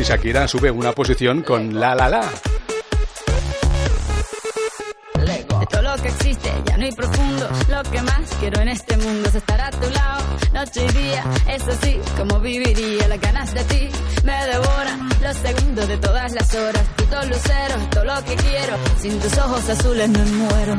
Shakira 0.10 0.48
sube 0.48 0.72
una 0.72 0.92
posición 0.92 1.44
con 1.44 1.80
La 1.80 1.94
La 1.94 2.10
La. 2.10 2.22
De 5.24 5.66
todo 5.70 5.82
lo 5.84 5.96
que 6.02 6.08
existe, 6.08 6.52
ya 6.66 6.78
no 6.78 6.84
hay 6.86 6.92
profundo. 6.94 7.48
Lo 7.70 7.84
que 7.92 8.02
más 8.02 8.28
quiero 8.40 8.60
en 8.60 8.70
este 8.70 8.98
mundo 8.98 9.30
es 9.30 9.36
estar 9.36 9.62
a 9.62 9.70
tu 9.70 9.88
lado, 9.92 10.24
noche 10.52 10.84
y 10.84 10.92
día. 10.98 11.24
Es 11.48 11.62
así 11.68 12.00
como 12.18 12.40
viviría. 12.40 13.08
Las 13.08 13.22
ganas 13.22 13.54
de 13.54 13.64
ti 13.66 13.90
me 14.24 14.46
devoran 14.48 15.10
los 15.22 15.38
segundos 15.38 15.88
de 15.88 15.98
todas 15.98 16.34
las 16.34 16.56
horas. 16.56 16.84
Tú 16.96 17.04
todo 17.04 17.24
lucero, 17.26 17.76
todo 17.92 18.06
lo 18.06 18.24
que 18.24 18.36
quiero. 18.36 18.78
Sin 19.00 19.20
tus 19.20 19.38
ojos 19.38 19.70
azules 19.70 20.10
me 20.10 20.26
muero. 20.26 20.76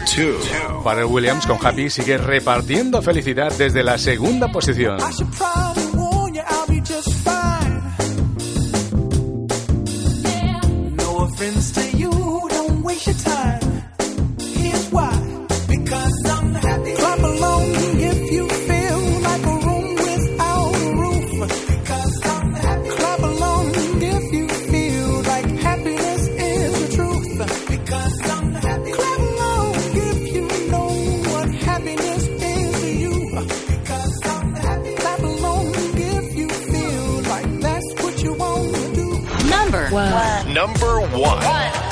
2. 0.00 0.82
Pharrell 0.84 1.06
Williams 1.06 1.46
con 1.46 1.58
Happy 1.64 1.90
sigue 1.90 2.18
repartiendo 2.18 3.02
felicidad 3.02 3.52
desde 3.56 3.82
la 3.82 3.98
segunda 3.98 4.50
posición. 4.50 4.98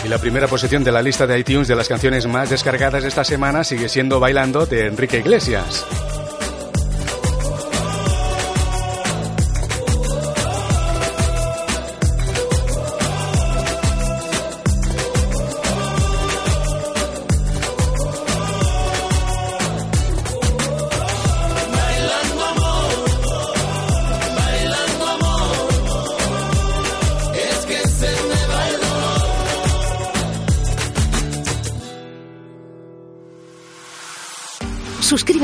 Y 0.08 0.10
la 0.10 0.16
primera 0.16 0.46
posición 0.46 0.82
de 0.84 0.90
la 0.90 1.02
lista 1.02 1.26
de 1.26 1.38
iTunes 1.38 1.68
de 1.68 1.76
las 1.76 1.86
canciones 1.86 2.26
más 2.26 2.48
descargadas 2.48 3.04
esta 3.04 3.24
semana 3.24 3.62
sigue 3.62 3.90
siendo 3.90 4.18
Bailando 4.18 4.64
de 4.64 4.86
Enrique 4.86 5.18
Iglesias. 5.18 5.84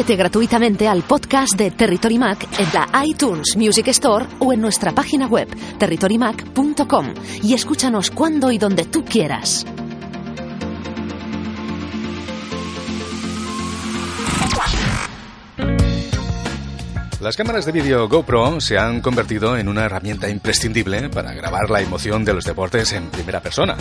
Gratuitamente 0.07 0.87
al 0.87 1.03
podcast 1.03 1.57
de 1.57 1.71
Territory 1.71 2.19
Mac 2.19 2.47
en 2.59 2.67
la 2.73 3.05
iTunes 3.05 3.57
Music 3.57 3.89
Store 3.89 4.27
o 4.39 4.53
en 4.53 4.61
nuestra 4.61 4.93
página 4.93 5.27
web 5.27 5.49
territorymac.com 5.79 7.15
y 7.43 7.55
escúchanos 7.55 8.11
cuando 8.11 8.53
y 8.53 8.59
donde 8.59 8.85
tú 8.85 9.05
quieras. 9.05 9.65
Las 17.25 17.39
cámaras 17.39 17.65
de 17.65 17.73
vídeo 17.73 18.07
GoPro 18.07 18.61
se 18.61 18.77
han 18.77 19.01
convertido 19.01 19.57
en 19.57 19.67
una 19.67 19.87
herramienta 19.87 20.29
imprescindible 20.29 21.09
para 21.09 21.33
grabar 21.33 21.71
la 21.71 21.81
emoción 21.81 22.23
de 22.23 22.35
los 22.35 22.45
deportes 22.45 22.93
en 22.93 23.07
primera 23.07 23.41
persona. 23.41 23.79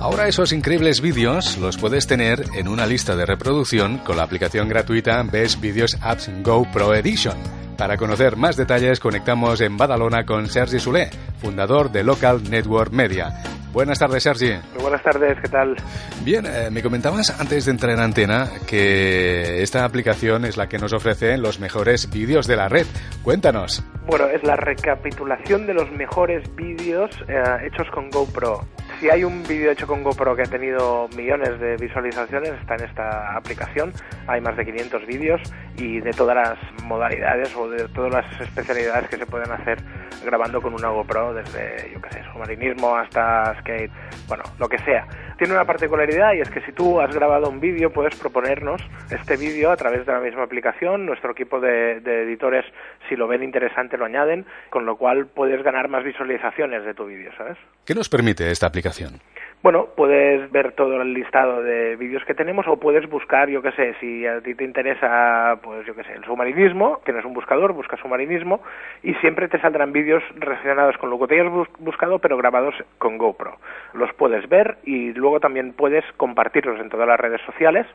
Ahora 0.00 0.26
esos 0.26 0.50
increíbles 0.52 1.00
vídeos 1.00 1.56
los 1.58 1.78
puedes 1.78 2.08
tener 2.08 2.44
en 2.56 2.66
una 2.66 2.86
lista 2.86 3.14
de 3.14 3.26
reproducción 3.26 3.98
con 3.98 4.16
la 4.16 4.24
aplicación 4.24 4.68
gratuita 4.68 5.22
Best 5.22 5.60
Videos 5.60 5.96
Apps 6.00 6.32
GoPro 6.42 6.92
Edition. 6.92 7.36
Para 7.78 7.96
conocer 7.96 8.34
más 8.34 8.56
detalles 8.56 8.98
conectamos 8.98 9.60
en 9.60 9.76
Badalona 9.76 10.26
con 10.26 10.48
Sergi 10.48 10.80
Soler, 10.80 11.10
fundador 11.40 11.92
de 11.92 12.02
Local 12.02 12.42
Network 12.50 12.90
Media. 12.90 13.59
Buenas 13.72 13.98
tardes, 13.98 14.24
Sergi. 14.24 14.52
Muy 14.74 14.82
buenas 14.82 15.02
tardes, 15.02 15.38
¿qué 15.40 15.48
tal? 15.48 15.76
Bien, 16.24 16.44
eh, 16.44 16.70
me 16.70 16.82
comentabas 16.82 17.38
antes 17.40 17.66
de 17.66 17.70
entrar 17.70 17.92
en 17.92 18.00
antena 18.00 18.48
que 18.66 19.62
esta 19.62 19.84
aplicación 19.84 20.44
es 20.44 20.56
la 20.56 20.68
que 20.68 20.78
nos 20.78 20.92
ofrece 20.92 21.38
los 21.38 21.60
mejores 21.60 22.10
vídeos 22.10 22.48
de 22.48 22.56
la 22.56 22.68
red. 22.68 22.86
Cuéntanos. 23.22 23.84
Bueno, 24.06 24.26
es 24.26 24.42
la 24.42 24.56
recapitulación 24.56 25.66
de 25.66 25.74
los 25.74 25.90
mejores 25.92 26.42
vídeos 26.56 27.10
eh, 27.28 27.42
hechos 27.66 27.86
con 27.94 28.10
GoPro. 28.10 28.66
Si 29.00 29.08
hay 29.08 29.24
un 29.24 29.42
vídeo 29.44 29.70
hecho 29.70 29.86
con 29.86 30.02
GoPro 30.02 30.36
que 30.36 30.42
ha 30.42 30.44
tenido 30.44 31.08
millones 31.16 31.58
de 31.58 31.76
visualizaciones, 31.76 32.50
está 32.60 32.74
en 32.74 32.84
esta 32.84 33.34
aplicación. 33.34 33.94
Hay 34.26 34.42
más 34.42 34.58
de 34.58 34.66
500 34.66 35.06
vídeos 35.06 35.40
y 35.78 36.00
de 36.00 36.10
todas 36.10 36.36
las 36.36 36.58
modalidades 36.84 37.56
o 37.56 37.70
de 37.70 37.88
todas 37.88 38.12
las 38.12 38.40
especialidades 38.42 39.08
que 39.08 39.16
se 39.16 39.24
pueden 39.24 39.50
hacer 39.52 39.78
grabando 40.22 40.60
con 40.60 40.74
una 40.74 40.88
GoPro, 40.90 41.32
desde, 41.32 41.90
yo 41.94 42.02
qué 42.02 42.10
sé, 42.10 42.22
submarinismo 42.30 42.94
hasta 42.94 43.58
skate, 43.60 43.90
bueno, 44.28 44.44
lo 44.58 44.68
que 44.68 44.76
sea. 44.80 45.06
Tiene 45.38 45.54
una 45.54 45.64
particularidad 45.64 46.34
y 46.34 46.42
es 46.42 46.50
que 46.50 46.60
si 46.60 46.72
tú 46.72 47.00
has 47.00 47.14
grabado 47.14 47.48
un 47.48 47.58
vídeo, 47.58 47.90
puedes 47.90 48.14
proponernos 48.16 48.82
este 49.10 49.38
vídeo 49.38 49.70
a 49.70 49.76
través 49.78 50.04
de 50.04 50.12
la 50.12 50.20
misma 50.20 50.42
aplicación. 50.42 51.06
Nuestro 51.06 51.32
equipo 51.32 51.58
de, 51.58 52.00
de 52.00 52.24
editores, 52.24 52.66
si 53.10 53.16
lo 53.16 53.28
ven 53.28 53.42
interesante, 53.42 53.98
lo 53.98 54.06
añaden, 54.06 54.46
con 54.70 54.86
lo 54.86 54.96
cual 54.96 55.26
puedes 55.26 55.62
ganar 55.62 55.88
más 55.88 56.02
visualizaciones 56.04 56.82
de 56.86 56.94
tu 56.94 57.04
vídeo, 57.04 57.30
¿sabes? 57.36 57.58
¿Qué 57.84 57.94
nos 57.94 58.08
permite 58.08 58.50
esta 58.50 58.66
aplicación? 58.66 59.20
Bueno, 59.62 59.88
puedes 59.94 60.50
ver 60.50 60.72
todo 60.72 61.02
el 61.02 61.12
listado 61.12 61.62
de 61.62 61.94
vídeos 61.96 62.24
que 62.24 62.32
tenemos 62.32 62.66
o 62.66 62.78
puedes 62.80 63.06
buscar, 63.10 63.50
yo 63.50 63.60
qué 63.60 63.72
sé, 63.72 63.94
si 64.00 64.26
a 64.26 64.40
ti 64.40 64.54
te 64.54 64.64
interesa, 64.64 65.58
pues 65.62 65.84
yo 65.86 65.94
qué 65.94 66.02
sé, 66.04 66.14
el 66.14 66.24
submarinismo, 66.24 67.02
tienes 67.04 67.26
un 67.26 67.34
buscador, 67.34 67.74
buscas 67.74 68.00
submarinismo 68.00 68.62
y 69.02 69.12
siempre 69.16 69.48
te 69.48 69.60
saldrán 69.60 69.92
vídeos 69.92 70.22
relacionados 70.36 70.96
con 70.96 71.10
lo 71.10 71.18
que 71.18 71.26
te 71.26 71.38
hayas 71.38 71.52
bus- 71.52 71.68
buscado 71.78 72.20
pero 72.20 72.38
grabados 72.38 72.74
con 72.96 73.18
GoPro. 73.18 73.58
Los 73.92 74.10
puedes 74.14 74.48
ver 74.48 74.78
y 74.84 75.12
luego 75.12 75.40
también 75.40 75.74
puedes 75.74 76.04
compartirlos 76.16 76.80
en 76.80 76.88
todas 76.88 77.06
las 77.06 77.20
redes 77.20 77.42
sociales 77.42 77.86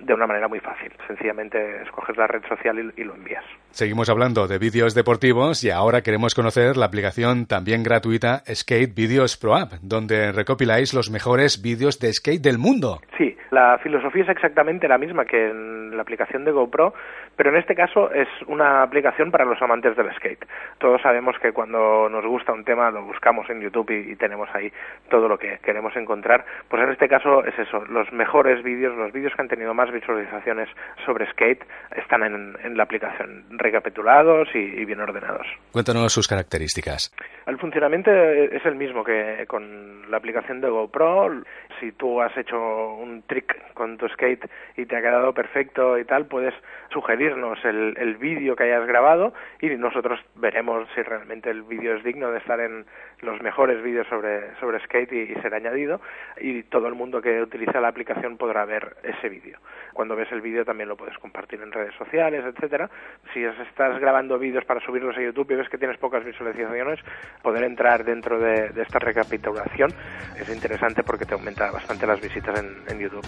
de 0.00 0.14
una 0.14 0.26
manera 0.26 0.48
muy 0.48 0.60
fácil. 0.60 0.92
Sencillamente 1.06 1.82
escoges 1.82 2.16
la 2.16 2.26
red 2.26 2.42
social 2.48 2.78
y, 2.78 3.00
y 3.00 3.04
lo 3.04 3.14
envías. 3.14 3.44
Seguimos 3.70 4.08
hablando 4.08 4.46
de 4.46 4.58
vídeos 4.58 4.94
deportivos 4.94 5.64
y 5.64 5.70
ahora 5.70 6.02
queremos 6.02 6.34
conocer 6.34 6.76
la 6.76 6.86
aplicación 6.86 7.46
también 7.46 7.82
gratuita 7.82 8.42
Skate 8.52 8.94
Videos 8.94 9.36
Pro 9.36 9.56
App, 9.56 9.72
donde 9.82 10.32
recopiláis 10.32 10.94
los 10.94 11.10
mejores 11.10 11.60
vídeos 11.62 11.98
de 11.98 12.12
skate 12.12 12.42
del 12.42 12.58
mundo. 12.58 13.00
Sí, 13.18 13.36
la 13.50 13.78
filosofía 13.82 14.24
es 14.24 14.28
exactamente 14.28 14.88
la 14.88 14.98
misma 14.98 15.24
que 15.24 15.50
en 15.50 15.96
la 15.96 16.02
aplicación 16.02 16.44
de 16.44 16.52
GoPro, 16.52 16.94
pero 17.36 17.50
en 17.50 17.56
este 17.56 17.74
caso 17.74 18.12
es 18.12 18.28
una 18.46 18.82
aplicación 18.82 19.30
para 19.30 19.44
los 19.44 19.60
amantes 19.62 19.96
del 19.96 20.12
skate. 20.14 20.44
Todos 20.78 21.02
sabemos 21.02 21.36
que 21.38 21.52
cuando 21.52 22.08
nos 22.08 22.24
gusta 22.24 22.52
un 22.52 22.64
tema 22.64 22.90
lo 22.90 23.02
buscamos 23.02 23.48
en 23.50 23.60
YouTube 23.60 23.90
y, 23.90 24.12
y 24.12 24.16
tenemos 24.16 24.48
ahí 24.54 24.72
todo 25.10 25.28
lo 25.28 25.38
que 25.38 25.58
queremos 25.58 25.94
encontrar. 25.96 26.44
Pues 26.68 26.82
en 26.82 26.90
este 26.90 27.08
caso 27.08 27.44
es 27.44 27.58
eso, 27.58 27.84
los 27.86 28.12
mejores 28.12 28.62
vídeos, 28.62 28.96
los 28.96 29.12
vídeos 29.12 29.34
que 29.34 29.42
han 29.42 29.48
tenido 29.48 29.74
más 29.74 29.90
visualizaciones 29.92 30.68
sobre 31.04 31.30
skate 31.30 31.64
están 31.96 32.22
en, 32.22 32.56
en 32.62 32.76
la 32.76 32.84
aplicación, 32.84 33.44
recapitulados 33.50 34.48
y, 34.54 34.58
y 34.58 34.84
bien 34.84 35.00
ordenados. 35.00 35.46
Cuéntanos 35.72 36.12
sus 36.12 36.28
características. 36.28 37.14
El 37.46 37.58
funcionamiento 37.58 38.10
es 38.10 38.64
el 38.64 38.74
mismo 38.74 39.04
que 39.04 39.44
con 39.46 40.10
la 40.10 40.16
aplicación 40.16 40.60
de 40.60 40.68
GoPro. 40.68 41.42
Si 41.80 41.92
tú 41.92 42.20
has 42.20 42.36
hecho 42.36 42.58
un 42.94 43.22
trick 43.22 43.72
con 43.74 43.98
tu 43.98 44.08
skate 44.08 44.48
y 44.76 44.86
te 44.86 44.96
ha 44.96 45.02
quedado 45.02 45.32
perfecto 45.34 45.98
y 45.98 46.04
tal, 46.04 46.26
puedes 46.26 46.54
sugerirnos 47.24 47.58
el, 47.64 47.94
el 47.96 48.16
vídeo 48.16 48.54
que 48.56 48.64
hayas 48.64 48.86
grabado 48.86 49.32
y 49.60 49.68
nosotros 49.76 50.18
veremos 50.36 50.86
si 50.94 51.02
realmente 51.02 51.50
el 51.50 51.62
vídeo 51.62 51.96
es 51.96 52.04
digno 52.04 52.30
de 52.30 52.38
estar 52.38 52.60
en 52.60 52.84
los 53.22 53.40
mejores 53.42 53.82
vídeos 53.82 54.06
sobre, 54.08 54.54
sobre 54.60 54.80
skate 54.84 55.12
y, 55.12 55.32
y 55.32 55.34
ser 55.40 55.54
añadido 55.54 56.00
y 56.40 56.62
todo 56.64 56.88
el 56.88 56.94
mundo 56.94 57.22
que 57.22 57.40
utiliza 57.40 57.80
la 57.80 57.88
aplicación 57.88 58.36
podrá 58.36 58.64
ver 58.64 58.96
ese 59.02 59.28
vídeo. 59.28 59.58
Cuando 59.92 60.16
ves 60.16 60.30
el 60.32 60.40
vídeo 60.40 60.64
también 60.64 60.88
lo 60.88 60.96
puedes 60.96 61.16
compartir 61.18 61.60
en 61.62 61.72
redes 61.72 61.94
sociales, 61.96 62.44
etcétera. 62.44 62.90
Si 63.32 63.42
es- 63.42 63.58
estás 63.68 63.98
grabando 64.00 64.38
vídeos 64.38 64.64
para 64.64 64.80
subirlos 64.80 65.16
a 65.16 65.22
YouTube 65.22 65.50
y 65.52 65.54
ves 65.56 65.68
que 65.68 65.78
tienes 65.78 65.98
pocas 65.98 66.24
visualizaciones, 66.24 66.98
poder 67.42 67.64
entrar 67.64 68.04
dentro 68.04 68.38
de, 68.38 68.68
de 68.70 68.82
esta 68.82 68.98
recapitulación 68.98 69.90
es 70.38 70.48
interesante 70.48 71.02
porque 71.02 71.24
te 71.24 71.34
aumenta 71.34 71.70
bastante 71.70 72.06
las 72.06 72.20
visitas 72.20 72.58
en, 72.60 72.76
en 72.88 73.00
YouTube. 73.00 73.24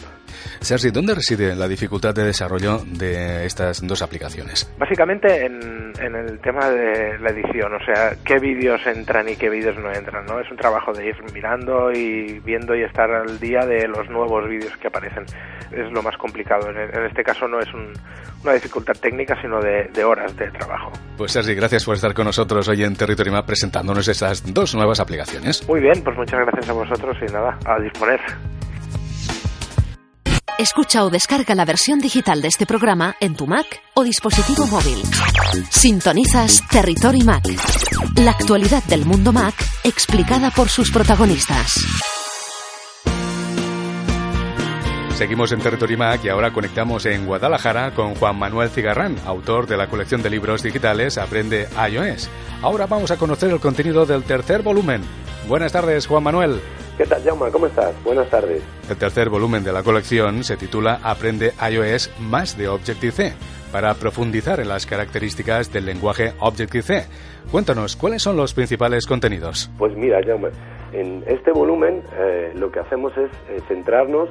Sergi, 0.60 0.90
¿dónde 0.90 1.14
reside 1.14 1.54
la 1.54 1.68
dificultad 1.68 2.14
de 2.14 2.24
desarrollo 2.24 2.78
de 2.84 3.46
estas 3.46 3.82
dos 3.86 4.02
aplicaciones? 4.02 4.72
Básicamente 4.78 5.46
en, 5.46 5.92
en 6.00 6.14
el 6.14 6.38
tema 6.40 6.68
de 6.70 7.18
la 7.18 7.30
edición, 7.30 7.74
o 7.74 7.84
sea, 7.84 8.14
qué 8.24 8.38
vídeos 8.38 8.80
entran 8.86 9.28
y 9.28 9.36
qué 9.36 9.48
vídeos 9.48 9.76
no 9.78 9.92
entran, 9.92 10.26
¿no? 10.26 10.40
Es 10.40 10.50
un 10.50 10.56
trabajo 10.56 10.92
de 10.92 11.08
ir 11.08 11.16
mirando 11.34 11.90
y 11.92 12.40
viendo 12.40 12.74
y 12.74 12.82
estar 12.82 13.10
al 13.10 13.38
día 13.40 13.60
de 13.66 13.86
los 13.88 14.08
nuevos 14.10 14.48
vídeos 14.48 14.76
que 14.78 14.88
aparecen. 14.88 15.24
Es 15.72 15.90
lo 15.92 16.02
más 16.02 16.16
complicado. 16.16 16.70
En, 16.70 16.76
en 16.78 17.06
este 17.06 17.22
caso 17.24 17.48
no 17.48 17.58
es 17.60 17.72
un- 17.74 17.92
una 18.44 18.52
dificultad 18.52 18.94
técnica, 19.00 19.36
sino 19.42 19.60
de, 19.60 19.84
de 19.92 20.04
horas 20.04 20.36
de 20.36 20.48
trabajo. 20.52 20.92
Pues 21.16 21.32
Sergi, 21.32 21.54
gracias 21.54 21.84
por 21.84 21.94
estar 21.96 22.14
con 22.14 22.26
nosotros 22.26 22.68
hoy 22.68 22.84
en 22.84 22.94
Territory 22.94 23.30
Map 23.30 23.46
presentándonos 23.46 24.06
estas 24.06 24.52
dos 24.54 24.74
nuevas 24.74 25.00
aplicaciones. 25.00 25.66
Muy 25.68 25.80
bien, 25.80 26.02
pues 26.04 26.16
muchas 26.16 26.40
gracias 26.40 26.68
a 26.68 26.72
vosotros 26.72 27.16
y 27.28 27.32
nada, 27.32 27.58
a 27.64 27.80
disponer. 27.80 28.20
Escucha 30.58 31.04
o 31.04 31.10
descarga 31.10 31.54
la 31.54 31.66
versión 31.66 31.98
digital 31.98 32.40
de 32.40 32.48
este 32.48 32.64
programa 32.64 33.14
en 33.20 33.36
tu 33.36 33.46
Mac 33.46 33.66
o 33.92 34.02
dispositivo 34.02 34.66
móvil. 34.66 35.02
Sintonizas 35.68 36.66
Territory 36.70 37.24
Mac. 37.24 37.44
La 38.16 38.30
actualidad 38.30 38.82
del 38.84 39.04
mundo 39.04 39.34
Mac 39.34 39.54
explicada 39.84 40.50
por 40.50 40.70
sus 40.70 40.90
protagonistas. 40.90 41.84
Seguimos 45.14 45.52
en 45.52 45.60
Territory 45.60 45.98
Mac 45.98 46.24
y 46.24 46.30
ahora 46.30 46.50
conectamos 46.54 47.04
en 47.04 47.26
Guadalajara 47.26 47.90
con 47.90 48.14
Juan 48.14 48.38
Manuel 48.38 48.70
Cigarrán, 48.70 49.16
autor 49.26 49.66
de 49.66 49.76
la 49.76 49.88
colección 49.88 50.22
de 50.22 50.30
libros 50.30 50.62
digitales 50.62 51.18
Aprende 51.18 51.68
iOS. 51.90 52.30
Ahora 52.62 52.86
vamos 52.86 53.10
a 53.10 53.18
conocer 53.18 53.50
el 53.50 53.60
contenido 53.60 54.06
del 54.06 54.22
tercer 54.24 54.62
volumen. 54.62 55.02
Buenas 55.48 55.72
tardes, 55.72 56.06
Juan 56.06 56.22
Manuel. 56.22 56.62
¿Qué 56.96 57.04
tal, 57.04 57.22
Jaume? 57.22 57.50
¿Cómo 57.50 57.66
estás? 57.66 57.94
Buenas 58.04 58.30
tardes. 58.30 58.62
El 58.88 58.96
tercer 58.96 59.28
volumen 59.28 59.62
de 59.62 59.70
la 59.70 59.82
colección 59.82 60.42
se 60.42 60.56
titula 60.56 60.98
Aprende 61.02 61.52
iOS 61.70 62.10
más 62.20 62.56
de 62.56 62.68
Objective-C, 62.68 63.34
para 63.70 63.92
profundizar 63.92 64.60
en 64.60 64.68
las 64.68 64.86
características 64.86 65.70
del 65.70 65.84
lenguaje 65.84 66.32
Objective-C. 66.40 67.04
Cuéntanos, 67.52 67.96
¿cuáles 67.96 68.22
son 68.22 68.38
los 68.38 68.54
principales 68.54 69.04
contenidos? 69.06 69.70
Pues 69.76 69.94
mira, 69.94 70.20
Jaume, 70.24 70.48
en 70.94 71.22
este 71.26 71.52
volumen 71.52 72.02
eh, 72.18 72.52
lo 72.54 72.72
que 72.72 72.80
hacemos 72.80 73.12
es 73.18 73.30
eh, 73.50 73.60
centrarnos 73.68 74.30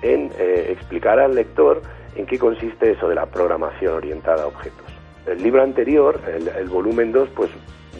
en 0.00 0.30
eh, 0.38 0.68
explicar 0.70 1.20
al 1.20 1.34
lector 1.34 1.82
en 2.14 2.24
qué 2.24 2.38
consiste 2.38 2.92
eso 2.92 3.10
de 3.10 3.14
la 3.14 3.26
programación 3.26 3.92
orientada 3.92 4.44
a 4.44 4.46
objetos. 4.46 4.86
El 5.26 5.42
libro 5.42 5.62
anterior, 5.62 6.18
el, 6.34 6.48
el 6.48 6.68
volumen 6.70 7.12
2, 7.12 7.28
pues 7.36 7.50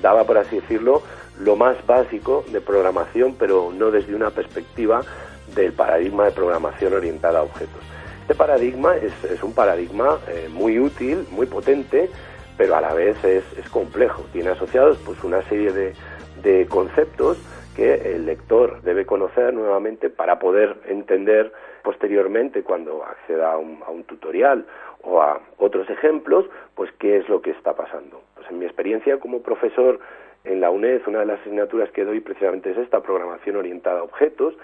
daba, 0.01 0.25
por 0.25 0.39
así 0.39 0.57
decirlo, 0.57 1.03
lo 1.41 1.57
más 1.57 1.85
básico 1.87 2.45
de 2.51 2.61
programación, 2.61 3.37
pero 3.39 3.73
no 3.73 3.91
desde 3.91 4.15
una 4.15 4.31
perspectiva 4.31 5.03
del 5.55 5.73
paradigma 5.73 6.25
de 6.25 6.33
programación 6.33 6.95
orientada 6.95 7.41
a 7.41 7.43
objetos. 7.43 7.83
Este 8.23 8.35
paradigma 8.35 8.97
es, 8.97 9.43
un 9.43 9.55
paradigma 9.55 10.19
eh, 10.29 10.49
muy 10.51 10.81
útil, 10.81 11.27
muy 11.31 11.47
potente, 11.47 12.11
pero 12.57 12.75
a 12.75 12.81
la 12.81 12.93
vez 12.93 13.23
es, 13.25 13.45
es 13.57 13.69
complejo. 13.69 14.25
Tiene 14.33 14.51
asociados 14.51 14.99
pues 15.05 15.23
una 15.23 15.43
serie 15.43 15.73
de, 15.73 15.93
de 16.43 16.67
conceptos 16.67 17.39
que 17.77 18.15
el 18.15 18.27
lector 18.27 18.81
debe 18.83 19.05
conocer 19.05 19.53
nuevamente 19.53 20.09
para 20.11 20.39
poder 20.39 20.77
entender 20.89 21.53
posteriormente 21.83 22.63
cuando 22.63 23.05
acceda 23.05 23.53
a 23.53 23.59
un, 23.59 23.81
a 23.87 23.91
un 23.91 24.03
tutorial 24.05 24.67
o 25.03 25.23
a 25.23 25.41
otros 25.59 25.89
ejemplos, 25.89 26.47
pues 26.75 26.91
qué 26.99 27.19
es 27.19 27.29
lo 27.29 27.43
que 27.43 27.51
está 27.51 27.75
pasando. 27.77 28.23
Pues 28.35 28.51
en 28.51 28.59
mi 28.59 28.65
experiencia 28.65 29.21
como 29.21 29.43
profesor 29.43 30.01
en 30.47 30.61
la 30.61 30.71
UNED, 30.71 31.03
una 31.07 31.21
de 31.21 31.27
las 31.27 31.41
asignaturas 31.41 31.91
que 31.91 32.05
doy 32.05 32.21
precisamente 32.21 32.71
es 32.71 32.79
esta, 32.79 33.03
programación 33.03 33.57
orientada 33.57 34.01
a 34.01 34.05
objetos, 34.05 34.55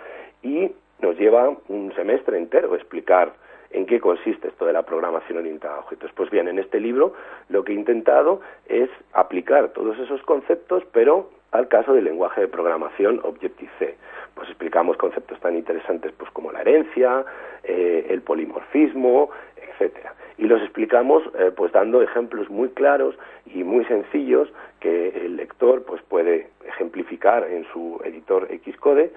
y 0.42 0.70
nos 1.00 1.18
lleva 1.18 1.54
un 1.68 1.92
semestre 1.94 2.38
entero 2.38 2.74
explicar 2.74 3.32
en 3.70 3.86
qué 3.86 4.00
consiste 4.00 4.48
esto 4.48 4.66
de 4.66 4.72
la 4.72 4.82
programación 4.82 5.38
orientada 5.38 5.76
a 5.76 5.80
objetos. 5.80 6.10
Pues 6.14 6.30
bien, 6.30 6.48
en 6.48 6.58
este 6.58 6.78
libro 6.80 7.14
lo 7.48 7.64
que 7.64 7.72
he 7.72 7.74
intentado 7.74 8.40
es 8.68 8.90
aplicar 9.12 9.70
todos 9.70 9.98
esos 9.98 10.22
conceptos, 10.22 10.84
pero 10.92 11.30
al 11.50 11.68
caso 11.68 11.92
del 11.92 12.04
lenguaje 12.04 12.42
de 12.42 12.48
programación 12.48 13.20
Objective-C. 13.22 13.96
Pues 14.34 14.48
explicamos 14.48 14.96
conceptos 14.96 15.38
tan 15.40 15.56
interesantes 15.56 16.12
pues 16.16 16.30
como 16.30 16.50
la 16.52 16.62
herencia, 16.62 17.24
eh, 17.64 18.06
el 18.08 18.22
polimorfismo, 18.22 19.30
etcétera. 19.70 20.14
Y 20.38 20.46
los 20.46 20.62
explicamos 20.62 21.22
eh, 21.38 21.52
pues 21.54 21.72
dando 21.72 22.02
ejemplos 22.02 22.48
muy 22.50 22.70
claros 22.70 23.14
y 23.46 23.64
muy 23.64 23.84
sencillos 23.84 24.48
que 24.80 25.08
el 25.08 25.36
lector 25.36 25.84
pues 25.84 26.02
puede 26.02 26.48
ejemplificar 26.64 27.44
en 27.50 27.64
su 27.72 28.00
editor 28.04 28.48
Xcode 28.48 29.12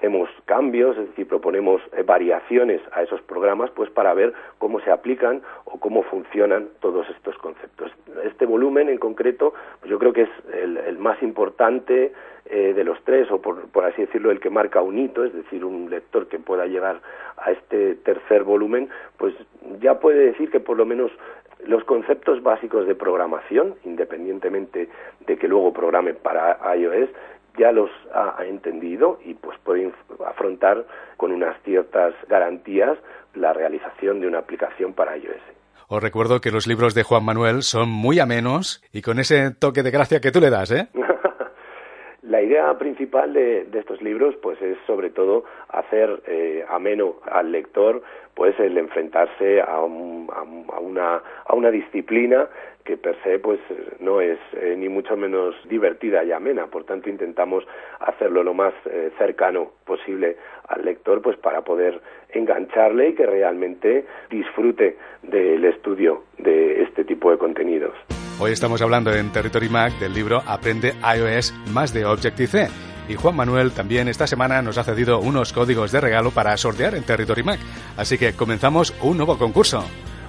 hacemos 0.00 0.30
cambios, 0.46 0.96
es 0.96 1.08
decir, 1.08 1.28
proponemos 1.28 1.82
eh, 1.92 2.02
variaciones 2.02 2.80
a 2.92 3.02
esos 3.02 3.20
programas 3.22 3.70
pues 3.72 3.90
para 3.90 4.14
ver 4.14 4.32
cómo 4.56 4.80
se 4.80 4.90
aplican 4.90 5.42
o 5.66 5.78
cómo 5.78 6.02
funcionan 6.04 6.68
todos 6.80 7.06
estos 7.10 7.36
conceptos. 7.36 7.92
Este 8.24 8.46
volumen 8.46 8.88
en 8.88 8.96
concreto, 8.96 9.52
pues 9.80 9.90
yo 9.90 9.98
creo 9.98 10.14
que 10.14 10.22
es 10.22 10.30
el, 10.54 10.98
más 10.98 11.22
importante 11.22 12.12
eh, 12.46 12.72
de 12.72 12.84
los 12.84 13.02
tres, 13.04 13.30
o 13.30 13.42
por, 13.42 13.68
por 13.70 13.84
así 13.84 14.00
decirlo, 14.02 14.30
el 14.30 14.40
que 14.40 14.48
marca 14.48 14.80
un 14.80 14.98
hito, 14.98 15.22
es 15.22 15.34
decir, 15.34 15.66
un 15.66 15.90
lector 15.90 16.28
que 16.28 16.38
pueda 16.38 16.64
llegar 16.66 17.00
a 17.36 17.50
este 17.52 17.96
tercer 17.96 18.44
volumen, 18.44 18.88
pues 19.18 19.34
ya 19.80 19.89
puede 19.98 20.26
decir 20.26 20.50
que 20.50 20.60
por 20.60 20.76
lo 20.76 20.86
menos 20.86 21.10
los 21.66 21.84
conceptos 21.84 22.42
básicos 22.42 22.86
de 22.86 22.94
programación, 22.94 23.74
independientemente 23.84 24.88
de 25.26 25.36
que 25.36 25.48
luego 25.48 25.72
programe 25.72 26.14
para 26.14 26.58
iOS, 26.76 27.10
ya 27.58 27.72
los 27.72 27.90
ha, 28.14 28.44
entendido 28.44 29.18
y 29.24 29.34
pues 29.34 29.58
puede 29.64 29.92
afrontar 30.26 30.86
con 31.16 31.32
unas 31.32 31.60
ciertas 31.62 32.14
garantías 32.28 32.96
la 33.34 33.52
realización 33.52 34.20
de 34.20 34.28
una 34.28 34.38
aplicación 34.38 34.92
para 34.92 35.16
iOS. 35.16 35.42
Os 35.88 36.00
recuerdo 36.00 36.40
que 36.40 36.52
los 36.52 36.68
libros 36.68 36.94
de 36.94 37.02
Juan 37.02 37.24
Manuel 37.24 37.62
son 37.62 37.88
muy 37.88 38.20
amenos 38.20 38.80
y 38.92 39.02
con 39.02 39.18
ese 39.18 39.50
toque 39.50 39.82
de 39.82 39.90
gracia 39.90 40.20
que 40.20 40.30
tú 40.30 40.40
le 40.40 40.48
das, 40.48 40.70
¿eh? 40.70 40.88
La 42.40 42.46
idea 42.46 42.78
principal 42.78 43.34
de, 43.34 43.64
de 43.64 43.80
estos 43.80 44.00
libros, 44.00 44.34
pues, 44.36 44.60
es 44.62 44.78
sobre 44.86 45.10
todo 45.10 45.44
hacer 45.68 46.22
eh, 46.26 46.64
ameno 46.70 47.16
al 47.30 47.52
lector, 47.52 48.00
pues, 48.34 48.58
el 48.58 48.78
enfrentarse 48.78 49.60
a, 49.60 49.78
un- 49.82 50.26
a 50.34 50.40
un- 50.40 50.64
a 50.72 50.78
una, 50.80 51.22
a 51.44 51.54
una 51.54 51.70
disciplina 51.70 52.48
que 52.82 52.96
per 52.96 53.14
se, 53.24 53.38
pues, 53.40 53.60
no 53.98 54.22
es 54.22 54.38
eh, 54.54 54.74
ni 54.74 54.88
mucho 54.88 55.18
menos 55.18 55.54
divertida 55.68 56.24
y 56.24 56.32
amena. 56.32 56.66
Por 56.68 56.84
tanto, 56.84 57.10
intentamos 57.10 57.62
hacerlo 57.98 58.42
lo 58.42 58.54
más 58.54 58.72
eh, 58.86 59.10
cercano 59.18 59.72
posible 59.84 60.38
al 60.66 60.82
lector, 60.82 61.20
pues, 61.20 61.36
para 61.36 61.60
poder 61.60 62.00
engancharle 62.30 63.08
y 63.10 63.14
que 63.16 63.26
realmente 63.26 64.06
disfrute 64.30 64.96
del 65.22 65.62
estudio 65.66 66.22
de 66.38 66.84
este 66.84 67.04
tipo 67.04 67.30
de 67.30 67.36
contenidos. 67.36 67.92
Hoy 68.42 68.52
estamos 68.52 68.80
hablando 68.80 69.12
en 69.12 69.30
Territory 69.32 69.68
Mac 69.68 69.98
del 69.98 70.14
libro 70.14 70.42
Aprende 70.46 70.94
iOS 71.14 71.52
más 71.74 71.92
de 71.92 72.06
Objective-C. 72.06 72.68
Y 73.06 73.14
Juan 73.14 73.36
Manuel 73.36 73.72
también 73.72 74.08
esta 74.08 74.26
semana 74.26 74.62
nos 74.62 74.78
ha 74.78 74.84
cedido 74.84 75.20
unos 75.20 75.52
códigos 75.52 75.92
de 75.92 76.00
regalo 76.00 76.30
para 76.30 76.56
sortear 76.56 76.94
en 76.94 77.02
Territory 77.02 77.42
Mac. 77.42 77.60
Así 77.98 78.16
que 78.16 78.32
comenzamos 78.32 78.94
un 79.02 79.18
nuevo 79.18 79.36
concurso. 79.36 79.84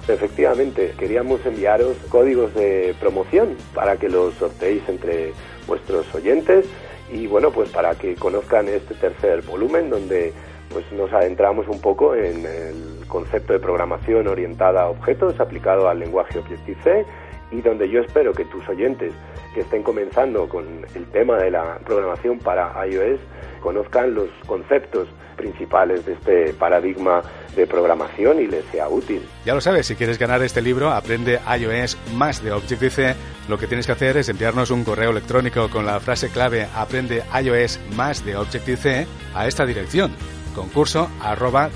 Efectivamente, 0.06 0.92
queríamos 0.98 1.40
enviaros 1.46 1.96
códigos 2.10 2.52
de 2.54 2.94
promoción 3.00 3.56
para 3.74 3.96
que 3.96 4.10
los 4.10 4.34
sorteéis 4.34 4.86
entre 4.90 5.32
vuestros 5.66 6.14
oyentes 6.14 6.66
y 7.10 7.26
bueno, 7.26 7.50
pues 7.50 7.70
para 7.70 7.94
que 7.94 8.14
conozcan 8.16 8.68
este 8.68 8.92
tercer 8.94 9.40
volumen 9.40 9.88
donde 9.88 10.34
pues 10.70 10.84
nos 10.92 11.10
adentramos 11.14 11.66
un 11.66 11.80
poco 11.80 12.14
en 12.14 12.44
el 12.44 13.06
concepto 13.08 13.54
de 13.54 13.58
programación 13.58 14.28
orientada 14.28 14.82
a 14.82 14.90
objetos 14.90 15.40
aplicado 15.40 15.88
al 15.88 15.98
lenguaje 15.98 16.38
Objective-C 16.38 17.06
y 17.52 17.60
donde 17.60 17.88
yo 17.88 18.00
espero 18.00 18.32
que 18.32 18.44
tus 18.46 18.66
oyentes 18.68 19.12
que 19.54 19.60
estén 19.60 19.82
comenzando 19.82 20.48
con 20.48 20.64
el 20.94 21.06
tema 21.10 21.36
de 21.36 21.50
la 21.50 21.78
programación 21.84 22.38
para 22.38 22.74
iOS 22.86 23.20
conozcan 23.60 24.14
los 24.14 24.28
conceptos 24.46 25.08
principales 25.36 26.04
de 26.06 26.14
este 26.14 26.54
paradigma 26.54 27.22
de 27.54 27.66
programación 27.66 28.40
y 28.40 28.46
les 28.46 28.64
sea 28.66 28.88
útil. 28.88 29.22
Ya 29.44 29.54
lo 29.54 29.60
sabes, 29.60 29.86
si 29.86 29.94
quieres 29.94 30.18
ganar 30.18 30.42
este 30.42 30.62
libro, 30.62 30.90
Aprende 30.90 31.40
iOS 31.58 31.96
más 32.14 32.42
de 32.42 32.52
Objective-C, 32.52 33.14
lo 33.48 33.58
que 33.58 33.66
tienes 33.66 33.86
que 33.86 33.92
hacer 33.92 34.16
es 34.16 34.28
enviarnos 34.28 34.70
un 34.70 34.84
correo 34.84 35.10
electrónico 35.10 35.68
con 35.68 35.86
la 35.86 36.00
frase 36.00 36.28
clave 36.30 36.66
Aprende 36.74 37.22
iOS 37.42 37.80
más 37.94 38.24
de 38.24 38.36
Objective-C 38.36 39.06
a 39.34 39.46
esta 39.46 39.66
dirección, 39.66 40.12
concurso 40.54 41.08
arroba. 41.20 41.70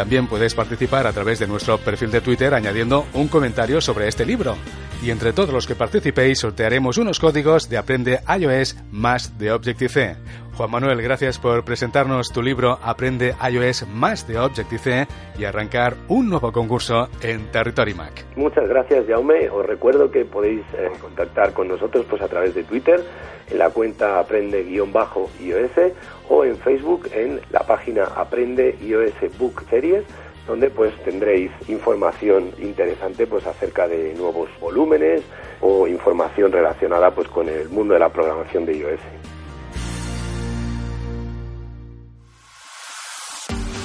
También 0.00 0.28
puedes 0.28 0.54
participar 0.54 1.06
a 1.06 1.12
través 1.12 1.40
de 1.40 1.46
nuestro 1.46 1.76
perfil 1.76 2.10
de 2.10 2.22
Twitter 2.22 2.54
añadiendo 2.54 3.04
un 3.12 3.28
comentario 3.28 3.82
sobre 3.82 4.08
este 4.08 4.24
libro. 4.24 4.56
Y 5.02 5.10
entre 5.10 5.32
todos 5.32 5.50
los 5.50 5.66
que 5.66 5.74
participéis 5.74 6.40
sortearemos 6.40 6.98
unos 6.98 7.18
códigos 7.18 7.70
de 7.70 7.78
Aprende 7.78 8.20
iOS 8.38 8.76
más 8.92 9.38
de 9.38 9.50
Objective-C. 9.50 10.16
Juan 10.54 10.70
Manuel, 10.70 11.00
gracias 11.00 11.38
por 11.38 11.64
presentarnos 11.64 12.28
tu 12.28 12.42
libro 12.42 12.78
Aprende 12.82 13.34
iOS 13.50 13.88
más 13.88 14.28
de 14.28 14.38
Objective-C 14.38 15.06
y 15.38 15.44
arrancar 15.44 15.96
un 16.08 16.28
nuevo 16.28 16.52
concurso 16.52 17.08
en 17.22 17.50
Territory 17.50 17.94
Mac. 17.94 18.26
Muchas 18.36 18.68
gracias, 18.68 19.06
Jaume. 19.06 19.48
Os 19.48 19.64
recuerdo 19.64 20.10
que 20.10 20.26
podéis 20.26 20.60
eh, 20.74 20.90
contactar 21.00 21.54
con 21.54 21.68
nosotros 21.68 22.04
pues 22.10 22.20
a 22.20 22.28
través 22.28 22.54
de 22.54 22.64
Twitter, 22.64 23.02
en 23.50 23.58
la 23.58 23.70
cuenta 23.70 24.18
aprende-iOS 24.18 25.94
o 26.28 26.44
en 26.44 26.58
Facebook 26.58 27.08
en 27.14 27.40
la 27.50 27.60
página 27.60 28.04
Aprende 28.04 28.76
iOS 28.82 29.38
Book 29.38 29.64
Series, 29.70 30.04
donde 30.50 30.68
pues 30.68 30.92
tendréis 31.04 31.48
información 31.68 32.52
interesante 32.58 33.24
pues 33.24 33.46
acerca 33.46 33.86
de 33.86 34.14
nuevos 34.14 34.50
volúmenes 34.60 35.22
o 35.60 35.86
información 35.86 36.50
relacionada 36.50 37.12
pues 37.12 37.28
con 37.28 37.48
el 37.48 37.68
mundo 37.68 37.94
de 37.94 38.00
la 38.00 38.08
programación 38.08 38.66
de 38.66 38.76
iOS. 38.76 39.00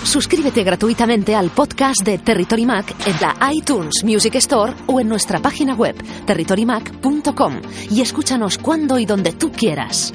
Suscríbete 0.03 0.63
gratuitamente 0.63 1.36
al 1.36 1.51
podcast 1.51 2.01
de 2.03 2.18
Territory 2.18 2.66
Mac 2.66 2.95
en 3.05 3.16
la 3.22 3.51
iTunes 3.53 4.03
Music 4.03 4.34
Store 4.36 4.74
o 4.88 4.99
en 4.99 5.07
nuestra 5.07 5.39
página 5.39 5.76
web 5.76 5.95
territorymac.com 6.26 7.61
y 7.91 8.01
escúchanos 8.01 8.57
cuando 8.57 8.97
y 8.97 9.05
donde 9.05 9.34
tú 9.34 9.51
quieras. 9.51 10.13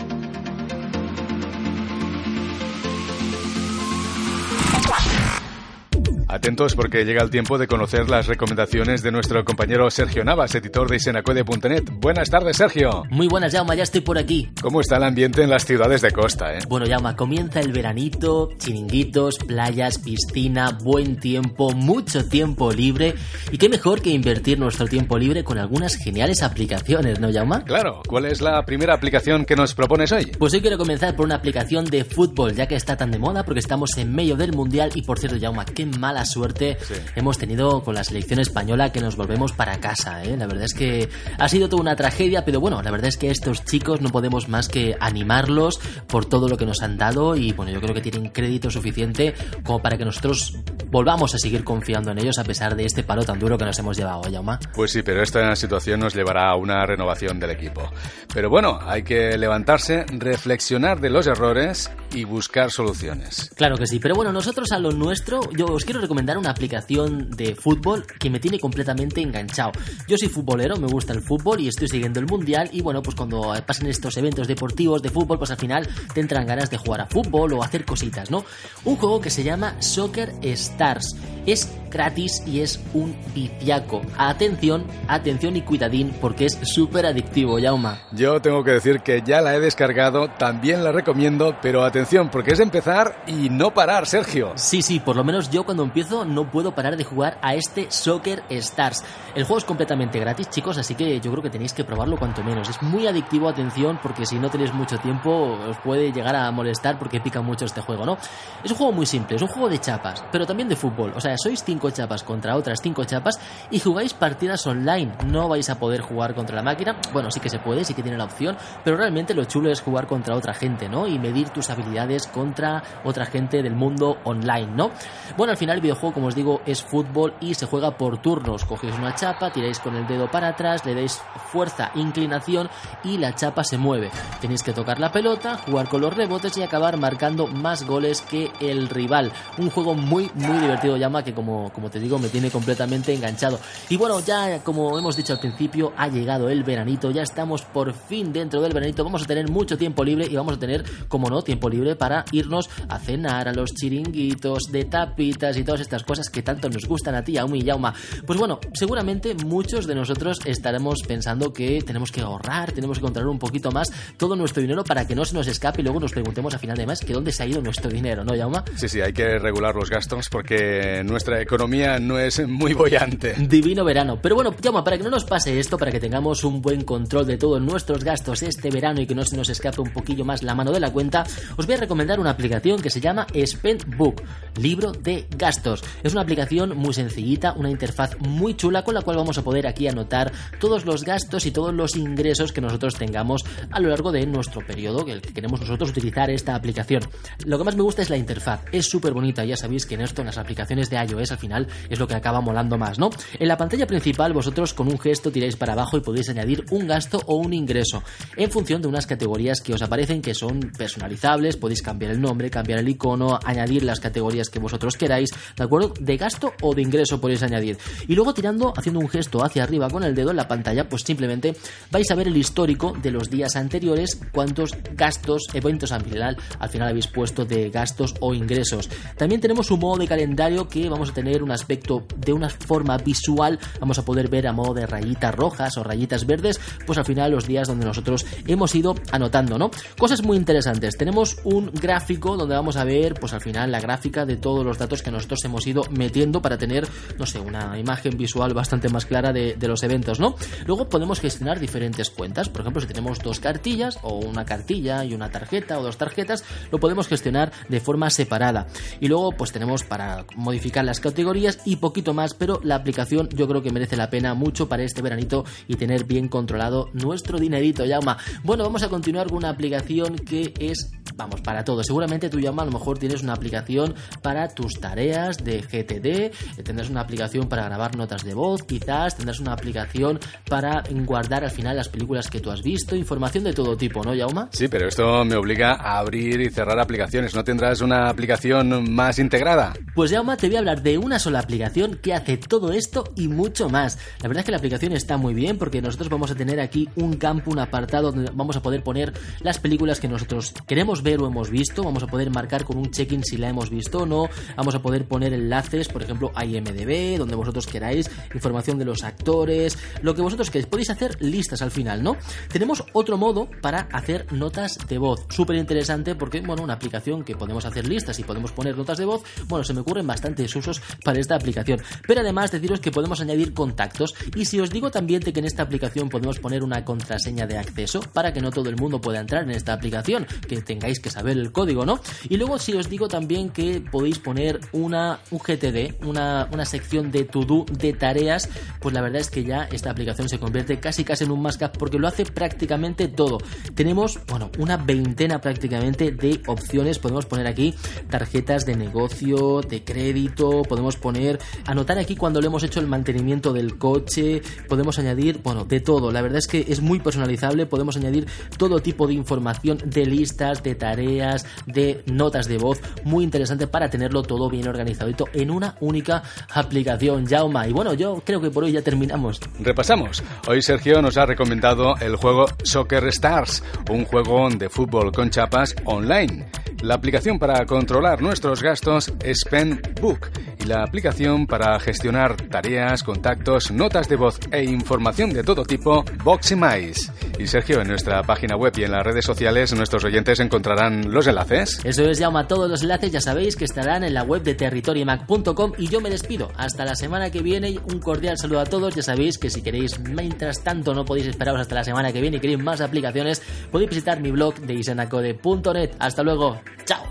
Atentos 6.33 6.76
porque 6.76 7.05
llega 7.05 7.24
el 7.24 7.31
tiempo 7.31 7.59
de 7.59 7.66
conocer 7.66 8.09
las 8.09 8.28
recomendaciones 8.28 9.03
de 9.03 9.11
nuestro 9.11 9.45
compañero 9.45 9.91
Sergio 9.91 10.24
Navas, 10.24 10.55
editor 10.55 10.89
de 10.89 11.01
Senacode.net. 11.01 11.83
Buenas 11.95 12.31
tardes, 12.31 12.57
Sergio. 12.57 13.03
Muy 13.11 13.26
buenas, 13.26 13.53
Jauma, 13.53 13.74
ya 13.74 13.83
estoy 13.83 14.03
por 14.03 14.16
aquí. 14.16 14.49
¿Cómo 14.62 14.81
está 14.81 14.99
el 14.99 15.03
ambiente 15.03 15.43
en 15.43 15.51
las 15.51 15.64
ciudades 15.64 16.03
de 16.03 16.12
costa, 16.12 16.55
eh? 16.55 16.61
Bueno, 16.68 16.87
Jauma, 16.89 17.16
comienza 17.16 17.59
el 17.59 17.72
veranito, 17.72 18.51
chiringuitos, 18.59 19.39
playas, 19.39 19.99
piscina, 19.99 20.78
buen 20.81 21.18
tiempo, 21.18 21.72
mucho 21.72 22.24
tiempo 22.28 22.70
libre. 22.70 23.14
Y 23.51 23.59
qué 23.59 23.68
mejor 23.68 24.01
que 24.01 24.11
invertir 24.11 24.61
nuestro 24.61 24.87
tiempo 24.87 25.18
libre 25.18 25.43
con 25.43 25.59
algunas 25.59 25.97
geniales 25.97 26.45
aplicaciones, 26.45 27.18
¿no, 27.18 27.33
Jauma? 27.33 27.64
Claro, 27.64 28.03
¿cuál 28.07 28.26
es 28.26 28.41
la 28.41 28.64
primera 28.64 28.95
aplicación 28.95 29.45
que 29.45 29.57
nos 29.57 29.74
propones 29.74 30.12
hoy? 30.12 30.26
Pues 30.39 30.55
hoy 30.55 30.61
quiero 30.61 30.78
comenzar 30.78 31.16
por 31.16 31.26
una 31.26 31.35
aplicación 31.35 31.87
de 31.87 32.05
fútbol, 32.05 32.55
ya 32.55 32.68
que 32.68 32.76
está 32.76 32.97
tan 32.97 33.11
de 33.11 33.18
moda 33.18 33.45
porque 33.45 33.59
estamos 33.59 33.97
en 33.97 34.14
medio 34.14 34.37
del 34.37 34.53
mundial 34.53 34.93
y 34.95 35.03
por 35.03 35.18
cierto, 35.18 35.37
Jauma, 35.41 35.64
qué 35.64 35.87
mala 35.87 36.19
suerte 36.24 36.76
hemos 37.14 37.38
tenido 37.38 37.82
con 37.82 37.94
la 37.94 38.04
selección 38.04 38.40
española 38.40 38.92
que 38.92 39.00
nos 39.00 39.16
volvemos 39.16 39.52
para 39.52 39.80
casa, 39.80 40.22
¿eh? 40.24 40.36
La 40.36 40.46
verdad 40.46 40.64
es 40.64 40.74
que 40.74 41.08
ha 41.38 41.48
sido 41.48 41.68
toda 41.68 41.82
una 41.82 41.96
tragedia, 41.96 42.44
pero 42.44 42.60
bueno, 42.60 42.82
la 42.82 42.90
verdad 42.90 43.08
es 43.08 43.16
que 43.16 43.30
estos 43.30 43.64
chicos 43.64 44.00
no 44.00 44.10
podemos 44.10 44.48
más 44.48 44.68
que 44.68 44.96
animarlos 45.00 45.80
por 46.06 46.24
todo 46.26 46.48
lo 46.48 46.56
que 46.56 46.66
nos 46.66 46.82
han 46.82 46.98
dado 46.98 47.36
y 47.36 47.52
bueno, 47.52 47.72
yo 47.72 47.80
creo 47.80 47.94
que 47.94 48.00
tienen 48.00 48.30
crédito 48.30 48.70
suficiente 48.70 49.34
como 49.64 49.80
para 49.80 49.96
que 49.96 50.04
nosotros 50.04 50.54
volvamos 50.90 51.34
a 51.34 51.38
seguir 51.38 51.64
confiando 51.64 52.10
en 52.10 52.18
ellos 52.18 52.38
a 52.38 52.44
pesar 52.44 52.74
de 52.76 52.84
este 52.84 53.02
palo 53.02 53.22
tan 53.24 53.38
duro 53.38 53.56
que 53.56 53.64
nos 53.64 53.78
hemos 53.78 53.96
llevado, 53.96 54.22
¿eh, 54.26 54.32
Jauma. 54.32 54.58
Pues 54.74 54.92
sí, 54.92 55.02
pero 55.02 55.22
esta 55.22 55.54
situación 55.56 56.00
nos 56.00 56.14
llevará 56.14 56.50
a 56.50 56.56
una 56.56 56.84
renovación 56.84 57.38
del 57.38 57.50
equipo. 57.50 57.90
Pero 58.32 58.50
bueno, 58.50 58.78
hay 58.82 59.02
que 59.02 59.36
levantarse, 59.38 60.04
reflexionar 60.08 61.00
de 61.00 61.10
los 61.10 61.26
errores 61.26 61.90
y 62.12 62.24
buscar 62.24 62.70
soluciones. 62.70 63.50
Claro 63.54 63.76
que 63.76 63.86
sí, 63.86 63.98
pero 63.98 64.14
bueno, 64.14 64.32
nosotros 64.32 64.72
a 64.72 64.78
lo 64.78 64.90
nuestro, 64.92 65.40
yo 65.56 65.66
os 65.66 65.84
quiero 65.84 66.00
recomendar 66.11 66.38
una 66.38 66.50
aplicación 66.50 67.30
de 67.30 67.54
fútbol 67.54 68.04
que 68.04 68.28
me 68.30 68.40
tiene 68.40 68.58
completamente 68.58 69.20
enganchado. 69.20 69.70
Yo 70.08 70.16
soy 70.18 70.28
futbolero, 70.28 70.76
me 70.76 70.88
gusta 70.88 71.12
el 71.12 71.22
fútbol 71.22 71.61
y 71.61 71.68
estoy 71.68 71.86
siguiendo 71.86 72.18
el 72.18 72.26
mundial 72.26 72.68
y 72.72 72.82
bueno, 72.82 73.00
pues 73.00 73.14
cuando 73.14 73.54
pasan 73.64 73.86
estos 73.86 74.16
eventos 74.16 74.48
deportivos 74.48 75.02
de 75.02 75.11
fútbol, 75.11 75.38
pues 75.38 75.52
al 75.52 75.58
final 75.58 75.88
te 76.12 76.20
entran 76.20 76.48
ganas 76.48 76.68
de 76.68 76.78
jugar 76.78 77.02
a 77.02 77.06
fútbol 77.06 77.52
o 77.52 77.62
hacer 77.62 77.84
cositas, 77.84 78.28
¿no? 78.28 78.44
Un 78.84 78.96
juego 78.96 79.20
que 79.20 79.30
se 79.30 79.44
llama 79.44 79.80
Soccer 79.80 80.34
Stars. 80.42 81.14
Es 81.46 81.70
gratis 81.90 82.42
y 82.46 82.61
es 82.61 82.80
un 82.94 83.16
viciaco. 83.34 84.00
Atención, 84.16 84.86
atención 85.08 85.56
y 85.56 85.62
cuidadín 85.62 86.14
porque 86.20 86.46
es 86.46 86.58
súper 86.62 87.06
adictivo, 87.06 87.58
Yauma. 87.58 88.00
Yo 88.12 88.40
tengo 88.40 88.64
que 88.64 88.72
decir 88.72 89.00
que 89.00 89.22
ya 89.24 89.40
la 89.40 89.54
he 89.54 89.61
descargado, 89.61 90.28
también 90.38 90.82
la 90.84 90.92
recomiendo, 90.92 91.56
pero 91.61 91.84
atención, 91.84 92.30
porque 92.30 92.52
es 92.52 92.61
empezar 92.61 93.22
y 93.26 93.48
no 93.48 93.74
parar, 93.74 94.06
Sergio. 94.06 94.52
Sí, 94.56 94.82
sí, 94.82 95.00
por 95.00 95.16
lo 95.16 95.24
menos 95.24 95.50
yo 95.50 95.64
cuando 95.64 95.82
empiezo 95.82 95.99
no 96.09 96.51
puedo 96.51 96.74
parar 96.74 96.96
de 96.96 97.05
jugar 97.05 97.38
a 97.42 97.55
este 97.55 97.90
Soccer 97.90 98.42
Stars. 98.48 99.05
El 99.34 99.44
juego 99.44 99.59
es 99.59 99.64
completamente 99.64 100.18
gratis, 100.18 100.48
chicos, 100.51 100.78
así 100.78 100.94
que 100.94 101.20
yo 101.20 101.30
creo 101.30 101.42
que 101.42 101.51
tenéis 101.51 101.72
que 101.72 101.84
probarlo 101.84 102.16
cuanto 102.16 102.42
menos. 102.42 102.68
Es 102.68 102.82
muy 102.82 103.07
adictivo, 103.07 103.48
atención, 103.48 103.98
porque 104.03 104.26
si 104.26 104.38
no 104.38 104.51
tenéis 104.51 104.72
mucho 104.72 104.98
tiempo 104.98 105.59
os 105.68 105.76
puede 105.78 106.11
llegar 106.11 106.34
a 106.34 106.51
molestar 106.51 106.98
porque 106.98 107.20
pica 107.20 107.40
mucho 107.42 107.64
este 107.64 107.80
juego, 107.80 108.05
¿no? 108.07 108.16
Es 108.64 108.70
un 108.70 108.76
juego 108.76 108.92
muy 108.92 109.07
simple, 109.07 109.36
es 109.36 109.42
un 109.42 109.48
juego 109.48 109.68
de 109.68 109.78
chapas, 109.78 110.24
pero 110.32 110.46
también 110.46 110.68
de 110.68 110.76
fútbol. 110.76 111.12
O 111.14 111.20
sea, 111.20 111.36
sois 111.36 111.62
cinco 111.62 111.90
chapas 111.90 112.22
contra 112.22 112.57
otras 112.57 112.80
cinco 112.82 113.05
chapas 113.05 113.38
y 113.70 113.78
jugáis 113.78 114.14
partidas 114.14 114.66
online. 114.66 115.12
No 115.26 115.48
vais 115.48 115.68
a 115.70 115.78
poder 115.78 116.01
jugar 116.01 116.34
contra 116.34 116.57
la 116.57 116.62
máquina. 116.62 116.96
Bueno, 117.12 117.30
sí 117.30 117.40
que 117.40 117.51
se 117.51 117.59
puede, 117.59 117.84
sí 117.84 117.94
que 117.94 118.03
tiene 118.03 118.18
la 118.18 118.24
opción, 118.24 118.57
pero 118.84 118.96
realmente 118.96 119.34
lo 119.34 119.44
chulo 119.44 119.70
es 119.70 119.80
jugar 119.80 120.07
contra 120.07 120.34
otra 120.34 120.55
gente, 120.55 120.88
¿no? 120.88 121.07
Y 121.07 121.18
medir 121.18 121.51
tus 121.51 121.70
habilidades 121.70 122.26
contra 122.26 122.82
otra 123.05 123.26
gente 123.26 123.62
del 123.62 123.74
mundo 123.74 124.18
online, 124.24 124.68
¿no? 124.74 124.90
Bueno, 125.36 125.53
al 125.53 125.57
final 125.57 125.80
videojuego, 125.91 126.14
como 126.14 126.26
os 126.28 126.34
digo, 126.34 126.61
es 126.66 126.82
fútbol 126.82 127.34
y 127.41 127.55
se 127.55 127.66
juega 127.66 127.97
por 127.97 128.18
turnos. 128.22 128.64
Cogéis 128.64 128.95
una 128.97 129.14
chapa, 129.14 129.53
tiráis 129.53 129.80
con 129.80 129.97
el 129.97 130.07
dedo 130.07 130.30
para 130.30 130.49
atrás, 130.49 130.86
le 130.86 130.95
dais 130.95 131.20
fuerza, 131.51 131.91
inclinación 131.97 132.68
y 133.03 133.18
la 133.18 133.34
chapa 133.34 133.64
se 133.64 133.76
mueve. 133.76 134.11
Tenéis 134.41 134.62
que 134.62 134.72
tocar 134.72 135.01
la 135.01 135.11
pelota, 135.11 135.59
jugar 135.59 135.88
con 135.88 136.01
los 136.01 136.14
rebotes 136.14 136.57
y 136.57 136.62
acabar 136.62 136.97
marcando 136.97 137.49
más 137.49 137.84
goles 137.84 138.20
que 138.20 138.53
el 138.61 138.88
rival. 138.88 139.32
Un 139.59 139.70
juego 139.70 139.95
muy, 139.95 140.30
muy 140.34 140.59
divertido, 140.59 140.97
llama 140.97 141.24
que 141.24 141.34
como, 141.34 141.72
como 141.72 141.91
te 141.91 141.99
digo, 141.99 142.18
me 142.18 142.28
tiene 142.28 142.51
completamente 142.51 143.12
enganchado. 143.12 143.59
Y 143.88 143.97
bueno, 143.97 144.20
ya 144.20 144.62
como 144.62 144.97
hemos 144.97 145.16
dicho 145.16 145.32
al 145.32 145.41
principio, 145.41 145.93
ha 145.97 146.07
llegado 146.07 146.49
el 146.49 146.62
veranito, 146.62 147.11
ya 147.11 147.22
estamos 147.22 147.62
por 147.62 147.93
fin 147.93 148.32
dentro 148.32 148.61
del 148.61 148.72
veranito, 148.72 149.03
vamos 149.03 149.24
a 149.24 149.26
tener 149.26 149.51
mucho 149.51 149.76
tiempo 149.76 150.05
libre 150.05 150.26
y 150.30 150.36
vamos 150.36 150.55
a 150.55 150.59
tener, 150.59 150.84
como 151.09 151.28
no, 151.28 151.43
tiempo 151.43 151.68
libre 151.68 151.97
para 151.97 152.24
irnos 152.30 152.70
a 152.88 152.99
cenar, 153.01 153.49
a 153.49 153.53
los 153.53 153.74
chiringuitos, 153.74 154.70
de 154.70 154.84
tapitas 154.84 155.57
y 155.57 155.64
todas 155.64 155.80
estas 155.81 156.05
cosas 156.05 156.31
que 156.31 156.43
tanto 156.43 156.68
nos 156.68 156.87
gustan 156.87 157.14
a 157.14 157.24
ti, 157.24 157.39
Aumi 157.39 157.61
y 157.61 157.62
Yauma. 157.62 157.95
Pues 158.26 158.39
bueno, 158.39 158.61
seguramente 158.72 159.35
muchos 159.35 159.87
de 159.87 159.95
nosotros 159.95 160.39
estaremos 160.45 161.03
pensando 161.07 161.53
que 161.53 161.83
tenemos 161.83 162.12
que 162.12 162.20
ahorrar, 162.20 162.72
tenemos 162.72 162.99
que 162.99 163.03
controlar 163.03 163.31
un 163.31 163.39
poquito 163.39 163.70
más 163.70 163.91
todo 164.16 164.37
nuestro 164.37 164.62
dinero 164.62 164.85
para 164.85 165.07
que 165.07 165.14
no 165.14 165.24
se 165.24 165.35
nos 165.35 165.47
escape 165.47 165.81
y 165.81 165.85
luego 165.85 166.01
nos 166.01 166.12
preguntemos 166.12 166.55
a 166.55 166.59
final 166.59 166.76
de 166.76 166.87
mes 166.87 167.01
que 167.01 167.12
dónde 167.12 167.33
se 167.33 167.43
ha 167.43 167.47
ido 167.47 167.61
nuestro 167.61 167.91
dinero, 167.91 168.24
¿no, 168.24 168.35
Yauma? 168.35 168.64
Sí, 168.76 168.89
sí, 168.89 169.01
hay 169.01 169.12
que 169.12 169.39
regular 169.39 169.74
los 169.74 169.91
gastos 169.91 170.28
porque 170.31 171.03
nuestra 171.05 171.41
economía 171.41 171.99
no 171.99 172.18
es 172.18 172.47
muy 172.47 172.74
bollante. 172.74 173.35
Divino 173.39 173.85
verano. 173.85 174.18
Pero 174.20 174.35
bueno, 174.35 174.55
Yauma, 174.61 174.85
para 174.85 174.99
que 174.99 175.05
no 175.05 175.11
nos 175.11 175.24
pase 175.24 175.59
esto, 175.59 175.78
para 175.78 175.91
que 175.91 176.01
tengamos 176.01 176.45
un 176.45 176.61
buen 176.61 176.83
control 176.83 177.26
de 177.26 177.37
todos 177.37 177.61
nuestros 177.61 178.05
gastos 178.05 178.43
este 178.43 178.70
verano 178.70 179.01
y 179.01 179.07
que 179.07 179.14
no 179.14 179.24
se 179.24 179.37
nos 179.37 179.49
escape 179.49 179.81
un 179.81 179.93
poquillo 179.93 180.24
más 180.24 180.43
la 180.43 180.55
mano 180.55 180.72
de 180.72 180.81
la 180.81 180.91
cuenta, 180.91 181.24
os 181.57 181.66
voy 181.66 181.74
a 181.74 181.78
recomendar 181.78 182.20
una 182.20 182.31
aplicación 182.31 182.81
que 182.81 182.91
se 182.91 183.01
llama 183.01 183.26
Spendbook, 183.35 184.22
libro 184.59 184.93
de 184.93 185.26
gastos. 185.37 185.69
Es 186.02 186.12
una 186.12 186.22
aplicación 186.22 186.76
muy 186.76 186.94
sencillita, 186.94 187.52
una 187.52 187.70
interfaz 187.70 188.18
muy 188.18 188.54
chula 188.54 188.82
con 188.82 188.94
la 188.94 189.02
cual 189.02 189.16
vamos 189.16 189.38
a 189.38 189.42
poder 189.42 189.66
aquí 189.66 189.88
anotar 189.88 190.32
todos 190.58 190.84
los 190.84 191.04
gastos 191.04 191.46
y 191.46 191.50
todos 191.50 191.74
los 191.74 191.96
ingresos 191.96 192.52
que 192.52 192.60
nosotros 192.60 192.94
tengamos 192.94 193.44
a 193.70 193.80
lo 193.80 193.88
largo 193.88 194.12
de 194.12 194.26
nuestro 194.26 194.66
periodo 194.66 195.04
que 195.04 195.20
que 195.20 195.32
queremos 195.32 195.60
nosotros 195.60 195.90
utilizar 195.90 196.30
esta 196.30 196.54
aplicación. 196.54 197.02
Lo 197.44 197.58
que 197.58 197.64
más 197.64 197.76
me 197.76 197.82
gusta 197.82 198.02
es 198.02 198.10
la 198.10 198.16
interfaz, 198.16 198.62
es 198.72 198.86
súper 198.86 199.12
bonita, 199.12 199.44
ya 199.44 199.56
sabéis 199.56 199.86
que 199.86 199.94
en 199.94 200.02
esto, 200.02 200.22
en 200.22 200.26
las 200.26 200.38
aplicaciones 200.38 200.90
de 200.90 200.96
iOS 200.96 201.32
al 201.32 201.38
final 201.38 201.66
es 201.88 201.98
lo 201.98 202.06
que 202.06 202.14
acaba 202.14 202.40
molando 202.40 202.78
más, 202.78 202.98
¿no? 202.98 203.10
En 203.38 203.48
la 203.48 203.56
pantalla 203.56 203.86
principal 203.86 204.32
vosotros 204.32 204.74
con 204.74 204.88
un 204.88 204.98
gesto 204.98 205.30
tiráis 205.30 205.56
para 205.56 205.72
abajo 205.72 205.96
y 205.96 206.00
podéis 206.00 206.28
añadir 206.28 206.64
un 206.70 206.86
gasto 206.86 207.20
o 207.26 207.36
un 207.36 207.52
ingreso 207.52 208.02
en 208.36 208.50
función 208.50 208.82
de 208.82 208.88
unas 208.88 209.06
categorías 209.06 209.60
que 209.60 209.74
os 209.74 209.82
aparecen 209.82 210.22
que 210.22 210.34
son 210.34 210.60
personalizables, 210.76 211.56
podéis 211.56 211.82
cambiar 211.82 212.12
el 212.12 212.20
nombre, 212.20 212.50
cambiar 212.50 212.80
el 212.80 212.88
icono, 212.88 213.38
añadir 213.44 213.82
las 213.82 214.00
categorías 214.00 214.48
que 214.48 214.58
vosotros 214.58 214.96
queráis, 214.96 215.30
¿de 215.57 215.64
acuerdo? 215.64 215.92
De 216.01 216.16
gasto 216.16 216.53
o 216.62 216.74
de 216.74 216.82
ingreso 216.82 217.20
podéis 217.20 217.42
añadir. 217.42 217.78
Y 218.09 218.14
luego 218.14 218.34
tirando, 218.34 218.72
haciendo 218.76 219.01
un 219.01 219.09
gesto 219.09 219.44
hacia 219.44 219.62
arriba 219.62 219.88
con 219.88 220.05
el 220.05 220.14
dedo 220.14 220.30
en 220.30 220.36
la 220.36 220.48
pantalla, 220.48 220.88
pues 220.88 221.03
simplemente 221.03 221.55
vais 221.90 222.11
a 222.11 222.14
ver 222.14 222.28
el 222.28 222.36
histórico 222.36 222.94
de 223.01 223.11
los 223.11 223.30
días 223.30 223.57
anteriores, 223.57 224.20
cuántos 224.32 224.76
gastos, 224.94 225.42
eventos 225.55 225.92
al 225.92 226.05
final, 226.05 226.36
al 226.59 226.68
final 226.68 226.88
habéis 226.88 227.07
puesto 227.07 227.44
de 227.44 227.70
gastos 227.70 228.14
o 228.20 228.34
ingresos. 228.34 228.88
También 229.16 229.40
tenemos 229.40 229.70
un 229.70 229.80
modo 229.80 229.98
de 229.98 230.09
calendario 230.09 230.68
que 230.68 230.88
vamos 230.88 231.11
a 231.11 231.14
tener 231.14 231.42
un 231.42 231.51
aspecto 231.51 232.05
de 232.16 232.32
una 232.32 232.48
forma 232.48 232.96
visual, 232.98 233.59
vamos 233.80 233.98
a 233.98 234.05
poder 234.05 234.28
ver 234.28 234.46
a 234.46 234.53
modo 234.53 234.74
de 234.74 234.86
rayitas 234.86 235.34
rojas 235.34 235.76
o 235.76 235.84
rayitas 235.84 236.26
verdes, 236.26 236.61
pues 236.86 236.98
al 236.98 237.05
final 237.05 237.30
los 237.32 237.46
días 237.46 237.68
donde 237.68 237.86
nosotros 237.86 238.26
hemos 238.46 238.74
ido 238.74 238.94
anotando, 239.12 239.59
¿no? 239.59 239.70
Cosas 239.98 240.22
muy 240.22 240.36
interesantes. 240.36 240.96
Tenemos 240.96 241.38
un 241.44 241.70
gráfico 241.72 242.36
donde 242.36 242.55
vamos 242.55 242.76
a 242.76 242.84
ver, 242.84 243.14
pues 243.14 243.32
al 243.32 243.40
final 243.40 243.70
la 243.70 243.80
gráfica 243.80 244.24
de 244.24 244.36
todos 244.36 244.64
los 244.64 244.78
datos 244.78 245.03
que 245.03 245.11
nosotros 245.11 245.39
hemos 245.45 245.66
ido 245.66 245.82
metiendo 245.91 246.43
para 246.43 246.59
tener, 246.59 246.86
no 247.18 247.26
sé, 247.26 247.41
una 247.41 247.78
imagen 247.78 248.16
visual 248.16 248.55
bastante 248.55 248.88
más 248.88 249.07
clara 249.07 249.32
de, 249.32 249.57
los 249.61 249.82
eventos, 249.82 250.18
¿no? 250.18 250.34
Luego 250.66 250.88
podemos 250.88 251.20
gestionar 251.20 251.61
diferentes 251.61 252.11
cuentas. 252.11 252.49
Por 252.49 252.62
ejemplo, 252.62 252.80
si 252.80 252.88
tenemos 252.88 253.20
dos 253.20 253.38
cartillas 253.38 253.99
o 254.03 254.16
una 254.16 254.45
cartilla 254.45 255.05
y 255.05 255.14
una 255.14 255.30
tarjeta 255.30 255.78
o 255.78 255.82
dos 255.82 255.97
tarjetas, 255.97 256.45
lo 256.72 256.80
podemos 256.80 257.07
gestionar 257.07 257.53
de 257.68 257.80
forma 257.80 258.11
separada. 258.11 258.66
Y 259.01 259.09
luego, 259.09 259.32
pues 259.32 259.53
tenemos 259.53 259.84
para 259.84 260.24
modificar 260.34 260.84
las 260.84 260.99
categorías 260.99 261.61
y 261.64 261.76
poquito 261.76 262.14
más, 262.14 262.34
pero 262.34 262.61
la 262.64 262.74
aplicación 262.74 263.28
yo 263.28 263.47
creo 263.47 263.62
que 263.62 263.70
merece 263.70 263.97
la 263.97 264.11
pena 264.11 264.34
mucho 264.34 264.68
para 264.68 264.82
este 264.82 265.03
veranito 265.03 265.45
y 265.68 265.76
tener 265.76 266.05
bien 266.05 266.28
controlado 266.28 266.91
nuestro 266.93 267.38
dinerito, 267.38 267.84
Yauma. 267.84 268.18
Bueno, 268.43 268.64
vamos 268.64 268.82
a 268.82 268.88
continuar 268.88 269.28
con 269.28 269.38
una 269.38 269.51
aplicación 269.51 270.16
que 270.16 270.53
es, 270.59 270.93
vamos, 271.16 271.41
para 271.41 271.64
todo. 271.64 271.82
Seguramente 271.84 272.28
tú, 272.28 272.41
Yauma, 272.41 272.62
a 272.62 272.66
lo 272.66 272.72
mejor 272.72 272.99
tienes 272.99 273.22
una 273.22 273.34
aplicación 273.34 273.95
para 274.22 274.49
tus 274.49 274.74
tareas 274.80 275.30
de 275.39 275.61
GTD, 275.62 276.07
eh, 276.07 276.33
tendrás 276.62 276.91
una 276.91 277.01
aplicación 277.01 277.49
para 277.49 277.64
grabar 277.64 277.97
notas 277.97 278.24
de 278.24 278.35
voz, 278.35 278.62
quizás 278.62 279.16
tendrás 279.16 279.41
una 279.41 279.53
aplicación 279.53 280.18
para 280.49 280.83
guardar 281.05 281.45
al 281.45 281.51
final 281.51 281.76
las 281.76 281.89
películas 281.89 282.28
que 282.28 282.41
tú 282.41 282.51
has 282.51 282.62
visto, 282.62 282.97
información 282.97 283.45
de 283.45 283.53
todo 283.53 283.76
tipo, 283.76 284.03
¿no, 284.03 284.14
Yauma? 284.14 284.49
Sí, 284.53 284.68
pero 284.68 284.89
esto 284.89 285.24
me 285.24 285.37
obliga 285.37 285.74
a 285.74 285.99
abrir 285.99 286.41
y 286.41 286.51
cerrar 286.51 286.78
aplicaciones. 286.78 287.35
¿No 287.35 287.45
tendrás 287.45 287.81
una 287.81 288.09
aplicación 288.09 288.93
más 288.93 289.18
integrada? 289.18 289.74
Pues 289.95 290.11
Yauma, 290.11 290.37
te 290.37 290.49
voy 290.49 290.57
a 290.57 290.59
hablar 290.61 290.83
de 290.83 290.99
una 290.99 291.18
sola 291.18 291.41
aplicación 291.41 291.99
que 292.03 292.14
hace 292.14 292.37
todo 292.37 292.72
esto 292.72 293.05
y 293.16 293.28
mucho 293.28 293.68
más. 293.68 293.99
La 294.20 294.28
verdad 294.28 294.41
es 294.41 294.47
que 294.47 294.53
la 294.53 294.59
aplicación 294.59 294.93
está 294.93 295.16
muy 295.16 295.35
bien 295.35 295.59
porque 295.59 295.83
nosotros 295.83 296.09
vamos 296.09 296.31
a 296.31 296.35
tener 296.35 296.61
aquí 296.61 296.89
un 296.97 297.14
campo, 297.16 297.51
un 297.51 297.59
apartado 297.59 298.12
donde 298.12 298.31
vamos 298.35 298.57
a 298.57 298.62
poder 298.62 298.83
poner 298.83 299.12
las 299.41 299.59
películas 299.59 300.01
que 300.01 300.09
nosotros 300.09 300.55
queremos 300.66 301.03
ver 301.03 301.20
o 301.20 301.26
hemos 301.26 301.51
visto. 301.51 301.83
Vamos 301.85 302.03
a 302.03 302.07
poder 302.07 302.31
marcar 302.31 302.64
con 302.64 302.78
un 302.78 302.91
check-in 302.91 303.24
si 303.24 303.37
la 303.37 303.49
hemos 303.49 303.70
visto 303.70 304.01
o 304.01 304.07
no. 304.07 304.28
Vamos 304.57 304.74
a 304.74 304.83
poder 304.83 305.07
poner 305.07 305.19
enlaces, 305.22 305.88
por 305.88 306.02
ejemplo, 306.02 306.30
a 306.34 306.44
IMDB, 306.44 307.18
donde 307.18 307.36
vosotros 307.36 307.66
queráis, 307.66 308.10
información 308.34 308.78
de 308.78 308.84
los 308.84 309.02
actores, 309.04 309.78
lo 310.02 310.14
que 310.14 310.22
vosotros 310.22 310.50
queréis. 310.50 310.66
Podéis 310.66 310.90
hacer 310.90 311.20
listas 311.22 311.62
al 311.62 311.70
final, 311.70 312.02
¿no? 312.02 312.16
Tenemos 312.52 312.84
otro 312.92 313.16
modo 313.16 313.48
para 313.60 313.88
hacer 313.92 314.32
notas 314.32 314.78
de 314.88 314.98
voz. 314.98 315.26
Súper 315.28 315.56
interesante 315.56 316.14
porque, 316.14 316.40
bueno, 316.40 316.62
una 316.62 316.74
aplicación 316.74 317.24
que 317.24 317.36
podemos 317.36 317.64
hacer 317.64 317.88
listas 317.88 318.18
y 318.18 318.24
podemos 318.24 318.52
poner 318.52 318.76
notas 318.76 318.98
de 318.98 319.04
voz, 319.04 319.22
bueno, 319.46 319.64
se 319.64 319.74
me 319.74 319.80
ocurren 319.80 320.06
bastantes 320.06 320.54
usos 320.56 320.80
para 321.04 321.20
esta 321.20 321.34
aplicación. 321.34 321.80
Pero 322.06 322.20
además 322.20 322.50
deciros 322.50 322.80
que 322.80 322.90
podemos 322.90 323.20
añadir 323.20 323.54
contactos 323.54 324.14
y 324.36 324.44
si 324.44 324.60
os 324.60 324.70
digo 324.70 324.90
también 324.90 325.20
de 325.20 325.32
que 325.32 325.40
en 325.40 325.46
esta 325.46 325.62
aplicación 325.62 326.08
podemos 326.08 326.38
poner 326.38 326.62
una 326.62 326.84
contraseña 326.84 327.46
de 327.46 327.58
acceso 327.58 328.00
para 328.12 328.32
que 328.32 328.40
no 328.40 328.50
todo 328.50 328.68
el 328.68 328.76
mundo 328.76 329.00
pueda 329.00 329.20
entrar 329.20 329.44
en 329.44 329.50
esta 329.50 329.72
aplicación, 329.72 330.26
que 330.48 330.60
tengáis 330.62 331.00
que 331.00 331.10
saber 331.10 331.36
el 331.36 331.52
código, 331.52 331.84
¿no? 331.84 332.00
Y 332.28 332.36
luego 332.36 332.58
si 332.58 332.74
os 332.74 332.88
digo 332.88 333.08
también 333.08 333.50
que 333.50 333.80
podéis 333.80 334.18
poner 334.18 334.60
una 334.72 335.09
UGTD, 335.30 336.04
una, 336.06 336.48
una 336.52 336.64
sección 336.64 337.11
de 337.11 337.24
to-do 337.24 337.64
de 337.66 337.92
tareas, 337.92 338.48
pues 338.80 338.94
la 338.94 339.00
verdad 339.00 339.20
es 339.20 339.30
que 339.30 339.44
ya 339.44 339.64
esta 339.72 339.90
aplicación 339.90 340.28
se 340.28 340.38
convierte 340.38 340.78
casi 340.78 341.04
casi 341.04 341.24
en 341.24 341.30
un 341.30 341.42
must-have 341.42 341.72
porque 341.78 341.98
lo 341.98 342.06
hace 342.06 342.24
prácticamente 342.24 343.08
todo. 343.08 343.38
Tenemos, 343.74 344.18
bueno, 344.28 344.50
una 344.58 344.76
veintena 344.76 345.40
prácticamente 345.40 346.11
de 346.12 346.40
opciones. 346.46 346.98
Podemos 346.98 347.26
poner 347.26 347.46
aquí 347.46 347.74
tarjetas 348.08 348.66
de 348.66 348.76
negocio, 348.76 349.61
de 349.61 349.84
crédito, 349.84 350.62
podemos 350.62 350.96
poner, 350.96 351.38
anotar 351.66 351.98
aquí 351.98 352.16
cuando 352.16 352.40
le 352.40 352.46
hemos 352.46 352.62
hecho 352.62 352.80
el 352.80 352.86
mantenimiento 352.86 353.52
del 353.52 353.78
coche, 353.78 354.42
podemos 354.68 354.98
añadir, 354.98 355.40
bueno, 355.42 355.64
de 355.64 355.80
todo. 355.80 356.11
La 356.12 356.22
verdad 356.22 356.38
es 356.38 356.46
que 356.46 356.66
es 356.68 356.80
muy 356.80 357.00
personalizable, 357.00 357.66
podemos 357.66 357.96
añadir 357.96 358.26
todo 358.56 358.80
tipo 358.80 359.06
de 359.06 359.14
información, 359.14 359.78
de 359.84 360.06
listas, 360.06 360.62
de 360.62 360.74
tareas, 360.74 361.46
de 361.66 362.02
notas 362.06 362.46
de 362.46 362.58
voz, 362.58 362.80
muy 363.04 363.24
interesante 363.24 363.66
para 363.66 363.90
tenerlo 363.90 364.22
todo 364.22 364.48
bien 364.48 364.66
organizadito 365.01 365.28
en 365.32 365.51
una 365.51 365.74
única 365.80 366.22
aplicación, 366.55 367.26
Jauma. 367.26 367.66
Y 367.66 367.72
bueno, 367.72 367.94
yo 367.94 368.22
creo 368.24 368.40
que 368.40 368.51
por 368.51 368.64
hoy 368.64 368.72
ya 368.72 368.82
terminamos. 368.82 369.40
Repasamos. 369.61 370.22
Hoy 370.46 370.62
Sergio 370.62 371.01
nos 371.03 371.16
ha 371.16 371.26
recomendado 371.26 371.96
el 372.01 372.16
juego 372.16 372.46
Soccer 372.62 373.07
Stars, 373.09 373.62
un 373.90 374.05
juego 374.05 374.48
de 374.51 374.68
fútbol 374.68 375.12
con 375.12 375.30
chapas 375.30 375.74
online. 375.84 376.46
La 376.82 376.94
aplicación 376.94 377.38
para 377.38 377.66
controlar 377.66 378.22
nuestros 378.22 378.62
gastos 378.62 379.12
es 379.22 379.40
Spendbook 379.40 380.30
y 380.59 380.64
la 380.64 380.82
aplicación 380.82 381.46
para 381.46 381.78
gestionar 381.78 382.36
tareas, 382.48 383.03
contactos, 383.03 383.70
notas 383.70 384.09
de 384.09 384.16
voz 384.16 384.38
e 384.51 384.64
información 384.64 385.30
de 385.30 385.42
todo 385.42 385.62
tipo, 385.64 386.05
Boximize. 386.24 387.12
Y 387.38 387.46
Sergio, 387.46 387.82
en 387.82 387.88
nuestra 387.88 388.22
página 388.22 388.57
web 388.57 388.72
y 388.76 388.84
en 388.84 388.92
las 388.92 389.05
redes 389.05 389.24
sociales 389.24 389.74
nuestros 389.74 390.05
oyentes 390.05 390.40
encontrarán 390.40 391.11
los 391.11 391.26
enlaces. 391.26 391.80
Eso 391.84 392.05
es, 392.05 392.18
llama 392.18 392.48
todos 392.48 392.70
los 392.70 392.82
enlaces, 392.82 393.12
ya 393.12 393.20
sabéis 393.20 393.57
que 393.57 393.64
estarán 393.64 394.03
en 394.05 394.14
la 394.14 394.22
web 394.22 394.42
de 394.42 394.55
y 394.97 395.88
yo 395.88 396.01
me 396.01 396.11
despido. 396.11 396.51
Hasta 396.57 396.84
la 396.84 396.95
semana 396.95 397.30
que 397.30 397.43
viene, 397.43 397.78
un 397.93 398.01
cordial 398.01 398.36
saludo 398.38 398.61
a 398.61 398.64
todos. 398.64 398.95
Ya 398.95 399.03
sabéis 399.03 399.38
que 399.38 399.51
si 399.51 399.62
queréis, 399.62 399.99
mientras 400.01 400.62
tanto, 400.62 400.95
no 400.95 401.05
podéis 401.05 401.26
esperaros 401.26 401.61
hasta 401.61 401.74
la 401.74 401.84
semana 401.84 402.12
que 402.12 402.20
viene 402.20 402.38
y 402.38 402.41
queréis 402.41 402.62
más 402.62 402.80
aplicaciones, 402.80 403.43
podéis 403.70 403.91
visitar 403.91 404.20
mi 404.20 404.30
blog 404.30 404.55
de 404.57 404.74
isanacode.net. 404.74 405.91
Hasta 405.99 406.22
luego, 406.22 406.61
chao. 406.84 407.05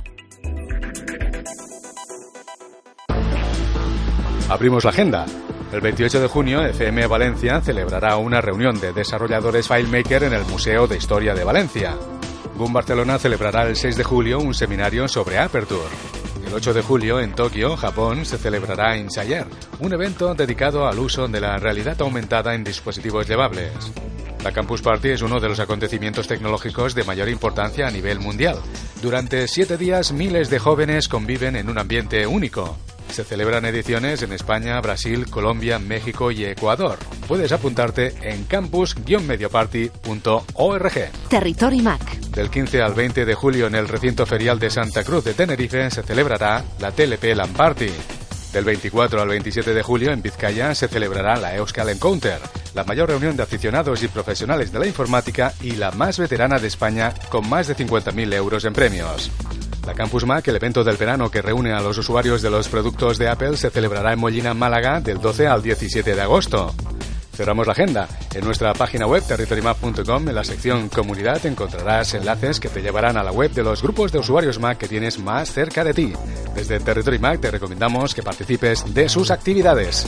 Abrimos 4.50 4.84
la 4.84 4.90
agenda. 4.90 5.26
El 5.72 5.82
28 5.82 6.22
de 6.22 6.28
junio, 6.28 6.66
FM 6.66 7.06
Valencia 7.06 7.62
celebrará 7.62 8.18
una 8.18 8.42
reunión 8.42 8.80
de 8.80 8.92
desarrolladores 8.92 9.68
FileMaker 9.68 10.24
en 10.24 10.34
el 10.34 10.44
Museo 10.46 10.88
de 10.88 10.98
Historia 10.98 11.36
de 11.36 11.44
Valencia. 11.44 11.96
Boom 12.56 12.74
Barcelona 12.74 13.20
celebrará 13.20 13.68
el 13.68 13.76
6 13.76 13.96
de 13.96 14.04
julio 14.04 14.40
un 14.40 14.56
seminario 14.56 15.08
sobre 15.08 15.38
Aperture. 15.38 16.29
El 16.50 16.56
8 16.56 16.74
de 16.74 16.82
julio, 16.82 17.20
en 17.20 17.36
Tokio, 17.36 17.78
Japón, 17.78 18.26
se 18.26 18.40
celebrará 18.40 18.98
Insayer, 18.98 19.46
un 19.82 19.94
evento 19.94 20.34
dedicado 20.34 20.88
al 20.88 20.98
uso 20.98 21.28
de 21.28 21.40
la 21.40 21.60
realidad 21.60 22.02
aumentada 22.02 22.56
en 22.56 22.64
dispositivos 22.64 23.28
llevables. 23.28 23.72
La 24.44 24.52
Campus 24.52 24.82
Party 24.82 25.10
es 25.10 25.22
uno 25.22 25.40
de 25.40 25.48
los 25.48 25.60
acontecimientos 25.60 26.28
tecnológicos 26.28 26.96
de 26.96 27.04
mayor 27.04 27.30
importancia 27.30 27.88
a 27.88 27.92
nivel 27.92 28.20
mundial. 28.20 28.58
Durante 29.00 29.48
siete 29.48 29.78
días, 29.78 30.12
miles 30.12 30.50
de 30.50 30.58
jóvenes 30.58 31.08
conviven 31.08 31.56
en 31.56 31.70
un 31.70 31.78
ambiente 31.78 32.26
único. 32.26 32.80
Se 33.10 33.24
celebran 33.24 33.66
ediciones 33.66 34.22
en 34.22 34.32
España, 34.32 34.80
Brasil, 34.82 35.28
Colombia, 35.30 35.80
México 35.80 36.32
y 36.32 36.46
Ecuador. 36.46 36.98
Puedes 37.28 37.52
apuntarte 37.52 38.14
en 38.22 38.44
campus-medioparty.org. 38.46 40.94
Territory 41.30 41.82
Mac. 41.82 42.20
Del 42.32 42.50
15 42.50 42.82
al 42.82 42.94
20 42.94 43.26
de 43.26 43.36
julio 43.36 43.68
en 43.68 43.76
el 43.76 43.88
recinto 43.88 44.26
ferial 44.26 44.60
de 44.60 44.70
Santa 44.70 45.04
Cruz 45.04 45.24
de 45.24 45.34
Tenerife 45.34 45.90
se 45.92 46.04
celebrará 46.04 46.64
la 46.80 46.92
TLP 46.92 47.36
LAN 47.36 47.54
Party. 47.54 47.92
Del 48.54 48.66
24 48.66 49.22
al 49.22 49.28
27 49.28 49.74
de 49.74 49.84
julio 49.84 50.12
en 50.12 50.22
Vizcaya 50.22 50.74
se 50.74 50.88
celebrará 50.88 51.38
la 51.38 51.56
Euskal 51.56 51.90
Encounter, 51.90 52.40
la 52.74 52.84
mayor 52.84 53.10
reunión 53.10 53.38
de 53.38 53.44
aficionados 53.44 54.02
y 54.02 54.08
profesionales 54.08 54.72
de 54.72 54.80
la 54.80 54.88
informática 54.88 55.54
y 55.62 55.74
la 55.74 55.92
más 55.92 56.18
veterana 56.18 56.58
de 56.58 56.68
España 56.68 57.14
con 57.30 57.48
más 57.48 57.68
de 57.68 57.76
50.000 57.76 58.34
euros 58.34 58.66
en 58.66 58.74
premios. 58.74 59.30
La 59.90 59.96
Campus 59.96 60.24
Mac, 60.24 60.48
el 60.48 60.56
evento 60.56 60.84
del 60.84 60.98
verano 60.98 61.32
que 61.32 61.42
reúne 61.42 61.74
a 61.74 61.82
los 61.82 61.98
usuarios 61.98 62.44
de 62.44 62.52
los 62.52 62.68
productos 62.68 63.18
de 63.18 63.28
Apple, 63.28 63.58
se 63.58 63.72
celebrará 63.72 64.14
en 64.14 64.20
Mollina, 64.20 64.54
Málaga, 64.54 65.02
del 65.02 65.20
12 65.20 65.48
al 65.48 65.64
17 65.64 66.14
de 66.14 66.22
agosto. 66.22 66.76
Cerramos 67.34 67.66
la 67.66 67.74
agenda. 67.74 68.08
En 68.36 68.46
nuestra 68.46 68.72
página 68.74 69.08
web 69.08 69.24
territorymap.com, 69.28 70.30
en 70.30 70.36
la 70.36 70.44
sección 70.44 70.90
Comunidad, 70.90 71.44
encontrarás 71.44 72.14
enlaces 72.14 72.60
que 72.60 72.70
te 72.70 72.84
llevarán 72.84 73.18
a 73.18 73.24
la 73.24 73.32
web 73.32 73.50
de 73.52 73.64
los 73.64 73.82
grupos 73.82 74.12
de 74.12 74.20
usuarios 74.20 74.60
Mac 74.60 74.78
que 74.78 74.88
tienes 74.88 75.18
más 75.18 75.52
cerca 75.52 75.84
de 75.84 75.96
ti. 75.96 76.14
Desde 76.54 76.80
Territory 76.80 77.18
Mac 77.18 77.42
te 77.42 77.50
recomendamos 77.50 78.14
que 78.14 78.22
participes 78.22 78.94
de 78.94 79.10
sus 79.10 79.32
actividades. 79.32 80.06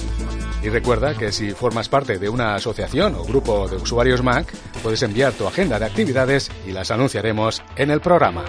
Y 0.61 0.69
recuerda 0.69 1.15
que 1.15 1.31
si 1.31 1.49
formas 1.53 1.89
parte 1.89 2.19
de 2.19 2.29
una 2.29 2.53
asociación 2.53 3.15
o 3.15 3.23
grupo 3.23 3.67
de 3.67 3.77
usuarios 3.77 4.21
Mac, 4.21 4.45
puedes 4.83 5.01
enviar 5.01 5.33
tu 5.33 5.47
agenda 5.47 5.79
de 5.79 5.85
actividades 5.85 6.51
y 6.67 6.71
las 6.71 6.91
anunciaremos 6.91 7.63
en 7.75 7.89
el 7.89 7.99
programa. 7.99 8.45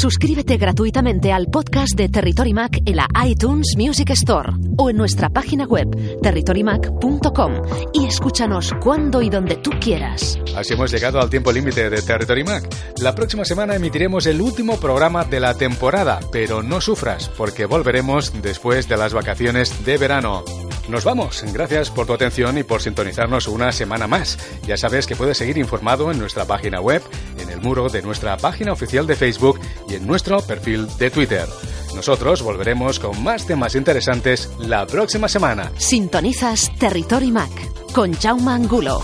Suscríbete 0.00 0.56
gratuitamente 0.56 1.30
al 1.30 1.48
podcast 1.48 1.94
de 1.94 2.08
Territory 2.08 2.54
Mac 2.54 2.78
en 2.86 2.96
la 2.96 3.06
iTunes 3.22 3.74
Music 3.76 4.08
Store 4.12 4.54
o 4.78 4.88
en 4.88 4.96
nuestra 4.96 5.28
página 5.28 5.66
web 5.66 5.90
territorymac.com 6.22 7.52
y 7.92 8.06
escúchanos 8.06 8.72
cuando 8.80 9.20
y 9.20 9.28
donde 9.28 9.56
tú 9.56 9.72
quieras. 9.78 10.38
Así 10.56 10.72
hemos 10.72 10.90
llegado 10.90 11.20
al 11.20 11.28
tiempo 11.28 11.52
límite 11.52 11.90
de 11.90 12.00
Territory 12.00 12.44
Mac. 12.44 12.66
La 13.02 13.14
próxima 13.14 13.44
semana 13.44 13.74
emitiremos 13.74 14.24
el 14.24 14.40
último 14.40 14.80
programa 14.80 15.26
de 15.26 15.38
la 15.38 15.52
temporada, 15.52 16.18
pero 16.32 16.62
no 16.62 16.80
sufras, 16.80 17.30
porque 17.36 17.66
volveremos 17.66 18.32
después 18.40 18.88
de 18.88 18.96
las 18.96 19.12
vacaciones 19.12 19.84
de 19.84 19.98
verano. 19.98 20.44
Nos 20.88 21.04
vamos. 21.04 21.44
Gracias 21.52 21.90
por 21.90 22.06
tu 22.06 22.12
atención 22.12 22.58
y 22.58 22.62
por 22.62 22.82
sintonizarnos 22.82 23.48
una 23.48 23.72
semana 23.72 24.06
más. 24.06 24.38
Ya 24.66 24.76
sabes 24.76 25.06
que 25.06 25.16
puedes 25.16 25.38
seguir 25.38 25.58
informado 25.58 26.10
en 26.10 26.18
nuestra 26.18 26.44
página 26.44 26.80
web, 26.80 27.02
en 27.38 27.48
el 27.50 27.60
muro 27.60 27.88
de 27.88 28.02
nuestra 28.02 28.36
página 28.36 28.72
oficial 28.72 29.06
de 29.06 29.16
Facebook 29.16 29.60
y 29.88 29.94
en 29.94 30.06
nuestro 30.06 30.40
perfil 30.40 30.88
de 30.98 31.10
Twitter. 31.10 31.46
Nosotros 31.94 32.42
volveremos 32.42 32.98
con 32.98 33.22
más 33.22 33.46
temas 33.46 33.74
interesantes 33.74 34.50
la 34.58 34.86
próxima 34.86 35.28
semana. 35.28 35.70
Sintonizas 35.76 36.70
Territory 36.78 37.30
Mac 37.30 37.50
con 37.92 38.12
Jaume 38.14 38.52
Angulo. 38.52 39.02